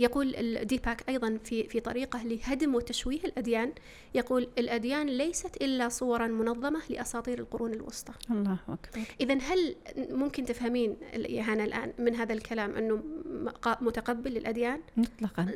يقول 0.01 0.65
ديباك 0.65 1.09
أيضا 1.09 1.39
في 1.43 1.63
في 1.63 1.79
طريقة 1.79 2.23
لهدم 2.23 2.75
وتشويه 2.75 3.19
الأديان. 3.25 3.73
يقول 4.15 4.47
الأديان 4.57 5.07
ليست 5.07 5.55
إلا 5.61 5.89
صورا 5.89 6.27
منظمة 6.27 6.81
لأساطير 6.89 7.39
القرون 7.39 7.73
الوسطى. 7.73 8.13
الله 8.31 8.57
أكبر. 8.69 9.01
إذا 9.21 9.37
هل 9.37 9.75
ممكن 9.97 10.45
تفهمين 10.45 10.97
يا 11.13 11.53
الآن 11.53 11.93
من 11.99 12.15
هذا 12.15 12.33
الكلام 12.33 12.75
أنه 12.75 13.03
متقبل 13.81 14.31
للأديان؟ 14.31 14.81
مطلقا. 14.97 15.47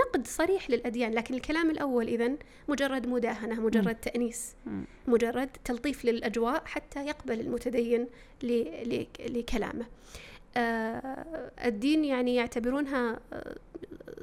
نقد 0.00 0.26
صريح 0.26 0.70
للأديان 0.70 1.12
لكن 1.12 1.34
الكلام 1.34 1.70
الأول 1.70 2.08
إذا 2.08 2.36
مجرد 2.68 3.06
مداهنة 3.06 3.60
مجرد 3.60 3.88
م. 3.88 3.92
تأنيس 4.02 4.54
م. 4.66 4.82
مجرد 5.06 5.48
تلطيف 5.64 6.04
للأجواء 6.04 6.62
حتى 6.64 7.06
يقبل 7.06 7.40
المتدين 7.40 8.06
لكلامه. 9.28 9.86
الدين 10.56 12.04
يعني 12.04 12.34
يعتبرونها 12.34 13.20
آه، 13.32 13.56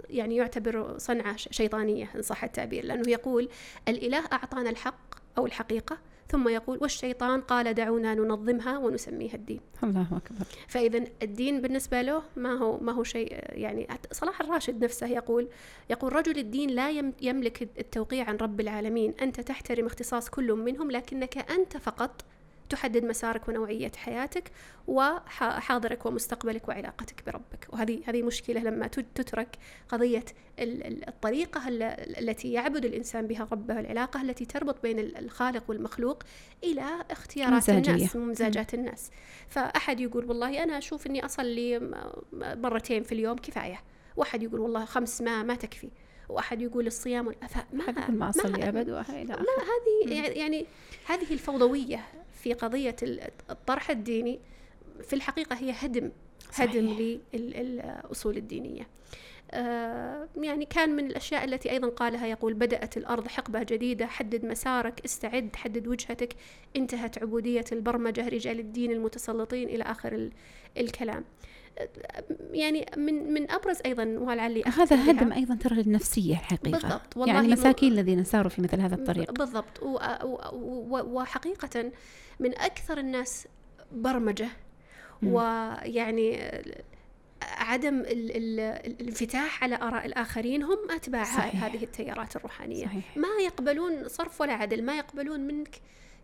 يعني 0.10 0.36
يعتبر 0.36 0.98
صنعة 0.98 1.36
شيطانية 1.38 2.10
إن 2.16 2.22
صح 2.22 2.44
التعبير 2.44 2.86
لأنه 2.86 3.10
يقول 3.10 3.50
الإله 3.88 4.24
أعطانا 4.34 4.70
الحق 4.70 5.16
أو 5.38 5.46
الحقيقة 5.46 5.98
ثم 6.28 6.48
يقول 6.48 6.78
والشيطان 6.82 7.42
قال 7.42 7.74
دعونا 7.74 8.16
ننظمها 8.16 8.78
ونسميها 8.78 9.34
الدين. 9.34 9.60
الله 9.84 10.08
أكبر. 10.12 10.46
فإذا 10.68 11.04
الدين 11.24 11.62
بالنسبة 11.62 12.02
له 12.02 12.24
ما 12.36 12.54
هو 12.54 12.78
ما 12.78 12.92
هو 12.92 13.04
شيء 13.04 13.40
يعني 13.50 13.88
صلاح 14.12 14.42
الراشد 14.42 14.84
نفسه 14.84 15.08
يقول 15.08 15.48
يقول 15.90 16.14
رجل 16.14 16.38
الدين 16.40 16.70
لا 16.70 16.90
يملك 17.22 17.62
التوقيع 17.62 18.30
عن 18.30 18.36
رب 18.36 18.60
العالمين 18.60 19.14
أنت 19.22 19.42
تحترم 19.42 19.86
اختصاص 19.86 20.30
كل 20.30 20.54
منهم 20.54 20.92
لكنك 20.92 21.52
أنت 21.52 21.78
فقط 21.78 22.26
تحدد 22.70 23.06
مسارك 23.06 23.48
ونوعية 23.48 23.92
حياتك 23.98 24.52
وحاضرك 24.88 26.06
ومستقبلك 26.06 26.68
وعلاقتك 26.68 27.24
بربك. 27.26 27.68
وهذه 27.74 28.02
هذه 28.06 28.22
مشكلة 28.22 28.62
لما 28.62 28.88
تترك 28.88 29.56
قضية 29.90 30.26
الطريقة 30.60 31.62
التي 32.20 32.54
يعبد 32.54 32.86
الإنسان 32.86 33.28
بها 33.28 33.48
ربه 33.52 33.80
العلاقة 33.80 34.22
التي 34.22 34.46
تربط 34.46 34.82
بين 34.84 35.00
الخالق 35.00 35.64
والمخلوق 35.68 36.24
إلى 36.64 37.06
اختيارات 37.12 37.54
مزاجية. 37.54 37.94
الناس 37.94 38.16
ومزاجات 38.16 38.74
الناس. 38.74 39.12
فأحد 39.48 40.00
يقول 40.00 40.26
والله 40.26 40.64
أنا 40.64 40.78
أشوف 40.78 41.08
أني 41.08 41.26
أصلي 41.26 41.92
مرتين 42.34 43.04
في 43.04 43.12
اليوم 43.12 43.38
كفاية. 43.38 43.82
واحد 44.16 44.44
يقول 44.44 44.60
والله 44.60 44.86
خمس 44.86 45.22
ما 45.22 45.44
ما 45.44 45.56
تكفي. 45.56 45.90
وأحد 46.30 46.62
يقول 46.62 46.88
الصيام 46.88 47.26
ما 47.74 48.10
ما 48.10 48.30
أصلي 48.30 48.70
أبد. 48.70 48.90
ما 48.90 49.06
هذه 49.10 50.20
يعني 50.32 50.66
هذه 51.06 51.34
الفوضوية. 51.34 52.06
في 52.46 52.54
قضية 52.54 52.96
الطرح 53.50 53.90
الديني 53.90 54.40
في 55.04 55.14
الحقيقة 55.14 55.56
هي 55.56 55.72
هدم 55.72 56.12
صحيح. 56.52 56.62
هدم 56.62 57.18
للاصول 57.34 58.38
الدينية. 58.38 58.88
آه 59.52 60.28
يعني 60.38 60.66
كان 60.66 60.90
من 60.90 61.06
الأشياء 61.06 61.46
التي 61.46 61.72
أيضا 61.72 61.88
قالها 61.88 62.28
يقول 62.28 62.54
بدأت 62.54 62.98
الأرض 62.98 63.28
حقبة 63.28 63.64
جديدة 63.64 64.06
حدد 64.06 64.46
مسارك 64.46 65.02
استعد 65.06 65.56
حدد 65.56 65.88
وجهتك. 65.88 66.36
انتهت 66.76 67.18
عبودية 67.18 67.66
البرمجة 67.72 68.28
رجال 68.28 68.60
الدين 68.60 68.92
المتسلطين 68.92 69.70
إلى 69.70 69.84
آخر 69.84 70.30
الكلام. 70.78 71.24
يعني 72.52 72.86
من 72.98 73.34
من 73.34 73.52
أبرز 73.52 73.78
أيضا 73.86 74.04
ولعلي 74.04 74.64
هذا 74.64 75.12
هدم 75.12 75.34
أيضا 75.34 75.56
ترى 75.56 75.76
للنفسية 75.76 76.34
الحقيقة. 76.34 76.72
بالضبط. 76.72 77.18
والله 77.18 77.34
يعني 77.34 77.48
مساكين 77.48 77.90
م... 77.90 77.94
الذين 77.94 78.24
ساروا 78.24 78.50
في 78.50 78.62
مثل 78.62 78.80
هذا 78.80 78.96
الطريق. 78.96 79.32
بالضبط. 79.32 79.84
و... 79.84 79.98
و... 80.54 81.20
وحقيقة 81.20 81.92
من 82.40 82.58
أكثر 82.58 82.98
الناس 82.98 83.48
برمجة. 83.92 84.48
ويعني 85.24 86.52
عدم 87.42 88.00
ال 88.00 88.38
ال 88.38 88.60
الانفتاح 88.60 89.64
على 89.64 89.76
آراء 89.76 90.06
الآخرين 90.06 90.64
هم 90.64 90.78
أتباع 90.90 91.24
صحيح. 91.24 91.64
هذه 91.64 91.84
التيارات 91.84 92.36
الروحانية. 92.36 92.86
صحيح. 92.86 93.18
ما 93.18 93.28
يقبلون 93.46 94.08
صرف 94.08 94.42
ولا 94.42 94.54
عدل 94.54 94.84
ما 94.84 94.98
يقبلون 94.98 95.40
منك 95.40 95.76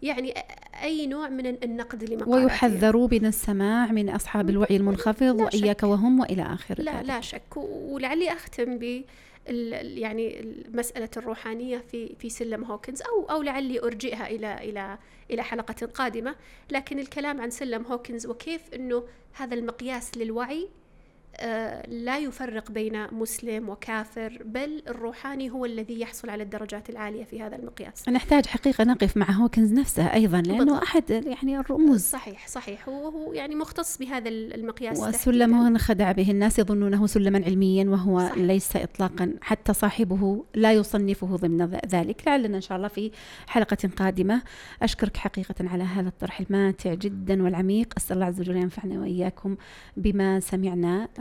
يعني 0.02 0.34
أي 0.84 1.08
نوع 1.08 1.30
من 1.30 1.46
النقد 1.46 2.04
لمقالاتهم. 2.04 2.44
ويحذروا 2.44 3.08
من 3.12 3.26
السماع 3.26 3.92
من 3.92 4.10
أصحاب 4.10 4.50
الوعي 4.50 4.76
المنخفض 4.76 5.40
وإياك 5.40 5.84
وهم 5.84 6.20
وإلى 6.20 6.42
آخره 6.42 6.82
لا 6.82 7.04
لا 7.04 7.22
شك. 7.22 7.58
ولعلي 7.58 8.34
أختم 8.34 8.78
ب 8.78 9.04
يعني 9.82 10.56
مسألة 10.74 11.10
الروحانية 11.18 11.78
في 11.78 12.16
في 12.20 12.30
سلم 12.30 12.64
هوكنز 12.64 13.02
أو 13.02 13.26
أو 13.26 13.42
لعلي 13.42 13.80
أرجئها 13.80 14.28
إلى 14.28 14.70
إلى 14.70 14.98
إلى 15.32 15.44
حلقة 15.44 15.86
قادمة. 15.86 16.36
لكن 16.72 17.00
الكلام 17.00 17.42
عن 17.42 17.50
سلم 17.50 17.86
هوكنز 17.86 18.28
وكيف 18.28 18.62
أنه 18.74 19.04
هذا 19.34 19.54
المقياس 19.54 20.18
للوعي 20.18 20.70
لا 21.88 22.18
يفرق 22.18 22.72
بين 22.72 23.08
مسلم 23.12 23.70
وكافر 23.70 24.42
بل 24.46 24.84
الروحاني 24.88 25.50
هو 25.50 25.66
الذي 25.66 26.00
يحصل 26.00 26.30
على 26.30 26.44
الدرجات 26.44 26.90
العالية 26.90 27.24
في 27.24 27.42
هذا 27.42 27.56
المقياس. 27.56 28.10
نحتاج 28.10 28.46
حقيقة 28.46 28.84
نقف 28.84 29.18
مع 29.18 29.32
هوكنز 29.32 29.74
نفسه 29.74 30.14
أيضا 30.14 30.42
لأنه 30.42 30.58
بالضبط. 30.58 30.84
أحد 30.84 31.10
يعني 31.10 31.60
الرموز. 31.60 32.02
صحيح 32.02 32.48
صحيح. 32.48 32.90
هو 32.90 33.34
يعني 33.34 33.56
مختص 33.56 33.98
بهذا 33.98 34.30
المقياس 34.30 35.00
وسلم 35.00 35.78
خدع 35.78 36.12
به 36.12 36.32
الناس 36.32 36.60
يظنونه 36.60 37.08
سلما 37.08 37.42
علميا 37.46 37.90
وهو 37.90 38.20
صحيح. 38.20 38.38
ليس 38.38 38.76
إطلاقا. 38.76 39.34
حتى 39.42 39.74
صاحبه 39.74 40.46
لا 40.56 40.74
يصنفه 40.74 41.36
ضمن 41.36 41.80
ذلك. 41.86 42.22
لعلنا 42.28 42.56
إن 42.56 42.62
شاء 42.62 42.78
الله 42.78 42.88
في 42.88 43.12
حلقة 43.48 43.90
قادمة. 43.98 44.42
أشكرك 44.82 45.18
حقيقة 45.18 45.56
على 45.62 45.84
هذا 45.84 46.08
الطرح 46.08 46.40
الماتع 46.40 46.94
جدا 46.94 47.44
والعميق. 47.44 47.94
أسأل 47.98 48.16
الله 48.16 48.26
عز 48.26 48.40
وجل 48.40 48.56
ينفعنا 48.56 49.00
وإياكم 49.00 49.56
بما 49.98 50.40
سمعنا. 50.40 51.08
آه، 51.20 51.21